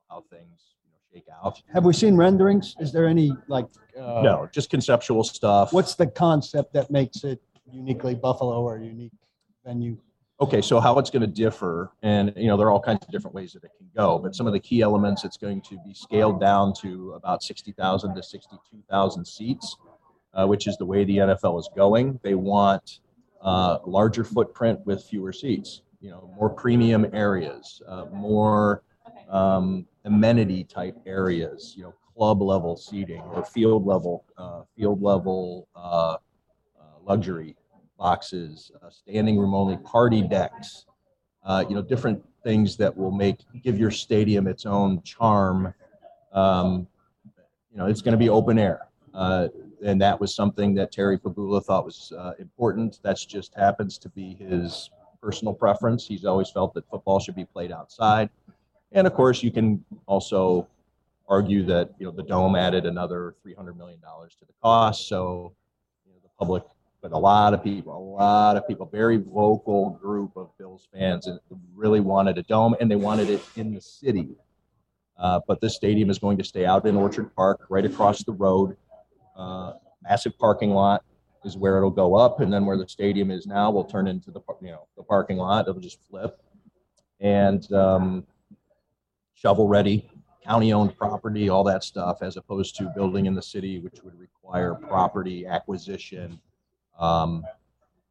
how 0.10 0.24
things, 0.30 0.76
you 0.84 0.92
know, 0.92 0.98
shake 1.12 1.26
out. 1.44 1.62
Have 1.74 1.84
we 1.86 1.94
seen 1.94 2.16
renderings? 2.16 2.76
Is 2.80 2.92
there 2.92 3.08
any 3.08 3.36
like? 3.48 3.66
Uh, 3.98 4.22
No, 4.24 4.48
just 4.52 4.70
conceptual 4.70 5.24
stuff. 5.24 5.74
What's 5.74 5.96
the 5.96 6.08
concept 6.08 6.74
that 6.74 6.92
makes 6.92 7.24
it 7.24 7.42
uniquely 7.72 8.16
Buffalo 8.16 8.62
or 8.62 8.78
unique 8.78 9.14
venue? 9.66 9.98
Okay, 10.42 10.62
so 10.62 10.82
how 10.82 11.00
it's 11.00 11.10
going 11.10 11.22
to 11.22 11.28
differ, 11.28 11.94
and 12.04 12.34
you 12.36 12.48
know, 12.48 12.58
there 12.58 12.68
are 12.68 12.72
all 12.72 12.82
kinds 12.82 13.06
of 13.06 13.10
different 13.10 13.34
ways 13.34 13.54
that 13.54 13.64
it 13.64 13.72
can 13.78 13.88
go, 13.96 14.20
but 14.20 14.36
some 14.36 14.48
of 14.48 14.52
the 14.52 14.60
key 14.60 14.82
elements, 14.82 15.24
it's 15.24 15.38
going 15.38 15.62
to 15.62 15.78
be 15.86 15.94
scaled 15.94 16.42
down 16.42 16.74
to 16.82 17.14
about 17.14 17.42
60,000 17.42 18.14
to 18.14 18.22
62,000 18.22 19.26
seats, 19.26 19.78
uh, 20.34 20.46
which 20.46 20.68
is 20.68 20.76
the 20.76 20.86
way 20.86 21.06
the 21.06 21.18
NFL 21.18 21.58
is 21.58 21.70
going. 21.74 22.20
They 22.22 22.36
want 22.36 23.00
uh, 23.42 23.78
larger 23.86 24.26
footprint 24.26 24.86
with 24.86 25.06
fewer 25.06 25.32
seats, 25.32 25.84
you 26.02 26.10
know, 26.10 26.30
more 26.36 26.50
premium 26.50 27.08
areas, 27.14 27.82
uh, 27.88 28.06
more 28.12 28.84
um, 29.30 29.86
amenity 30.04 30.66
type 30.66 30.98
areas, 31.06 31.76
you 31.78 31.84
know, 31.84 31.94
club 32.14 32.42
level 32.42 32.76
seating 32.76 33.22
or 33.22 33.46
field 33.46 33.86
level, 33.86 34.26
uh, 34.38 34.64
field 34.76 35.02
level 35.02 35.70
uh, 35.78 35.80
uh, 35.80 36.18
luxury 37.06 37.56
boxes, 37.98 38.72
uh, 38.82 38.90
standing 38.90 39.38
room 39.38 39.54
only 39.54 39.78
party 39.78 40.22
decks, 40.22 40.86
uh, 41.44 41.64
you 41.68 41.76
know, 41.76 41.82
different 41.82 42.24
things 42.44 42.78
that 42.78 42.96
will 42.96 43.12
make 43.12 43.40
give 43.64 43.78
your 43.78 43.92
stadium 43.92 44.48
its 44.48 44.66
own 44.66 45.02
charm. 45.04 45.74
Um, 46.34 46.88
you 47.72 47.78
know, 47.78 47.86
it's 47.86 48.02
going 48.02 48.14
to 48.14 48.18
be 48.18 48.30
open 48.30 48.58
air, 48.58 48.88
uh, 49.14 49.48
and 49.84 50.02
that 50.02 50.20
was 50.20 50.34
something 50.34 50.74
that 50.76 50.92
Terry 50.92 51.18
Pegula 51.18 51.64
thought 51.64 51.86
was 51.86 52.14
uh, 52.18 52.34
important. 52.40 53.00
That's 53.04 53.26
just 53.26 53.54
happens 53.56 53.98
to 54.00 54.10
be 54.10 54.36
his 54.36 54.90
personal 55.22 55.54
preference. 55.54 56.08
He's 56.08 56.26
always 56.26 56.50
felt 56.50 56.74
that 56.76 56.88
football 56.90 57.20
should 57.20 57.36
be 57.36 57.46
played 57.46 57.72
outside, 57.72 58.30
and 58.92 59.08
of 59.08 59.14
course, 59.14 59.44
you 59.44 59.52
can 59.52 59.84
also 60.06 60.68
argue 61.28 61.64
that 61.64 61.90
you 62.00 62.06
know 62.06 62.12
the 62.12 62.24
dome 62.24 62.56
added 62.56 62.86
another 62.86 63.36
three 63.42 63.54
hundred 63.54 63.78
million 63.78 64.00
dollars 64.00 64.36
to 64.40 64.46
the 64.46 64.54
cost, 64.62 65.08
so 65.08 65.54
you 66.06 66.12
know, 66.14 66.20
the 66.24 66.30
public 66.38 66.64
but 67.06 67.16
a 67.16 67.18
lot 67.20 67.54
of 67.54 67.64
people, 67.64 67.96
a 67.96 68.02
lot 68.18 68.58
of 68.58 68.68
people, 68.68 68.88
very 68.88 69.18
vocal 69.18 69.92
group 69.92 70.36
of 70.36 70.50
Bills 70.58 70.88
fans, 70.92 71.28
and 71.28 71.40
really 71.76 72.00
wanted 72.00 72.36
a 72.40 72.42
dome, 72.42 72.76
and 72.80 72.90
they 72.90 72.96
wanted 72.96 73.30
it 73.30 73.44
in 73.58 73.76
the 73.76 73.80
city. 73.80 74.30
Uh, 75.16 75.40
but 75.48 75.62
this 75.62 75.76
stadium 75.76 76.10
is 76.10 76.18
going 76.18 76.36
to 76.36 76.44
stay 76.44 76.66
out 76.66 76.84
in 76.88 76.96
Orchard 76.96 77.30
Park, 77.36 77.68
right 77.70 77.86
across 77.86 78.24
the 78.24 78.32
road. 78.32 78.76
Uh, 79.38 79.74
massive 80.02 80.36
parking 80.40 80.72
lot 80.72 81.04
is 81.44 81.56
where 81.56 81.78
it'll 81.78 81.92
go 81.92 82.16
up, 82.16 82.40
and 82.40 82.52
then 82.52 82.66
where 82.66 82.76
the 82.76 82.88
stadium 82.88 83.30
is 83.30 83.46
now 83.46 83.70
will 83.70 83.86
turn 83.86 84.08
into 84.08 84.32
the 84.32 84.42
you 84.64 84.72
know 84.72 84.88
the 84.98 85.04
parking 85.04 85.38
lot. 85.38 85.68
It'll 85.68 85.80
just 85.80 86.00
flip, 86.10 86.42
and 87.20 87.72
um, 87.72 88.26
shovel 89.36 89.68
ready, 89.68 90.10
county 90.44 90.74
owned 90.74 90.98
property, 90.98 91.50
all 91.50 91.64
that 91.66 91.84
stuff, 91.84 92.24
as 92.24 92.36
opposed 92.36 92.76
to 92.78 92.92
building 92.96 93.28
in 93.28 93.36
the 93.36 93.44
city, 93.44 93.78
which 93.78 94.02
would 94.04 94.20
require 94.20 94.74
property 94.74 95.46
acquisition 95.46 96.40
um, 97.00 97.44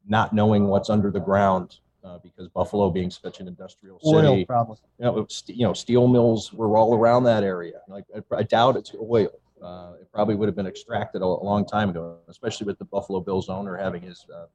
not 0.07 0.33
knowing 0.33 0.67
what's 0.67 0.89
under 0.89 1.11
the 1.11 1.19
ground 1.19 1.77
uh, 2.03 2.19
because 2.19 2.47
Buffalo 2.49 2.89
being 2.91 3.09
such 3.09 3.39
an 3.39 3.47
industrial 3.47 3.99
Oil, 4.05 4.21
city, 4.21 4.45
probably. 4.45 4.77
you 4.99 5.05
know, 5.05 5.27
you 5.47 5.65
know, 5.65 5.73
steel 5.73 6.07
mills 6.07 6.53
were 6.53 6.77
all 6.77 6.95
around 6.95 7.23
that 7.23 7.43
area. 7.43 7.81
Like 7.87 8.05
I, 8.15 8.35
I 8.35 8.43
doubt 8.43 8.77
it's 8.77 8.93
oil. 9.01 9.29
Uh, 9.61 9.93
it 9.99 10.11
probably 10.13 10.35
would 10.35 10.47
have 10.47 10.55
been 10.55 10.67
extracted 10.67 11.21
a, 11.21 11.25
a 11.25 11.43
long 11.43 11.65
time 11.65 11.89
ago, 11.89 12.17
especially 12.27 12.67
with 12.67 12.77
the 12.77 12.85
Buffalo 12.85 13.19
Bills 13.19 13.49
owner 13.49 13.75
having 13.75 14.01
his 14.03 14.25
uh, 14.33 14.45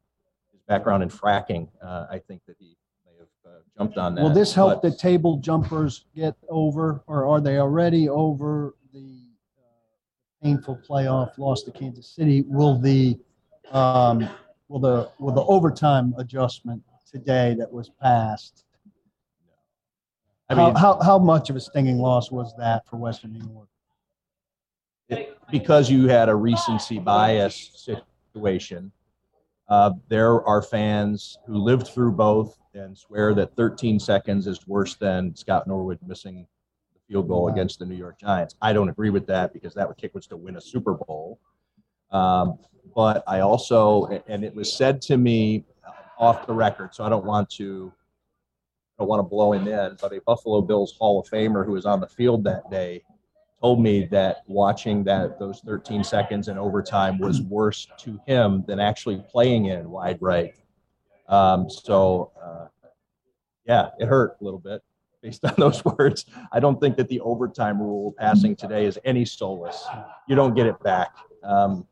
his 0.53 0.61
background 0.69 1.03
in 1.03 1.09
fracking. 1.09 1.69
Uh, 1.83 2.07
I 2.11 2.19
think 2.19 2.43
that 2.47 2.55
he 2.61 2.77
may 3.07 3.19
have 3.19 3.53
uh, 3.53 3.59
jumped 3.77 3.99
on 3.99 4.15
that. 4.15 4.23
Will 4.23 4.31
this 4.31 4.55
help 4.55 4.81
But- 4.83 4.91
the 4.91 4.97
table 4.97 5.39
jumpers 5.39 6.05
get 6.15 6.37
over, 6.49 7.03
or 7.09 7.27
are 7.27 7.41
they 7.41 7.59
already 7.59 8.09
over 8.09 8.77
the 8.93 9.23
uh, 9.59 10.45
painful 10.45 10.79
playoff 10.89 11.37
loss 11.39 11.63
to 11.65 11.73
Kansas 11.73 12.07
City? 12.07 12.43
Will 12.47 12.79
the, 12.79 13.19
um, 13.71 14.29
will 14.69 14.81
the, 14.81 15.11
will 15.19 15.33
the 15.35 15.45
overtime 15.45 16.15
adjustment 16.19 16.83
today 17.11 17.55
that 17.59 17.71
was 17.71 17.91
passed? 18.01 18.65
I 20.49 20.55
How, 20.55 20.67
mean, 20.67 20.75
how, 20.77 21.01
how 21.01 21.19
much 21.19 21.51
of 21.51 21.57
a 21.57 21.61
stinging 21.61 21.99
loss 21.99 22.31
was 22.31 22.55
that 22.59 22.87
for 22.87 22.97
Western 22.97 23.33
New 23.33 23.49
York? 23.53 23.69
it- 25.09 25.37
because 25.51 25.91
you 25.91 26.07
had 26.07 26.29
a 26.29 26.35
recency 26.35 27.01
bias 27.01 27.71
situation, 27.75 28.93
uh, 29.69 29.93
there 30.09 30.45
are 30.45 30.63
fans 30.63 31.39
who 31.47 31.57
lived 31.57 31.89
through 31.89 32.13
both 32.13 32.57
and 32.75 32.97
swear 32.97 33.35
that 33.35 33.55
13 33.57 33.99
seconds 33.99 34.47
is 34.47 34.67
worse 34.69 34.95
than 34.95 35.35
Scott 35.35 35.67
Norwood 35.67 35.99
missing 36.07 36.47
the 36.95 37.01
field 37.09 37.27
goal 37.27 37.45
Wow. 37.47 37.53
against 37.53 37.81
the 37.81 37.87
New 37.87 37.97
York 37.97 38.19
Giants. 38.21 38.55
I 38.63 38.73
don't 38.73 38.89
agree 38.89 39.11
with 39.11 39.27
that 39.27 39.53
because 39.53 39.75
that 39.75 39.89
kick 39.97 40.15
was 40.15 40.29
to 40.29 40.37
win 40.37 40.57
a 40.57 40.61
Super 40.61 40.95
Bowl. 40.95 41.41
Um, 42.13 42.59
but 42.95 43.23
I 43.27 43.41
also, 43.41 44.23
and 44.27 44.45
it 44.45 44.55
was 44.55 44.73
said 44.73 45.01
to 45.03 45.17
me 45.17 45.65
off 46.19 46.47
the 46.47 46.53
record, 46.53 46.95
so 46.95 47.05
I 47.05 47.09
don't 47.09 47.25
want 47.25 47.51
to, 47.51 47.93
I 48.99 49.03
don't 49.03 49.09
want 49.09 49.21
to 49.21 49.29
blow 49.29 49.53
him 49.53 49.67
in, 49.67 49.97
but 50.01 50.13
a 50.13 50.21
Buffalo 50.27 50.61
Bills 50.61 50.95
Hall 50.99 51.21
of 51.21 51.29
Famer 51.29 51.65
who 51.65 51.73
was 51.73 51.87
on 51.87 52.01
the 52.01 52.07
field 52.07 52.45
that 52.45 52.71
day 52.71 53.03
told 53.61 53.81
me 53.81 54.07
that 54.07 54.39
watching 54.47 55.05
that 55.05 55.39
those 55.39 55.61
13 55.61 56.03
seconds 56.03 56.49
in 56.49 56.59
overtime 56.59 57.19
was 57.19 57.43
worse 57.49 57.87
to 57.99 58.19
him 58.27 58.65
than 58.67 58.81
actually 58.81 59.23
playing 59.31 59.67
in 59.67 59.91
wide 59.91 60.19
right. 60.21 60.55
Um, 61.29 61.69
so, 61.71 62.33
uh, 62.43 62.67
yeah, 63.67 63.91
it 63.99 64.07
hurt 64.07 64.37
a 64.41 64.45
little 64.45 64.59
bit 64.59 64.83
based 65.23 65.45
on 65.45 65.55
those 65.59 65.85
words. 65.85 66.27
I 66.53 66.61
don't 66.61 66.81
think 66.81 66.97
that 66.97 67.09
the 67.09 67.21
overtime 67.21 67.81
rule 67.81 68.15
passing 68.19 68.57
today 68.57 68.87
is 68.87 68.99
any 69.05 69.25
solace. 69.25 69.85
You 70.29 70.37
don't 70.37 70.55
get 70.55 70.67
it 70.67 70.81
back. 70.83 71.15
Um, 71.43 71.87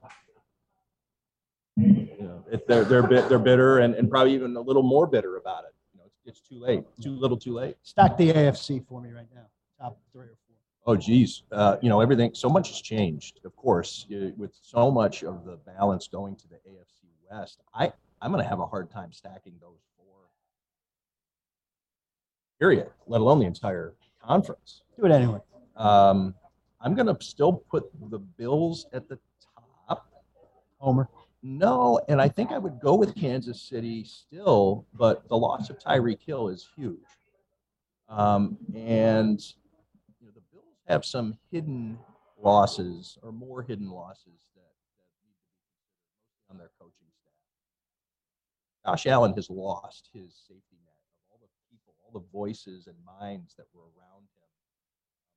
it, 2.51 2.67
they're 2.67 2.85
they're 2.85 3.07
bit, 3.07 3.29
they're 3.29 3.39
bitter 3.39 3.79
and, 3.79 3.95
and 3.95 4.11
probably 4.11 4.35
even 4.35 4.57
a 4.57 4.61
little 4.61 4.83
more 4.83 5.07
bitter 5.07 5.37
about 5.37 5.65
it. 5.65 5.75
You 5.93 6.01
know, 6.01 6.07
it's, 6.07 6.39
it's 6.39 6.49
too 6.49 6.59
late, 6.61 6.85
too 7.01 7.13
little, 7.13 7.37
too 7.37 7.55
late. 7.55 7.77
Stack 7.83 8.17
the 8.17 8.33
AFC 8.33 8.87
for 8.87 9.01
me 9.01 9.11
right 9.11 9.27
now, 9.35 9.47
top 9.81 9.99
three 10.13 10.27
or 10.27 10.37
four. 10.47 10.57
Oh, 10.87 10.97
geez. 10.97 11.43
Uh, 11.53 11.77
you 11.83 11.89
know, 11.89 12.01
everything, 12.01 12.35
so 12.35 12.49
much 12.49 12.69
has 12.69 12.81
changed, 12.81 13.41
of 13.45 13.55
course, 13.57 14.07
with 14.37 14.53
so 14.63 14.91
much 14.91 15.23
of 15.23 15.45
the 15.45 15.59
balance 15.67 16.09
going 16.09 16.35
to 16.37 16.49
the 16.49 16.57
AFC 16.57 17.09
West. 17.31 17.61
I, 17.75 17.93
I'm 18.23 18.33
going 18.33 18.43
to 18.43 18.49
have 18.49 18.61
a 18.61 18.67
hard 18.67 18.91
time 18.91 19.13
stacking 19.13 19.53
those 19.61 19.81
four, 19.97 20.15
period, 22.59 22.89
let 23.07 23.21
alone 23.21 23.39
the 23.39 23.47
entire 23.47 23.95
conference. 24.23 24.83
Do 24.99 25.05
it 25.05 25.13
anyway. 25.13 25.41
Um, 25.77 26.35
I'm 26.81 26.95
going 26.95 27.15
to 27.15 27.23
still 27.23 27.53
put 27.53 27.85
the 28.11 28.19
Bills 28.19 28.87
at 28.93 29.09
the 29.09 29.19
top. 29.87 30.07
Homer. 30.79 31.09
No, 31.43 32.01
and 32.09 32.21
I 32.21 32.29
think 32.29 32.51
I 32.51 32.59
would 32.59 32.81
go 32.81 32.95
with 32.95 33.15
Kansas 33.15 33.63
City 33.63 34.05
still, 34.05 34.87
but 34.95 35.29
the 35.29 35.37
loss 35.37 35.71
of 35.71 35.79
Tyreek 35.79 36.21
Hill 36.27 36.49
is 36.49 36.69
huge. 36.77 36.99
Um, 38.09 38.59
and 38.75 39.41
you 40.21 40.27
know, 40.27 40.33
the 40.35 40.41
Bills 40.53 40.65
have 40.89 41.05
some 41.05 41.39
hidden 41.53 41.99
losses 42.41 43.19
or 43.23 43.31
more 43.33 43.63
hidden 43.63 43.89
losses 43.91 44.41
that, 44.55 44.63
that 44.99 46.53
on 46.53 46.59
their 46.59 46.71
coaching 46.81 47.07
staff. 47.21 47.33
Josh 48.85 49.07
Allen 49.07 49.33
has 49.35 49.49
lost 49.51 50.09
his 50.13 50.35
safety 50.49 50.79
net 50.85 50.95
of 50.97 51.31
all 51.31 51.39
the 51.41 51.49
people, 51.71 51.95
all 52.05 52.21
the 52.21 52.27
voices 52.33 52.89
and 52.89 52.97
minds 53.21 53.55
that 53.57 53.67
were 53.73 53.83
around 53.83 54.23
him. 54.23 54.49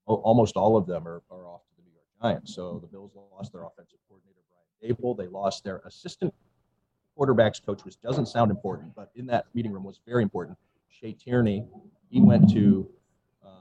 Almost 0.07 0.55
all 0.57 0.77
of 0.77 0.87
them 0.87 1.07
are, 1.07 1.21
are 1.29 1.47
off 1.47 1.61
to 1.67 1.75
the 1.77 1.83
New 1.83 1.93
York 1.93 2.07
Giants. 2.21 2.55
So 2.55 2.79
the 2.79 2.87
Bills 2.87 3.11
lost 3.15 3.51
their 3.53 3.63
offensive 3.63 3.99
coordinator, 4.07 4.40
Brian 4.81 5.15
They 5.17 5.27
lost 5.27 5.63
their 5.63 5.81
assistant 5.85 6.33
quarterbacks 7.17 7.63
coach, 7.63 7.83
which 7.83 7.99
doesn't 8.01 8.27
sound 8.27 8.51
important, 8.51 8.95
but 8.95 9.11
in 9.15 9.25
that 9.27 9.45
meeting 9.53 9.71
room 9.71 9.83
was 9.83 9.99
very 10.07 10.23
important. 10.23 10.57
Shea 10.89 11.13
Tierney, 11.13 11.65
he 12.09 12.21
went 12.21 12.49
to 12.53 12.89
um, 13.43 13.51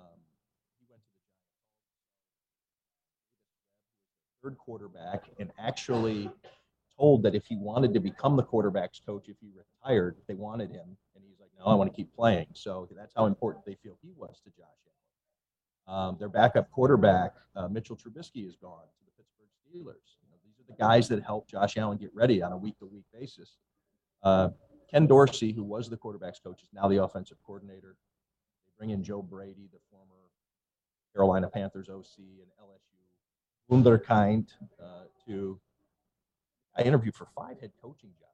third 4.43 4.57
quarterback 4.59 5.25
and 5.39 5.51
actually 5.59 6.31
told 6.97 7.23
that 7.23 7.35
if 7.35 7.45
he 7.47 7.57
wanted 7.57 7.95
to 7.95 8.01
become 8.01 8.37
the 8.37 8.43
quarterbacks 8.43 9.05
coach, 9.05 9.29
if 9.29 9.37
he 9.41 9.51
retired, 9.55 10.17
they 10.27 10.35
wanted 10.35 10.71
him, 10.71 10.97
and 11.15 11.25
he's 11.27 11.39
like, 11.41 11.51
"No, 11.59 11.67
I 11.67 11.75
want 11.75 11.91
to 11.91 11.97
keep 11.97 12.15
playing." 12.15 12.47
So 12.55 12.89
that's 12.97 13.15
how 13.15 13.27
important 13.27 13.65
they 13.65 13.77
feel 13.83 13.97
he 14.03 14.13
was 14.17 14.41
to 14.45 14.51
Josh 14.51 14.67
Allen. 15.89 16.11
Um, 16.11 16.17
their 16.19 16.29
backup 16.29 16.71
quarterback, 16.71 17.35
uh, 17.57 17.69
Mitchell 17.69 17.97
Trubisky, 17.97 18.47
is 18.47 18.57
gone 18.57 18.85
to 18.85 19.05
the 19.07 19.13
Pittsburgh 19.17 19.49
Steelers. 19.67 20.20
The 20.71 20.77
guys 20.83 21.09
that 21.09 21.23
help 21.23 21.49
Josh 21.49 21.77
Allen 21.77 21.99
get 21.99 22.11
ready 22.15 22.43
on 22.43 22.53
a 22.53 22.57
week-to-week 22.57 23.05
basis. 23.13 23.57
Uh, 24.23 24.51
Ken 24.91 25.07
Dorsey, 25.07 25.53
who 25.53 25.63
was 25.63 25.89
the 25.89 25.97
quarterbacks 25.97 26.43
coach, 26.43 26.63
is 26.63 26.69
now 26.73 26.89
the 26.89 27.03
offensive 27.03 27.37
coordinator. 27.45 27.97
They 28.67 28.73
bring 28.79 28.91
in 28.91 29.03
Joe 29.03 29.23
Brady, 29.23 29.69
the 29.73 29.79
former 29.91 30.07
Carolina 31.15 31.49
Panthers 31.49 31.89
OC 31.89 32.19
and 32.19 32.49
LSU 32.61 32.81
Wunderkind 33.71 34.49
uh, 34.83 35.05
to 35.27 35.61
I 36.77 36.83
interviewed 36.83 37.15
for 37.15 37.27
five 37.37 37.61
head 37.61 37.73
coaching 37.83 38.11
jobs. 38.19 38.31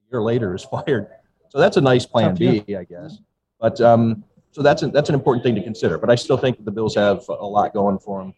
And 0.00 0.08
a 0.08 0.10
year 0.12 0.22
later 0.22 0.54
is 0.54 0.64
fired. 0.86 1.08
So 1.50 1.58
that's 1.58 1.76
a 1.76 1.80
nice 1.80 2.04
plan 2.04 2.34
B, 2.34 2.62
I 2.76 2.84
guess. 2.84 3.18
But 3.60 3.80
um, 3.80 4.24
so 4.50 4.62
that's 4.62 4.82
a, 4.82 4.88
that's 4.88 5.08
an 5.08 5.14
important 5.14 5.44
thing 5.44 5.54
to 5.54 5.62
consider. 5.62 5.98
But 5.98 6.10
I 6.10 6.14
still 6.14 6.36
think 6.36 6.64
the 6.64 6.70
Bills 6.70 6.94
have 6.94 7.26
a 7.28 7.32
lot 7.32 7.72
going 7.72 7.98
for 7.98 8.20
them. 8.20 8.34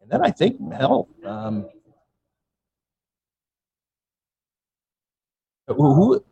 And 0.00 0.10
then 0.10 0.22
I 0.22 0.30
think 0.30 0.56
hell, 0.72 1.08
um, 1.24 1.66
who, 5.66 5.94
who 5.94 6.24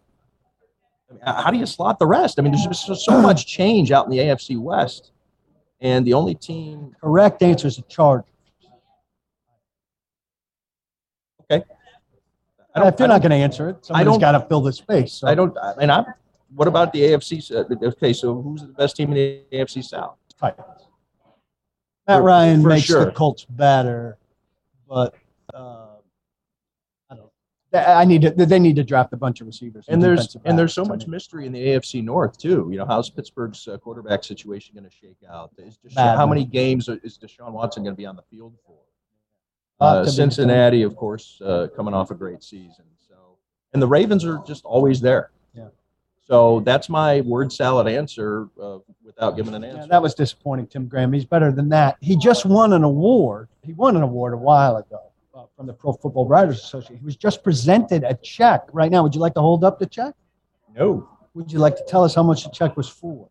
how 1.25 1.51
do 1.51 1.59
you 1.59 1.67
slot 1.67 1.99
the 1.99 2.07
rest? 2.07 2.39
I 2.39 2.43
mean, 2.43 2.53
there's 2.53 2.85
just 2.85 3.05
so 3.05 3.21
much 3.21 3.47
change 3.47 3.93
out 3.93 4.07
in 4.07 4.11
the 4.11 4.19
AFC 4.19 4.59
West, 4.59 5.13
and 5.81 6.07
the 6.07 6.15
only 6.15 6.35
team. 6.35 6.95
Correct 7.01 7.43
answer 7.43 7.69
is 7.69 7.77
the 7.77 7.83
Chargers. 7.83 8.27
Okay. 11.51 11.65
I 12.75 12.89
if 12.89 12.99
you're 12.99 13.09
not 13.09 13.21
going 13.21 13.31
to 13.31 13.37
answer 13.37 13.69
it, 13.69 13.85
somebody's 13.85 14.19
got 14.19 14.33
to 14.33 14.41
fill 14.49 14.63
the 14.63 14.73
space. 14.73 15.13
So. 15.13 15.29
I 15.29 15.35
don't. 15.35 15.57
I 15.59 15.75
And 15.81 15.93
I'm. 15.93 16.07
What 16.55 16.69
about 16.69 16.93
the 16.93 17.01
AFC? 17.01 17.83
Okay, 17.83 18.13
so 18.13 18.41
who's 18.41 18.63
the 18.63 18.69
best 18.69 18.97
team 18.97 19.13
in 19.13 19.15
the 19.15 19.43
AFC 19.53 19.83
South? 19.83 20.17
Titans. 20.39 20.67
Matt 22.07 22.23
Ryan 22.23 22.63
for 22.63 22.69
makes 22.69 22.85
sure. 22.85 23.05
the 23.05 23.13
Colts 23.13 23.45
better, 23.45 24.19
but 24.89 25.15
uh, 25.55 25.87
I. 25.87 25.92
I 27.75 28.05
need 28.05 28.23
to. 28.23 28.31
They 28.31 28.59
need 28.59 28.77
to 28.77 28.85
draft 28.85 29.13
a 29.13 29.17
bunch 29.17 29.41
of 29.41 29.47
receivers. 29.47 29.87
And 29.89 30.03
there's 30.03 30.37
and 30.45 30.59
there's 30.59 30.75
so 30.75 30.85
much 30.85 31.07
mystery 31.07 31.47
in 31.47 31.53
the 31.53 31.67
AFC 31.69 32.05
North 32.05 32.37
too. 32.39 32.69
You 32.71 32.79
know, 32.79 32.87
how's 32.87 33.09
Pittsburgh's 33.09 33.67
uh, 33.67 33.79
quarterback 33.79 34.25
situation 34.25 34.75
going 34.75 34.89
to 34.89 34.95
shake 34.95 35.17
out? 35.31 35.53
Is 35.59 35.79
how 35.97 36.27
many 36.27 36.45
games 36.45 36.89
is 36.89 37.19
Deshaun 37.19 37.53
Watson 37.53 37.83
going 37.83 37.95
to 37.95 37.99
be 37.99 38.07
on 38.07 38.17
the 38.17 38.23
field 38.31 38.55
for? 38.67 38.77
Uh, 39.81 40.05
Cincinnati, 40.05 40.83
of 40.83 40.95
course, 40.97 41.41
uh, 41.45 41.67
coming 41.75 41.93
off 41.93 42.11
a 42.13 42.15
great 42.15 42.43
season. 42.43 42.85
So, 43.09 43.17
and 43.73 43.83
the 43.83 43.89
Ravens 43.89 44.25
are 44.25 44.41
just 44.47 44.65
always 44.65 45.01
there. 45.01 45.33
Yeah. 45.55 45.69
So 46.21 46.61
that's 46.61 46.89
my 46.89 47.23
word 47.23 47.53
salad 47.53 47.89
answer 47.89 48.49
uh, 48.63 48.79
without 49.05 49.35
giving 49.35 49.55
an 49.55 49.65
answer. 49.65 49.79
Yeah, 49.79 49.87
that 49.87 50.03
was 50.03 50.15
disappointing, 50.15 50.69
Tim 50.69 50.87
Graham. 50.87 51.13
He's 51.13 51.25
better 51.25 51.51
than 51.51 51.69
that. 51.71 51.97
He 52.01 52.17
just 52.17 52.47
won 52.47 52.75
an 52.75 52.85
award. 52.85 53.49
He 53.65 53.73
won 53.73 53.97
an 53.97 54.03
award 54.03 54.35
a 54.35 54.37
while 54.37 54.77
ago 54.77 55.12
uh, 55.35 55.45
from 55.57 55.67
the 55.67 55.73
Pro 55.73 55.93
Football 55.93 56.27
Writers 56.27 56.63
Association. 56.63 56.99
He 56.99 57.05
was 57.05 57.17
just 57.17 57.43
presented 57.43 58.05
a 58.05 58.15
check. 58.15 58.65
Right 58.73 58.91
now, 58.91 59.03
would 59.03 59.15
you 59.15 59.21
like 59.21 59.35
to 59.35 59.41
hold 59.41 59.65
up 59.65 59.79
the 59.79 59.87
check? 59.87 60.15
No. 60.75 61.09
Would 61.35 61.51
you 61.51 61.59
like 61.59 61.77
to 61.77 61.85
tell 61.87 62.05
us 62.05 62.15
how 62.15 62.23
much 62.23 62.45
the 62.45 62.51
check 62.51 62.77
was 62.77 62.89
for? 62.89 63.29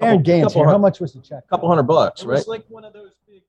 Aaron 0.00 0.22
Gans 0.22 0.54
here. 0.54 0.64
How 0.64 0.78
much 0.78 1.00
was 1.00 1.12
the 1.12 1.20
check? 1.20 1.44
A 1.46 1.48
couple 1.48 1.68
hundred 1.68 1.84
bucks, 1.84 2.24
right? 2.24 2.34
It 2.34 2.38
was 2.38 2.48
like 2.48 2.64
one 2.68 2.84
of 2.84 2.92
those 2.92 3.12
big 3.28 3.42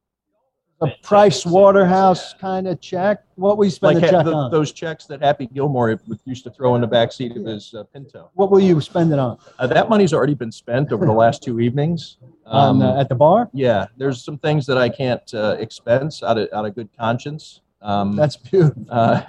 a 0.83 0.95
Price 1.03 1.45
Waterhouse 1.45 2.33
kind 2.33 2.67
of 2.67 2.79
check? 2.81 3.23
What 3.35 3.57
will 3.57 3.65
you 3.65 3.71
spend 3.71 3.95
like 3.95 4.03
the 4.03 4.11
check 4.11 4.25
the, 4.25 4.33
on? 4.33 4.51
Those 4.51 4.71
checks 4.71 5.05
that 5.05 5.21
Happy 5.21 5.47
Gilmore 5.47 5.99
used 6.25 6.43
to 6.43 6.51
throw 6.51 6.75
in 6.75 6.81
the 6.81 6.87
back 6.87 7.11
seat 7.11 7.35
of 7.35 7.45
his 7.45 7.73
uh, 7.73 7.83
Pinto. 7.83 8.29
What 8.33 8.51
will 8.51 8.59
you 8.59 8.79
spend 8.81 9.11
it 9.11 9.19
on? 9.19 9.37
Uh, 9.59 9.67
that 9.67 9.89
money's 9.89 10.13
already 10.13 10.35
been 10.35 10.51
spent 10.51 10.91
over 10.91 11.05
the 11.05 11.13
last 11.13 11.43
two 11.43 11.59
evenings. 11.59 12.17
Um, 12.45 12.81
on, 12.81 12.97
uh, 12.97 12.99
at 12.99 13.09
the 13.09 13.15
bar? 13.15 13.49
Yeah, 13.53 13.87
there's 13.97 14.23
some 14.23 14.37
things 14.37 14.65
that 14.65 14.77
I 14.77 14.89
can't 14.89 15.33
uh, 15.33 15.55
expense 15.59 16.21
out 16.23 16.37
of 16.37 16.49
out 16.53 16.65
of 16.65 16.75
good 16.75 16.89
conscience. 16.97 17.61
Um, 17.81 18.15
That's 18.15 18.35
beautiful. 18.35 18.85
Uh, 18.89 19.21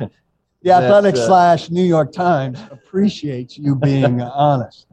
the 0.63 0.73
Athletic 0.73 1.15
uh, 1.15 1.27
slash 1.27 1.71
New 1.71 1.85
York 1.85 2.13
Times 2.13 2.59
appreciates 2.71 3.59
you 3.59 3.77
being 3.77 4.21
honest 4.23 4.87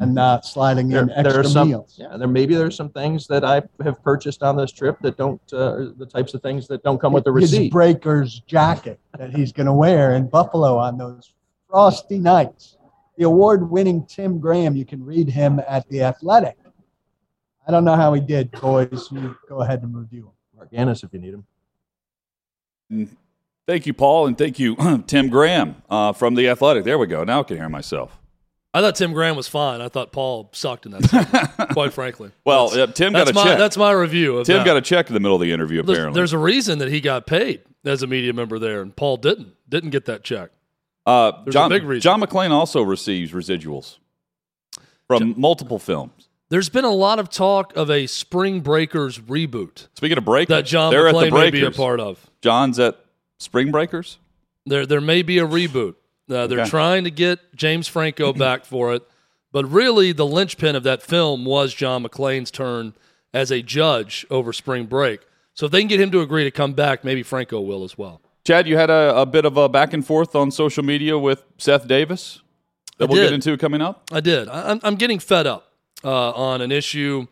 and 0.00 0.14
not 0.14 0.46
sliding 0.46 0.88
there, 0.88 1.02
in 1.02 1.10
extra 1.10 1.30
there 1.30 1.40
are 1.40 1.44
some, 1.44 1.68
meals. 1.68 1.96
Yeah, 1.98 2.16
there 2.16 2.26
maybe 2.26 2.54
there's 2.54 2.74
some 2.74 2.88
things 2.88 3.26
that 3.26 3.44
I 3.44 3.62
have 3.84 4.02
purchased 4.02 4.42
on 4.42 4.56
this 4.56 4.72
trip 4.72 4.98
that 5.02 5.16
don't 5.16 5.40
uh, 5.52 5.90
the 5.96 6.08
types 6.10 6.32
of 6.34 6.42
things 6.42 6.66
that 6.68 6.82
don't 6.82 6.98
come 6.98 7.12
with 7.12 7.24
the 7.24 7.32
receipt. 7.32 7.64
His 7.64 7.70
breaker's 7.70 8.40
jacket 8.40 8.98
that 9.18 9.34
he's 9.34 9.52
going 9.52 9.66
to 9.66 9.72
wear 9.72 10.14
in 10.14 10.26
Buffalo 10.28 10.78
on 10.78 10.96
those 10.96 11.32
frosty 11.68 12.18
nights. 12.18 12.78
The 13.18 13.24
award-winning 13.24 14.06
Tim 14.06 14.40
Graham. 14.40 14.74
You 14.74 14.86
can 14.86 15.04
read 15.04 15.28
him 15.28 15.60
at 15.68 15.86
the 15.90 16.02
Athletic. 16.02 16.56
I 17.68 17.70
don't 17.70 17.84
know 17.84 17.96
how 17.96 18.14
he 18.14 18.20
did, 18.20 18.50
boys. 18.52 19.08
You 19.12 19.36
go 19.48 19.60
ahead 19.60 19.82
and 19.82 19.94
review 19.94 20.26
him. 20.26 20.32
Marc 20.56 20.72
Ganis, 20.72 21.04
if 21.04 21.12
you 21.12 21.18
need 21.18 21.34
him. 21.34 21.46
Mm, 22.90 23.08
thank 23.66 23.86
you, 23.86 23.92
Paul, 23.92 24.26
and 24.26 24.38
thank 24.38 24.58
you, 24.58 24.76
Tim 25.06 25.28
Graham 25.28 25.82
uh, 25.90 26.12
from 26.12 26.34
the 26.34 26.48
Athletic. 26.48 26.84
There 26.84 26.98
we 26.98 27.06
go. 27.06 27.22
Now 27.22 27.40
I 27.40 27.42
can 27.42 27.58
hear 27.58 27.68
myself. 27.68 28.19
I 28.72 28.80
thought 28.80 28.94
Tim 28.94 29.12
Graham 29.12 29.34
was 29.34 29.48
fine. 29.48 29.80
I 29.80 29.88
thought 29.88 30.12
Paul 30.12 30.48
sucked 30.52 30.86
in 30.86 30.92
that. 30.92 31.04
Scene, 31.04 31.66
quite 31.72 31.92
frankly. 31.92 32.30
Well, 32.44 32.68
uh, 32.68 32.86
Tim 32.86 33.12
got 33.12 33.28
a 33.28 33.32
my, 33.32 33.42
check. 33.42 33.58
That's 33.58 33.76
my 33.76 33.90
review. 33.90 34.44
Tim 34.44 34.58
that. 34.58 34.64
got 34.64 34.76
a 34.76 34.80
check 34.80 35.08
in 35.08 35.14
the 35.14 35.20
middle 35.20 35.34
of 35.34 35.42
the 35.42 35.52
interview. 35.52 35.80
Apparently, 35.80 36.04
there's, 36.04 36.14
there's, 36.14 36.32
a 36.32 36.38
reason 36.38 36.78
that 36.78 36.88
he 36.88 37.00
got 37.00 37.26
paid 37.26 37.62
as 37.84 38.02
a 38.02 38.06
media 38.06 38.32
member 38.32 38.58
there, 38.60 38.80
and 38.80 38.94
Paul 38.94 39.16
didn't. 39.16 39.54
Didn't 39.68 39.90
get 39.90 40.04
that 40.04 40.22
check. 40.22 40.50
Uh, 41.04 41.32
John, 41.50 41.70
big 41.70 41.82
reason. 41.82 42.02
John 42.02 42.20
McClain 42.20 42.50
also 42.50 42.82
receives 42.82 43.32
residuals 43.32 43.98
from 45.08 45.32
John, 45.32 45.34
multiple 45.40 45.80
films. 45.80 46.28
There's 46.50 46.68
been 46.68 46.84
a 46.84 46.92
lot 46.92 47.18
of 47.18 47.28
talk 47.28 47.76
of 47.76 47.90
a 47.90 48.06
Spring 48.06 48.60
Breakers 48.60 49.18
reboot. 49.18 49.88
Speaking 49.94 50.18
of 50.18 50.24
breakers, 50.24 50.54
that 50.54 50.66
John 50.66 50.92
they're 50.92 51.04
McClain 51.04 51.26
at 51.26 51.30
the 51.30 51.38
may 51.38 51.50
be 51.50 51.64
a 51.64 51.70
part 51.70 51.98
of. 51.98 52.24
John's 52.42 52.78
at 52.78 53.04
Spring 53.38 53.72
Breakers. 53.72 54.18
There, 54.66 54.86
there 54.86 55.00
may 55.00 55.22
be 55.22 55.38
a 55.38 55.46
reboot. 55.46 55.94
Uh, 56.30 56.46
they're 56.46 56.60
okay. 56.60 56.70
trying 56.70 57.04
to 57.04 57.10
get 57.10 57.54
James 57.54 57.88
Franco 57.88 58.32
back 58.46 58.64
for 58.64 58.94
it. 58.94 59.02
But 59.52 59.70
really, 59.70 60.12
the 60.12 60.26
linchpin 60.26 60.76
of 60.76 60.84
that 60.84 61.02
film 61.02 61.44
was 61.44 61.74
John 61.74 62.04
McClain's 62.04 62.50
turn 62.50 62.94
as 63.34 63.50
a 63.50 63.62
judge 63.62 64.24
over 64.30 64.52
spring 64.52 64.86
break. 64.86 65.20
So 65.54 65.66
if 65.66 65.72
they 65.72 65.80
can 65.80 65.88
get 65.88 66.00
him 66.00 66.10
to 66.12 66.20
agree 66.20 66.44
to 66.44 66.50
come 66.50 66.72
back, 66.72 67.04
maybe 67.04 67.22
Franco 67.22 67.60
will 67.60 67.84
as 67.84 67.98
well. 67.98 68.20
Chad, 68.44 68.66
you 68.66 68.76
had 68.76 68.90
a, 68.90 69.20
a 69.20 69.26
bit 69.26 69.44
of 69.44 69.56
a 69.56 69.68
back 69.68 69.92
and 69.92 70.06
forth 70.06 70.34
on 70.34 70.50
social 70.50 70.84
media 70.84 71.18
with 71.18 71.44
Seth 71.58 71.86
Davis 71.86 72.40
that 72.98 73.08
I 73.08 73.12
we'll 73.12 73.22
did. 73.22 73.28
get 73.28 73.34
into 73.34 73.56
coming 73.58 73.82
up. 73.82 74.08
I 74.12 74.20
did. 74.20 74.48
I'm, 74.48 74.80
I'm 74.82 74.94
getting 74.94 75.18
fed 75.18 75.46
up 75.46 75.72
uh, 76.04 76.30
on 76.30 76.60
an 76.60 76.72
issue 76.72 77.26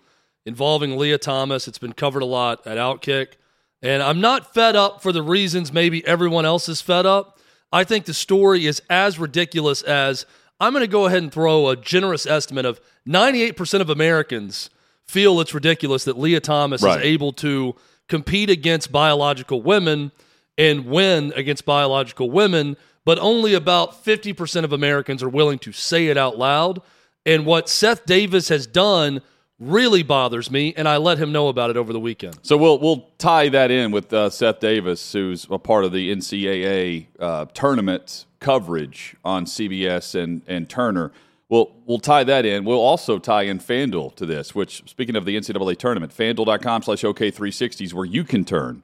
involving 0.44 0.96
Lia 0.98 1.18
Thomas. 1.18 1.68
It's 1.68 1.78
been 1.78 1.92
covered 1.92 2.22
a 2.22 2.26
lot 2.26 2.66
at 2.66 2.76
Outkick. 2.76 3.34
And 3.80 4.02
I'm 4.02 4.20
not 4.20 4.52
fed 4.52 4.76
up 4.76 5.02
for 5.02 5.12
the 5.12 5.22
reasons 5.22 5.72
maybe 5.72 6.06
everyone 6.06 6.44
else 6.44 6.68
is 6.68 6.80
fed 6.80 7.06
up. 7.06 7.37
I 7.72 7.84
think 7.84 8.06
the 8.06 8.14
story 8.14 8.66
is 8.66 8.82
as 8.88 9.18
ridiculous 9.18 9.82
as 9.82 10.26
I'm 10.60 10.72
going 10.72 10.82
to 10.82 10.88
go 10.88 11.06
ahead 11.06 11.22
and 11.22 11.32
throw 11.32 11.68
a 11.68 11.76
generous 11.76 12.26
estimate 12.26 12.64
of 12.64 12.80
98% 13.06 13.80
of 13.80 13.90
Americans 13.90 14.70
feel 15.06 15.40
it's 15.40 15.54
ridiculous 15.54 16.04
that 16.04 16.18
Lia 16.18 16.40
Thomas 16.40 16.82
right. 16.82 16.98
is 16.98 17.04
able 17.04 17.32
to 17.34 17.74
compete 18.08 18.50
against 18.50 18.90
biological 18.90 19.62
women 19.62 20.12
and 20.56 20.86
win 20.86 21.32
against 21.36 21.64
biological 21.64 22.30
women, 22.30 22.76
but 23.04 23.18
only 23.18 23.54
about 23.54 24.04
50% 24.04 24.64
of 24.64 24.72
Americans 24.72 25.22
are 25.22 25.28
willing 25.28 25.58
to 25.60 25.72
say 25.72 26.08
it 26.08 26.16
out 26.16 26.36
loud. 26.36 26.82
And 27.24 27.46
what 27.46 27.68
Seth 27.68 28.04
Davis 28.06 28.48
has 28.48 28.66
done 28.66 29.20
really 29.58 30.02
bothers 30.02 30.50
me, 30.50 30.72
and 30.76 30.88
I 30.88 30.98
let 30.98 31.18
him 31.18 31.32
know 31.32 31.48
about 31.48 31.70
it 31.70 31.76
over 31.76 31.92
the 31.92 32.00
weekend. 32.00 32.38
So 32.42 32.56
we'll 32.56 32.78
we'll 32.78 33.08
tie 33.18 33.48
that 33.50 33.70
in 33.70 33.90
with 33.90 34.12
uh, 34.12 34.30
Seth 34.30 34.60
Davis, 34.60 35.12
who's 35.12 35.46
a 35.50 35.58
part 35.58 35.84
of 35.84 35.92
the 35.92 36.14
NCAA 36.14 37.06
uh, 37.18 37.46
tournament 37.54 38.26
coverage 38.40 39.16
on 39.24 39.44
CBS 39.46 40.14
and 40.14 40.42
and 40.46 40.68
Turner. 40.68 41.12
We'll 41.48 41.72
we'll 41.86 41.98
tie 41.98 42.24
that 42.24 42.44
in. 42.44 42.64
We'll 42.64 42.78
also 42.80 43.18
tie 43.18 43.42
in 43.44 43.58
FanDuel 43.58 44.14
to 44.16 44.26
this. 44.26 44.54
Which, 44.54 44.82
speaking 44.88 45.16
of 45.16 45.24
the 45.24 45.36
NCAA 45.36 45.76
tournament, 45.78 46.12
FanDuel.com/OK360 46.16 47.84
is 47.84 47.94
where 47.94 48.04
you 48.04 48.24
can 48.24 48.44
turn 48.44 48.82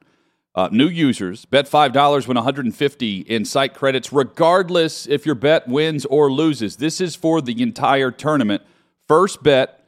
Uh, 0.55 0.69
new 0.71 0.87
users 0.87 1.45
bet 1.45 1.67
five 1.67 1.91
dollars 1.93 2.27
win 2.27 2.35
150 2.35 3.19
in 3.21 3.45
site 3.45 3.73
credits, 3.75 4.11
regardless 4.13 5.05
if 5.07 5.25
your 5.25 5.35
bet 5.35 5.67
wins 5.67 6.05
or 6.05 6.31
loses. 6.31 6.77
This 6.77 6.99
is 7.01 7.15
for 7.15 7.41
the 7.41 7.61
entire 7.61 8.09
tournament. 8.09 8.63
First 9.07 9.43
bet, 9.43 9.84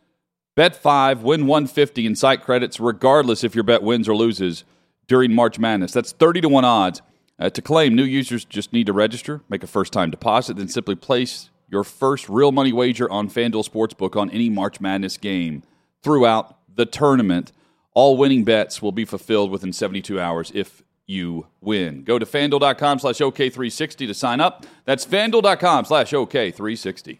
bet 0.58 0.76
five, 0.76 1.22
win 1.22 1.46
150 1.46 2.06
in 2.08 2.16
site 2.16 2.44
credits, 2.44 2.80
regardless 2.80 3.44
if 3.44 3.54
your 3.54 3.64
bet 3.64 3.84
wins 3.84 4.10
or 4.10 4.16
loses 4.16 4.64
during 5.08 5.32
March 5.32 5.60
Madness. 5.60 5.94
That's 5.94 6.12
30 6.12 6.42
to 6.42 6.50
one 6.50 6.66
odds. 6.66 7.02
Uh, 7.40 7.52
to 7.52 7.62
claim, 7.62 7.96
new 7.96 8.04
users 8.04 8.44
just 8.44 8.74
need 8.74 8.88
to 8.88 8.94
register, 8.94 9.42
make 9.48 9.62
a 9.62 9.68
first 9.68 9.94
time 9.94 10.10
deposit, 10.10 10.58
then 10.58 10.68
simply 10.68 10.96
place 10.96 11.52
your 11.70 11.84
first 11.84 12.28
real 12.28 12.52
money 12.52 12.74
wager 12.74 13.10
on 13.12 13.30
FanDuel 13.30 13.70
Sportsbook 13.70 14.20
on 14.20 14.32
any 14.32 14.50
March 14.50 14.82
Madness 14.82 15.18
game 15.18 15.62
throughout 16.02 16.58
the 16.76 16.88
tournament. 16.88 17.52
All 17.94 18.18
winning 18.18 18.44
bets 18.44 18.82
will 18.82 18.92
be 18.92 19.06
fulfilled 19.06 19.52
within 19.52 19.72
72 19.72 20.20
hours 20.20 20.52
if 20.56 20.82
you 21.06 21.46
win. 21.62 22.04
Go 22.04 22.18
to 22.18 22.26
fanduel.com 22.26 22.98
slash 22.98 23.20
OK360 23.20 24.08
to 24.08 24.14
sign 24.16 24.42
up. 24.42 24.66
That's 24.86 25.06
fanduel.com 25.06 25.86
slash 25.86 26.12
OK360. 26.12 27.20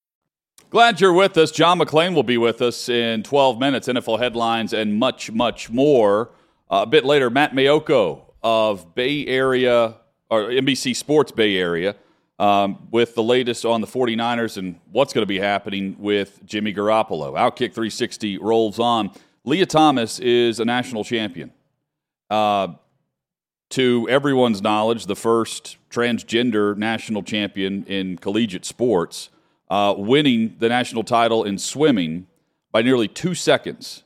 Glad 0.69 1.01
you're 1.01 1.13
with 1.13 1.37
us. 1.37 1.51
John 1.51 1.79
McClain 1.79 2.15
will 2.15 2.23
be 2.23 2.37
with 2.37 2.61
us 2.61 2.87
in 2.87 3.23
12 3.23 3.59
minutes, 3.59 3.87
NFL 3.87 4.19
headlines, 4.19 4.73
and 4.73 4.95
much, 4.97 5.31
much 5.31 5.69
more. 5.69 6.29
Uh, 6.69 6.83
a 6.83 6.85
bit 6.85 7.03
later, 7.03 7.29
Matt 7.29 7.53
Maiocco 7.53 8.21
of 8.41 8.95
Bay 8.95 9.25
Area, 9.27 9.95
or 10.29 10.43
NBC 10.43 10.95
Sports 10.95 11.31
Bay 11.31 11.57
Area, 11.57 11.95
um, 12.39 12.87
with 12.89 13.15
the 13.15 13.23
latest 13.23 13.65
on 13.65 13.81
the 13.81 13.87
49ers 13.87 14.57
and 14.57 14.79
what's 14.91 15.11
going 15.13 15.23
to 15.23 15.27
be 15.27 15.39
happening 15.39 15.97
with 15.99 16.39
Jimmy 16.45 16.73
Garoppolo. 16.73 17.33
Outkick 17.33 17.73
360 17.73 18.37
rolls 18.37 18.79
on. 18.79 19.11
Lia 19.43 19.65
Thomas 19.65 20.19
is 20.19 20.59
a 20.59 20.65
national 20.65 21.03
champion. 21.03 21.51
Uh, 22.29 22.69
to 23.71 24.07
everyone's 24.09 24.61
knowledge, 24.61 25.05
the 25.05 25.15
first 25.15 25.77
transgender 25.89 26.77
national 26.77 27.23
champion 27.23 27.83
in 27.85 28.17
collegiate 28.17 28.65
sports 28.65 29.29
uh, 29.71 29.95
winning 29.97 30.53
the 30.59 30.67
national 30.67 31.01
title 31.01 31.45
in 31.45 31.57
swimming 31.57 32.27
by 32.73 32.81
nearly 32.81 33.07
two 33.07 33.33
seconds 33.33 34.03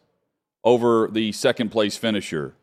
over 0.64 1.10
the 1.12 1.32
second 1.32 1.70
place 1.70 1.98
finisher. 1.98 2.54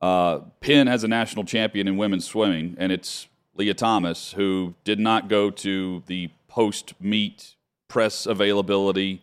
Uh, 0.00 0.38
Penn 0.60 0.86
has 0.86 1.02
a 1.02 1.08
national 1.08 1.44
champion 1.44 1.88
in 1.88 1.96
women's 1.96 2.24
swimming, 2.24 2.76
and 2.78 2.92
it's 2.92 3.26
Lia 3.56 3.74
Thomas, 3.74 4.32
who 4.34 4.74
did 4.84 5.00
not 5.00 5.28
go 5.28 5.50
to 5.50 6.04
the 6.06 6.30
post 6.46 6.94
meet 7.00 7.56
press 7.88 8.26
availability 8.26 9.22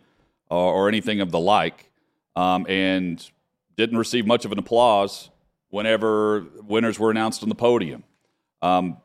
uh, 0.52 0.56
or 0.56 0.90
anything 0.90 1.22
of 1.22 1.32
the 1.32 1.40
like, 1.40 1.90
um, 2.36 2.66
and 2.68 3.32
didn't 3.78 3.98
receive 3.98 4.28
much 4.28 4.44
of 4.44 4.52
an 4.52 4.60
applause 4.60 5.30
whenever 5.70 6.46
winners 6.68 7.00
were 7.00 7.10
announced 7.10 7.42
on 7.42 7.48
the 7.48 7.56
podium. 7.56 8.04
Um, 8.62 8.98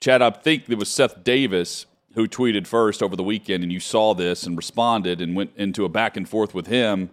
Chad, 0.00 0.20
I 0.20 0.28
think 0.28 0.68
it 0.68 0.78
was 0.78 0.90
Seth 0.90 1.24
Davis 1.24 1.86
who 2.18 2.26
tweeted 2.26 2.66
first 2.66 3.00
over 3.00 3.14
the 3.14 3.22
weekend, 3.22 3.62
and 3.62 3.72
you 3.72 3.78
saw 3.78 4.12
this 4.12 4.42
and 4.42 4.56
responded 4.56 5.20
and 5.20 5.36
went 5.36 5.52
into 5.54 5.84
a 5.84 5.88
back 5.88 6.16
and 6.16 6.28
forth 6.28 6.52
with 6.52 6.66
him 6.66 7.10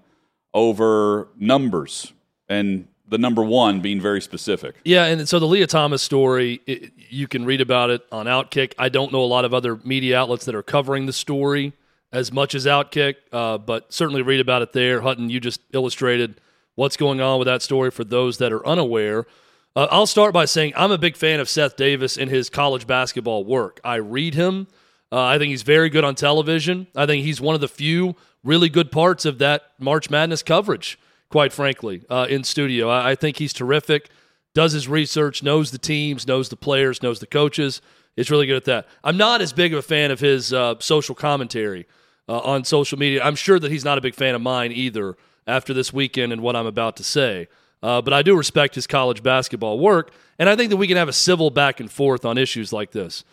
over 0.52 1.28
numbers 1.38 2.12
and 2.50 2.88
the 3.08 3.20
number 3.20 3.44
one 3.44 3.82
being 3.82 4.02
very 4.02 4.20
specific. 4.20 4.74
Yeah, 4.84 5.06
and 5.06 5.30
so 5.30 5.38
the 5.38 5.46
Lia 5.46 5.68
Thomas 5.68 6.02
story, 6.02 6.60
it, 6.66 6.92
you 6.98 7.28
can 7.28 7.46
read 7.46 7.62
about 7.62 7.92
it 7.92 8.02
on 8.12 8.26
Outkick. 8.26 8.74
I 8.80 8.90
don't 8.90 9.12
know 9.12 9.24
a 9.24 9.26
lot 9.26 9.46
of 9.46 9.54
other 9.54 9.80
media 9.84 10.18
outlets 10.18 10.46
that 10.46 10.56
are 10.56 10.64
covering 10.64 11.06
the 11.06 11.14
story 11.14 11.74
as 12.12 12.32
much 12.32 12.56
as 12.56 12.66
Outkick, 12.66 13.18
uh, 13.32 13.60
but 13.60 13.94
certainly 13.94 14.24
read 14.24 14.40
about 14.40 14.64
it 14.64 14.74
there. 14.74 15.02
Hutton, 15.02 15.30
you 15.30 15.40
just 15.40 15.62
illustrated 15.72 16.42
what's 16.74 16.98
going 16.98 17.22
on 17.22 17.38
with 17.38 17.46
that 17.46 17.62
story 17.62 17.92
for 17.92 18.04
those 18.04 18.40
that 18.40 18.52
are 18.52 18.66
unaware. 18.66 19.28
Uh, 19.76 19.88
I'll 19.92 20.08
start 20.08 20.34
by 20.34 20.46
saying 20.46 20.74
I'm 20.76 20.92
a 20.92 20.98
big 20.98 21.16
fan 21.16 21.40
of 21.40 21.48
Seth 21.48 21.76
Davis 21.76 22.18
and 22.18 22.32
his 22.32 22.50
college 22.50 22.88
basketball 22.88 23.44
work. 23.46 23.80
I 23.84 23.98
read 23.98 24.34
him. 24.34 24.66
Uh, 25.12 25.24
I 25.24 25.38
think 25.38 25.52
he's 25.52 25.64
very 25.64 25.90
good 25.90 26.04
on 26.04 26.16
television. 26.16 26.88
I 26.96 27.06
think 27.06 27.24
he's 27.24 27.40
one 27.40 27.56
of 27.56 27.62
the 27.62 27.68
few 27.68 28.16
really 28.44 28.70
good 28.70 28.92
parts 28.92 29.26
of 29.26 29.40
that 29.40 29.72
March 29.80 30.10
Madness 30.10 30.44
coverage, 30.44 31.00
quite 31.30 31.54
frankly, 31.54 32.04
uh, 32.10 32.28
in 32.30 32.44
studio. 32.44 32.90
I, 32.90 33.12
I, 33.12 33.16
think 33.16 33.38
he's 33.38 33.54
terrific, 33.54 34.10
does 34.54 34.72
his 34.72 34.88
research, 34.88 35.44
knows 35.44 35.72
the 35.72 35.78
teams, 35.78 36.28
knows 36.28 36.50
the 36.50 36.56
players, 36.56 37.02
knows 37.02 37.20
the 37.20 37.28
coaches. 37.28 37.82
It's 38.16 38.30
really 38.30 38.46
good 38.46 38.58
at 38.58 38.66
that. 38.66 38.88
I'm 39.04 39.18
not 39.18 39.42
as 39.42 39.52
big 39.52 39.74
of 39.74 39.80
a 39.80 39.82
fan 39.82 40.12
of 40.12 40.20
his 40.20 40.54
uh, 40.54 40.76
social 40.80 41.16
commentary 41.16 41.88
uh, 42.30 42.40
on 42.40 42.64
social 42.64 42.98
media. 42.98 43.24
I'm 43.24 43.36
sure 43.36 43.60
that 43.60 43.72
he's 43.72 43.86
not 43.86 43.98
a 43.98 44.02
big 44.02 44.16
fan 44.16 44.36
of 44.36 44.42
mine 44.42 44.72
either 44.72 45.18
after 45.48 45.74
this 45.74 45.92
weekend 45.92 46.34
and 46.34 46.42
what 46.42 46.56
I'm 46.56 46.66
about 46.66 46.98
to 46.98 47.04
say. 47.04 47.48
Uh, 47.84 48.02
but 48.02 48.14
I 48.14 48.22
do 48.22 48.36
respect 48.36 48.76
his 48.76 48.88
college 48.88 49.22
basketball 49.22 49.80
work, 49.80 50.12
and 50.40 50.50
I 50.50 50.56
think 50.56 50.70
that 50.70 50.78
we 50.78 50.88
can 50.88 50.98
have 50.98 51.10
a 51.10 51.14
civil 51.14 51.50
back 51.50 51.80
and 51.80 51.92
forth 51.92 52.26
on 52.26 52.38
issues 52.38 52.74
like 52.74 52.92
this. 52.92 53.24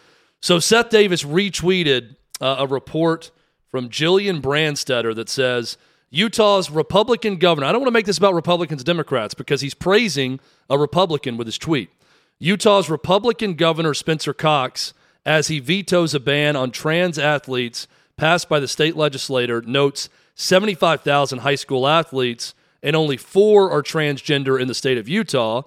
So 0.43 0.59
Seth 0.59 0.91
Davis 0.91 1.23
retweeted 1.23 2.17
uh, 2.41 2.57
a 2.59 2.67
report 2.67 3.31
from 3.71 3.89
Gillian 3.89 4.43
Branstetter 4.43 5.15
that 5.15 5.29
says 5.29 5.79
Utah's 6.11 6.69
Republican 6.69 7.37
governor. 7.37 7.69
I 7.69 7.71
don't 7.71 7.81
want 7.81 7.87
to 7.87 7.97
make 7.97 8.07
this 8.07 8.19
about 8.19 8.35
Republicans 8.35 8.81
and 8.81 8.87
Democrats 8.87 9.35
because 9.35 9.61
he's 9.61 9.73
praising 9.73 10.41
a 10.69 10.77
Republican 10.77 11.37
with 11.37 11.47
his 11.47 11.59
tweet. 11.59 11.91
Utah's 12.41 12.91
Republican 12.91 13.55
governor 13.55 13.95
Spencer 13.95 14.35
Cox, 14.35 14.95
as 15.25 15.47
he 15.47 15.61
vetoes 15.61 16.13
a 16.13 16.19
ban 16.19 16.57
on 16.57 16.73
trans 16.73 17.21
athletes 17.21 17.87
passed 18.17 18.49
by 18.49 18.59
the 18.59 18.67
state 18.67 18.97
legislator, 18.97 19.63
notes 19.63 20.09
75,000 20.35 21.39
high 21.39 21.55
school 21.55 21.87
athletes 21.87 22.53
and 22.83 22.97
only 22.97 23.17
four 23.17 23.71
are 23.71 23.83
transgender 23.83 24.61
in 24.61 24.67
the 24.67 24.75
state 24.75 24.99
of 24.99 25.09
Utah. 25.09 25.63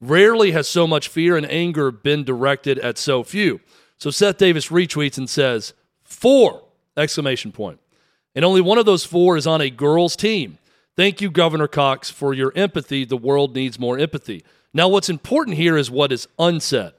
Rarely 0.00 0.52
has 0.52 0.68
so 0.68 0.86
much 0.86 1.08
fear 1.08 1.36
and 1.36 1.50
anger 1.50 1.90
been 1.90 2.22
directed 2.22 2.78
at 2.78 2.96
so 2.96 3.24
few. 3.24 3.60
So 4.00 4.10
Seth 4.10 4.38
Davis 4.38 4.68
retweets 4.68 5.18
and 5.18 5.28
says, 5.28 5.74
four 6.02 6.62
exclamation 6.96 7.52
point. 7.52 7.78
And 8.34 8.44
only 8.44 8.62
one 8.62 8.78
of 8.78 8.86
those 8.86 9.04
four 9.04 9.36
is 9.36 9.46
on 9.46 9.60
a 9.60 9.68
girls' 9.68 10.16
team. 10.16 10.56
Thank 10.96 11.20
you, 11.20 11.30
Governor 11.30 11.68
Cox, 11.68 12.08
for 12.08 12.32
your 12.32 12.52
empathy. 12.56 13.04
The 13.04 13.16
world 13.16 13.54
needs 13.54 13.78
more 13.78 13.98
empathy. 13.98 14.42
Now, 14.72 14.88
what's 14.88 15.10
important 15.10 15.56
here 15.56 15.76
is 15.76 15.90
what 15.90 16.12
is 16.12 16.28
unsaid. 16.38 16.92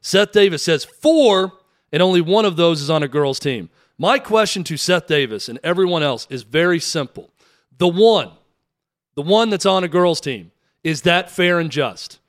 Seth 0.00 0.32
Davis 0.32 0.62
says 0.62 0.84
four, 0.84 1.52
and 1.92 2.02
only 2.02 2.22
one 2.22 2.46
of 2.46 2.56
those 2.56 2.80
is 2.80 2.88
on 2.88 3.02
a 3.02 3.08
girls' 3.08 3.40
team. 3.40 3.68
My 3.98 4.18
question 4.18 4.64
to 4.64 4.76
Seth 4.76 5.06
Davis 5.06 5.48
and 5.48 5.58
everyone 5.62 6.02
else 6.02 6.26
is 6.30 6.44
very 6.44 6.80
simple. 6.80 7.30
The 7.76 7.88
one, 7.88 8.30
the 9.16 9.22
one 9.22 9.50
that's 9.50 9.66
on 9.66 9.84
a 9.84 9.88
girls' 9.88 10.20
team, 10.20 10.52
is 10.82 11.02
that 11.02 11.30
fair 11.30 11.58
and 11.58 11.70
just? 11.70 12.20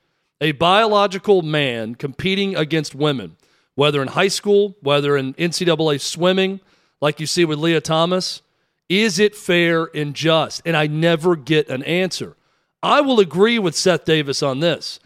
A 0.42 0.52
biological 0.54 1.42
man 1.42 1.96
competing 1.96 2.56
against 2.56 2.96
women 2.96 3.38
whether 3.80 4.02
in 4.02 4.10
high 4.10 4.28
school, 4.28 4.76
whether 4.82 5.16
in 5.16 5.34
NCAA 5.36 6.02
swimming, 6.02 6.60
like 7.00 7.22
you 7.22 7.26
see 7.26 7.46
with 7.46 7.60
Lia 7.60 7.80
Thomas, 7.80 8.42
is 8.90 9.20
it 9.20 9.38
fair 9.38 9.90
and 9.96 10.14
just? 10.14 10.62
And 10.66 10.76
I 10.76 10.88
never 10.88 11.38
get 11.38 11.70
an 11.70 11.84
answer. 11.84 12.36
I 12.84 13.00
will 13.00 13.22
agree 13.22 13.58
with 13.58 13.78
Seth 13.78 14.04
Davis 14.04 14.44
on 14.44 14.60
this. 14.60 15.00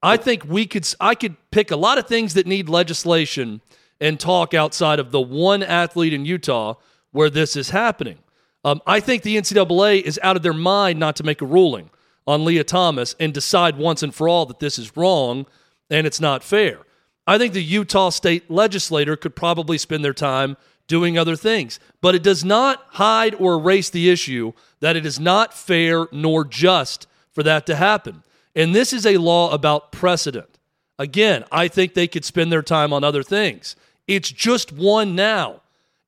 I 0.00 0.16
think 0.16 0.44
we 0.44 0.64
could 0.64 0.86
I 1.00 1.16
could 1.16 1.36
pick 1.50 1.72
a 1.72 1.76
lot 1.76 1.98
of 1.98 2.06
things 2.06 2.34
that 2.34 2.46
need 2.46 2.68
legislation 2.68 3.62
and 4.00 4.20
talk 4.20 4.54
outside 4.54 5.00
of 5.00 5.10
the 5.10 5.20
one 5.20 5.64
athlete 5.64 6.12
in 6.12 6.24
Utah 6.24 6.74
where 7.10 7.30
this 7.30 7.56
is 7.56 7.70
happening. 7.70 8.18
Um, 8.64 8.80
I 8.86 9.00
think 9.00 9.24
the 9.24 9.38
NCAA 9.38 10.02
is 10.02 10.20
out 10.22 10.36
of 10.36 10.42
their 10.42 10.54
mind 10.54 11.00
not 11.00 11.16
to 11.16 11.24
make 11.24 11.42
a 11.42 11.46
ruling 11.46 11.90
on 12.28 12.44
Lia 12.44 12.62
Thomas 12.62 13.16
and 13.18 13.34
decide 13.34 13.76
once 13.76 14.04
and 14.04 14.14
for 14.14 14.28
all 14.28 14.46
that 14.46 14.60
this 14.60 14.78
is 14.78 14.96
wrong 14.96 15.46
and 15.90 16.06
it's 16.06 16.20
not 16.20 16.44
fair. 16.44 16.84
I 17.30 17.38
think 17.38 17.52
the 17.52 17.62
Utah 17.62 18.10
state 18.10 18.50
legislator 18.50 19.14
could 19.14 19.36
probably 19.36 19.78
spend 19.78 20.04
their 20.04 20.12
time 20.12 20.56
doing 20.88 21.16
other 21.16 21.36
things. 21.36 21.78
But 22.00 22.16
it 22.16 22.24
does 22.24 22.44
not 22.44 22.84
hide 22.88 23.36
or 23.36 23.54
erase 23.54 23.88
the 23.88 24.10
issue 24.10 24.52
that 24.80 24.96
it 24.96 25.06
is 25.06 25.20
not 25.20 25.54
fair 25.54 26.08
nor 26.10 26.44
just 26.44 27.06
for 27.30 27.44
that 27.44 27.66
to 27.66 27.76
happen. 27.76 28.24
And 28.56 28.74
this 28.74 28.92
is 28.92 29.06
a 29.06 29.18
law 29.18 29.52
about 29.52 29.92
precedent. 29.92 30.58
Again, 30.98 31.44
I 31.52 31.68
think 31.68 31.94
they 31.94 32.08
could 32.08 32.24
spend 32.24 32.50
their 32.50 32.62
time 32.62 32.92
on 32.92 33.04
other 33.04 33.22
things. 33.22 33.76
It's 34.08 34.32
just 34.32 34.72
one 34.72 35.14
now. 35.14 35.60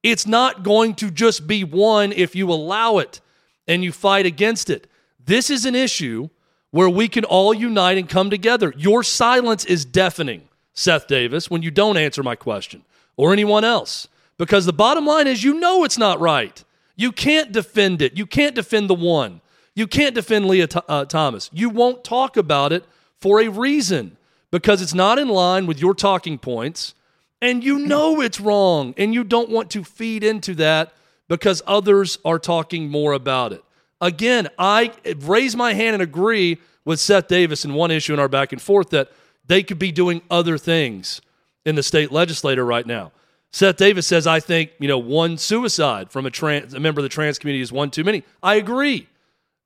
It's 0.02 0.26
not 0.26 0.64
going 0.64 0.96
to 0.96 1.08
just 1.08 1.46
be 1.46 1.62
one 1.62 2.10
if 2.10 2.34
you 2.34 2.50
allow 2.50 2.98
it 2.98 3.20
and 3.68 3.84
you 3.84 3.92
fight 3.92 4.26
against 4.26 4.68
it. 4.68 4.88
This 5.24 5.50
is 5.50 5.66
an 5.66 5.76
issue 5.76 6.30
where 6.72 6.90
we 6.90 7.06
can 7.06 7.24
all 7.24 7.54
unite 7.54 7.96
and 7.96 8.08
come 8.08 8.28
together. 8.28 8.74
Your 8.76 9.04
silence 9.04 9.64
is 9.64 9.84
deafening, 9.84 10.48
Seth 10.74 11.06
Davis, 11.06 11.50
when 11.50 11.62
you 11.62 11.70
don't 11.70 11.96
answer 11.96 12.22
my 12.22 12.34
question 12.34 12.82
or 13.16 13.32
anyone 13.32 13.64
else. 13.64 14.08
Because 14.38 14.66
the 14.66 14.72
bottom 14.72 15.06
line 15.06 15.26
is, 15.26 15.44
you 15.44 15.54
know 15.54 15.84
it's 15.84 15.98
not 15.98 16.20
right. 16.20 16.64
You 16.96 17.12
can't 17.12 17.52
defend 17.52 18.02
it. 18.02 18.16
You 18.16 18.26
can't 18.26 18.54
defend 18.54 18.88
the 18.88 18.94
one. 18.94 19.40
You 19.74 19.86
can't 19.86 20.14
defend 20.14 20.46
Lia 20.46 20.68
uh, 20.88 21.04
Thomas. 21.04 21.50
You 21.52 21.70
won't 21.70 22.04
talk 22.04 22.36
about 22.36 22.72
it 22.72 22.84
for 23.20 23.40
a 23.40 23.48
reason 23.48 24.16
because 24.50 24.82
it's 24.82 24.94
not 24.94 25.18
in 25.18 25.28
line 25.28 25.66
with 25.66 25.80
your 25.80 25.94
talking 25.94 26.38
points 26.38 26.94
and 27.40 27.64
you 27.64 27.78
know 27.78 28.20
it's 28.20 28.40
wrong 28.40 28.94
and 28.96 29.12
you 29.12 29.24
don't 29.24 29.50
want 29.50 29.70
to 29.70 29.82
feed 29.82 30.22
into 30.22 30.54
that 30.54 30.92
because 31.28 31.62
others 31.66 32.18
are 32.24 32.38
talking 32.38 32.88
more 32.88 33.12
about 33.12 33.52
it. 33.52 33.64
Again, 34.00 34.48
I 34.58 34.92
raise 35.20 35.56
my 35.56 35.72
hand 35.74 35.94
and 35.94 36.02
agree 36.02 36.58
with 36.84 37.00
Seth 37.00 37.28
Davis 37.28 37.64
in 37.64 37.74
one 37.74 37.90
issue 37.90 38.12
in 38.12 38.18
our 38.18 38.28
back 38.28 38.52
and 38.52 38.60
forth 38.60 38.90
that 38.90 39.10
they 39.46 39.62
could 39.62 39.78
be 39.78 39.92
doing 39.92 40.22
other 40.30 40.58
things 40.58 41.20
in 41.64 41.74
the 41.74 41.82
state 41.82 42.12
legislature 42.12 42.64
right 42.64 42.86
now. 42.86 43.12
Seth 43.50 43.76
Davis 43.76 44.06
says, 44.06 44.26
I 44.26 44.40
think, 44.40 44.70
you 44.78 44.88
know, 44.88 44.98
one 44.98 45.36
suicide 45.36 46.10
from 46.10 46.24
a, 46.24 46.30
trans, 46.30 46.72
a 46.72 46.80
member 46.80 47.00
of 47.00 47.02
the 47.02 47.08
trans 47.10 47.38
community 47.38 47.62
is 47.62 47.70
one 47.70 47.90
too 47.90 48.02
many. 48.02 48.24
I 48.42 48.54
agree. 48.54 49.08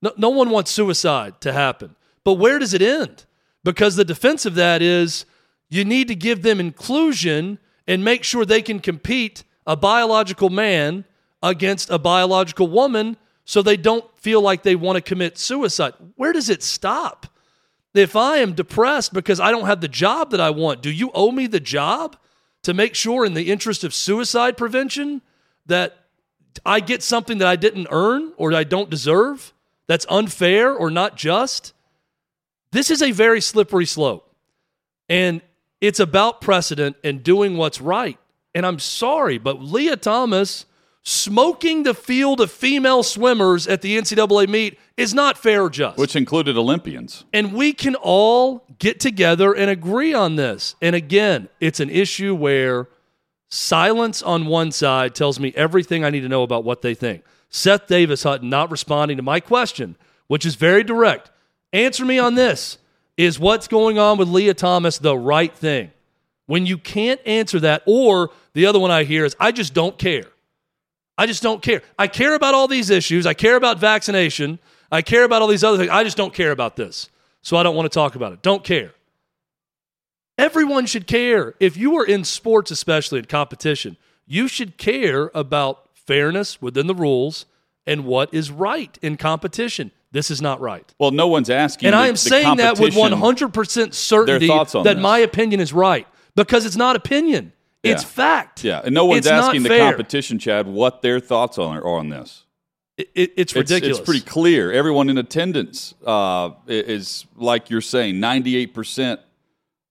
No, 0.03 0.13
no 0.17 0.31
one 0.31 0.51
wants 0.51 0.73
suicide 0.73 1.41
to 1.43 1.53
happen. 1.53 1.95
But 2.25 2.35
where 2.35 2.59
does 2.59 2.75
it 2.75 2.83
end? 2.83 3.25
Because 3.63 3.97
the 3.97 4.05
defense 4.05 4.45
of 4.45 4.57
that 4.57 4.83
is 4.83 5.25
you 5.69 5.85
need 5.85 6.09
to 6.09 6.15
give 6.15 6.43
them 6.43 6.59
inclusion 6.59 7.59
and 7.87 8.05
make 8.05 8.25
sure 8.25 8.45
they 8.45 8.63
can 8.63 8.81
compete 8.81 9.45
a 9.67 9.77
biological 9.77 10.51
man 10.51 11.05
against 11.43 11.91
a 11.91 11.99
biological 11.99 12.67
woman 12.67 13.17
so 13.45 13.63
they 13.63 13.77
don't 13.77 14.05
feel 14.19 14.41
like 14.41 14.65
they 14.65 14.75
want 14.75 14.97
to 14.97 15.01
commit 15.01 15.39
suicide. 15.39 15.95
Where 16.17 16.33
does 16.33 16.51
it 16.51 16.63
stop? 16.63 17.27
If 17.99 18.17
I 18.17 18.39
am 18.39 18.53
depressed 18.53 19.13
because 19.13 19.41
I 19.41 19.51
don't 19.51 19.67
have 19.67 19.81
the 19.81 19.89
job 19.89 20.31
that 20.31 20.41
I 20.41 20.51
want, 20.51 20.83
do 20.83 20.91
you 20.91 21.11
owe 21.15 21.31
me 21.31 21.47
the 21.47 21.61
job 21.61 22.17
to 22.63 22.75
make 22.75 22.95
sure, 22.95 23.25
in 23.25 23.35
the 23.35 23.51
interest 23.51 23.85
of 23.85 23.95
suicide 23.95 24.57
prevention, 24.57 25.23
that 25.67 25.97
I 26.65 26.81
get 26.81 27.03
something 27.03 27.39
that 27.39 27.49
I 27.49 27.57
didn't 27.57 27.89
earn 27.91 28.33
or 28.37 28.53
I 28.53 28.65
don't 28.65 28.91
deserve? 28.91 29.53
That's 29.87 30.07
unfair 30.09 30.75
or 30.75 30.91
not 30.91 31.17
just? 31.17 31.73
This 32.73 32.91
is 32.91 33.03
a 33.03 33.13
very 33.13 33.41
slippery 33.41 33.87
slope. 33.87 34.35
And 35.09 35.41
it's 35.81 36.01
about 36.01 36.41
precedent 36.41 36.97
and 37.05 37.23
doing 37.23 37.57
what's 37.57 37.81
right. 37.81 38.19
And 38.55 38.67
I'm 38.67 38.79
sorry, 38.79 39.39
but 39.39 39.63
Lia 39.63 39.97
Thomas 39.97 40.67
smoking 41.09 41.85
the 41.85 41.95
field 41.95 42.41
of 42.41 42.51
female 42.51 43.05
swimmers 43.05 43.69
at 43.69 43.81
the 43.81 43.97
NCAA 43.97 44.49
meet 44.49 44.77
is 44.97 45.15
not 45.15 45.39
fair 45.39 45.63
or 45.63 45.71
just. 45.71 45.97
Which 45.97 46.17
included 46.17 46.57
Olympians. 46.57 47.25
And 47.33 47.53
we 47.53 47.73
can 47.73 47.95
all 47.95 48.67
get 48.81 48.99
together 48.99 49.53
and 49.53 49.71
agree 49.71 50.13
on 50.13 50.35
this. 50.35 50.75
And 50.83 50.97
again, 50.97 51.49
it's 51.61 51.79
an 51.79 51.91
issue 51.91 52.35
where 52.35 52.89
silence 53.49 54.21
on 54.21 54.47
one 54.47 54.73
side 54.73 55.15
tells 55.15 55.39
me 55.39 55.53
everything 55.55 56.05
I 56.05 56.11
need 56.11 56.23
to 56.23 56.29
know 56.29 56.43
about 56.43 56.65
what 56.65 56.83
they 56.83 56.95
think. 56.95 57.23
Seth 57.51 57.87
Davis 57.87 58.25
Hutton 58.25 58.51
not 58.51 58.73
responding 58.73 59.17
to 59.17 59.23
my 59.23 59.39
question, 59.39 59.97
which 60.27 60.45
is 60.45 60.57
very 60.57 60.83
direct. 60.83 61.31
Answer 61.73 62.05
me 62.05 62.19
on 62.19 62.35
this. 62.35 62.79
Is 63.17 63.39
what's 63.39 63.69
going 63.69 63.97
on 63.97 64.19
with 64.19 64.29
Lia 64.29 64.55
Thomas 64.55 64.99
the 64.99 65.17
right 65.17 65.55
thing? 65.55 65.93
When 66.47 66.67
you 66.67 66.79
can't 66.79 67.21
answer 67.25 67.61
that, 67.61 67.85
or 67.87 68.31
the 68.55 68.67
other 68.67 68.81
one 68.81 68.91
I 68.91 69.05
hear 69.05 69.25
is, 69.25 69.37
I 69.39 69.53
just 69.53 69.73
don't 69.73 69.97
care. 69.99 70.25
I 71.19 71.27
just 71.27 71.43
don't 71.43 71.63
care. 71.63 71.83
I 71.99 72.09
care 72.09 72.35
about 72.35 72.55
all 72.55 72.69
these 72.69 72.91
issues. 72.91 73.27
I 73.27 73.35
care 73.35 73.57
about 73.57 73.79
vaccination. 73.79 74.59
I 74.93 75.03
care 75.03 75.25
about 75.25 75.43
all 75.43 75.49
these 75.49 75.65
other 75.65 75.79
things. 75.79 75.91
I 75.91 76.05
just 76.05 76.17
don't 76.17 76.35
care 76.35 76.51
about 76.51 76.77
this. 76.77 77.09
So 77.43 77.57
I 77.57 77.63
don't 77.63 77.77
want 77.77 77.91
to 77.91 77.95
talk 77.95 78.17
about 78.17 78.33
it. 78.33 78.43
Don't 78.43 78.65
care. 78.65 78.93
Everyone 80.39 80.85
should 80.87 81.07
care. 81.07 81.55
If 81.61 81.77
you 81.77 81.97
are 81.97 82.05
in 82.05 82.25
sports, 82.25 82.71
especially 82.71 83.19
in 83.19 83.25
competition, 83.25 83.97
you 84.27 84.49
should 84.49 84.77
care 84.77 85.31
about 85.35 85.89
fairness 85.95 86.61
within 86.61 86.87
the 86.87 86.95
rules 86.95 87.47
and 87.87 88.05
what 88.05 88.35
is 88.35 88.51
right 88.51 88.99
in 89.01 89.17
competition. 89.17 89.93
This 90.13 90.31
is 90.31 90.43
not 90.43 90.61
right. 90.61 90.93
Well, 90.99 91.11
no 91.11 91.29
one's 91.29 91.51
asking. 91.51 91.89
And 91.89 91.95
the, 91.95 91.99
I 91.99 92.09
am 92.09 92.17
saying 92.17 92.57
that 92.57 92.79
with 92.79 92.95
100% 92.95 93.95
certainty 93.95 94.49
that 94.49 94.83
this. 94.85 94.97
my 94.97 95.19
opinion 95.19 95.61
is 95.61 95.73
right 95.73 96.07
because 96.35 96.67
it's 96.67 96.77
not 96.77 96.97
opinion. 96.97 97.53
It's 97.91 98.05
fact. 98.05 98.65
Yeah, 98.65 98.81
and 98.85 98.95
no 98.95 99.05
one's 99.05 99.27
it's 99.27 99.29
asking 99.29 99.63
the 99.63 99.71
fair. 99.71 99.91
competition, 99.91 100.39
Chad, 100.39 100.67
what 100.67 101.03
their 101.03 101.21
thoughts 101.21 101.59
on 101.59 101.77
are 101.79 101.87
on 101.87 102.09
this. 102.09 102.45
It, 102.97 103.11
it, 103.15 103.33
it's 103.37 103.55
ridiculous. 103.55 103.99
It's, 103.99 103.99
it's, 104.01 104.07
pretty 104.07 104.25
clear. 104.25 104.73
Everyone 104.73 105.11
in 105.11 105.19
attendance 105.19 105.95
uh, 106.05 106.51
is, 106.67 107.27
like 107.37 107.69
you're 107.69 107.83
saying, 107.83 108.21
98 108.21 108.75
percent 108.75 109.21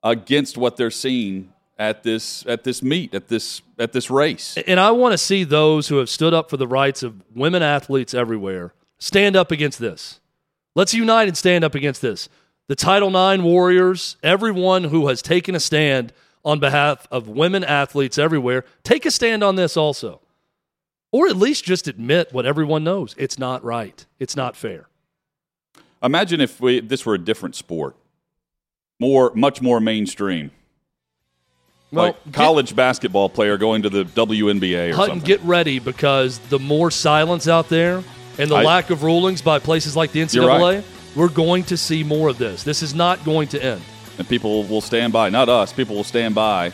against 0.04 0.58
what 0.58 0.78
they're 0.78 0.91
seeing 0.91 1.52
at 1.78 2.04
this 2.04 2.46
at 2.46 2.64
this 2.64 2.82
meet 2.82 3.14
at 3.14 3.28
this 3.28 3.62
at 3.78 3.91
this 3.91 4.10
race. 4.10 4.58
And 4.68 4.80
I 4.80 4.91
want 4.91 5.12
to 5.14 5.18
see 5.18 5.43
those 5.43 5.88
who 5.88 5.98
have 5.98 6.10
stood 6.10 6.34
up 6.34 6.50
for 6.50 6.58
the 6.58 6.68
rights 6.68 7.04
of 7.04 7.22
women 7.36 7.62
athletes 7.62 8.14
everywhere 8.14 8.74
stand 8.98 9.36
up 9.36 9.52
against 9.52 9.80
this. 9.80 10.20
Let's 10.74 10.93
unite 10.93 11.28
and 11.28 11.38
stand 11.38 11.64
up 11.64 11.76
against 11.76 12.02
this. 12.02 12.30
The 12.68 12.76
Title 12.76 13.10
IX 13.10 13.43
warriors, 13.43 14.18
everyone 14.24 14.86
who 14.86 15.08
has 15.08 15.22
taken 15.22 15.54
a 15.54 15.60
stand 15.60 16.14
on 16.46 16.60
behalf 16.60 17.08
of 17.12 17.28
women 17.28 17.64
athletes 17.64 18.18
everywhere, 18.18 18.64
take 18.84 19.06
a 19.06 19.12
stand 19.12 19.43
on 19.43 19.56
this 19.56 19.76
also. 19.76 20.22
Or 21.12 21.28
at 21.28 21.36
least 21.36 21.66
just 21.66 21.88
admit 21.88 22.32
what 22.32 22.46
everyone 22.46 22.84
knows. 22.84 23.16
It's 23.18 23.39
not 23.39 23.64
right. 23.64 24.06
It's 24.20 24.36
not 24.36 24.56
fair. 24.56 24.88
Imagine 26.04 26.39
if 26.39 26.62
we, 26.62 26.82
this 26.82 27.06
were 27.06 27.16
a 27.16 27.20
different 27.20 27.56
sport, 27.56 27.96
more, 29.00 29.32
much 29.34 29.62
more 29.62 29.80
mainstream. 29.80 30.52
Well, 31.91 32.08
like 32.08 32.34
college 32.34 32.70
get, 32.70 32.76
basketball 32.76 33.30
player 33.30 33.58
going 33.58 33.84
to 33.84 33.89
the 33.89 34.04
WNBA 34.04 34.91
or 34.91 34.96
Hutton, 34.96 35.12
something. 35.16 35.28
get 35.28 35.41
ready 35.41 35.80
because 35.80 36.39
the 36.39 36.60
more 36.60 36.91
silence 36.91 37.48
out 37.48 37.70
there 37.70 38.04
and 38.38 38.52
the 38.52 38.56
I, 38.56 38.64
lack 38.64 38.89
of 38.89 39.04
rulings 39.04 39.41
by 39.41 39.60
places 39.60 39.96
like 39.96 40.12
the 40.12 40.20
NCAA, 40.20 40.76
right. 40.76 40.86
we're 41.16 41.30
going 41.30 41.64
to 41.66 41.78
see 41.78 42.04
more 42.04 42.28
of 42.28 42.38
this. 42.38 42.64
This 42.64 42.84
is 42.84 42.93
not 42.93 43.24
going 43.24 43.48
to 43.50 43.64
end 43.64 43.82
and 44.18 44.28
people 44.28 44.63
will 44.66 44.82
stand 44.82 45.13
by. 45.13 45.30
Not 45.30 45.49
us. 45.49 45.74
People 45.74 45.95
will 45.95 46.03
stand 46.03 46.36
by 46.36 46.72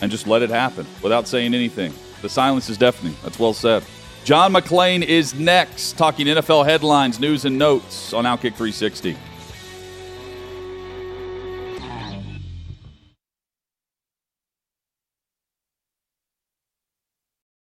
and 0.00 0.10
just 0.10 0.26
let 0.26 0.42
it 0.42 0.50
happen 0.50 0.86
without 1.02 1.26
saying 1.26 1.54
anything. 1.54 1.92
The 2.22 2.28
silence 2.28 2.68
is 2.68 2.76
deafening. 2.76 3.14
That's 3.22 3.38
well 3.38 3.54
said. 3.54 3.84
John 4.24 4.52
McClain 4.52 5.02
is 5.02 5.34
next, 5.34 5.96
talking 5.96 6.26
NFL 6.26 6.66
headlines, 6.66 7.20
news, 7.20 7.44
and 7.44 7.56
notes 7.56 8.12
on 8.12 8.24
Outkick 8.24 8.54
360. 8.54 9.16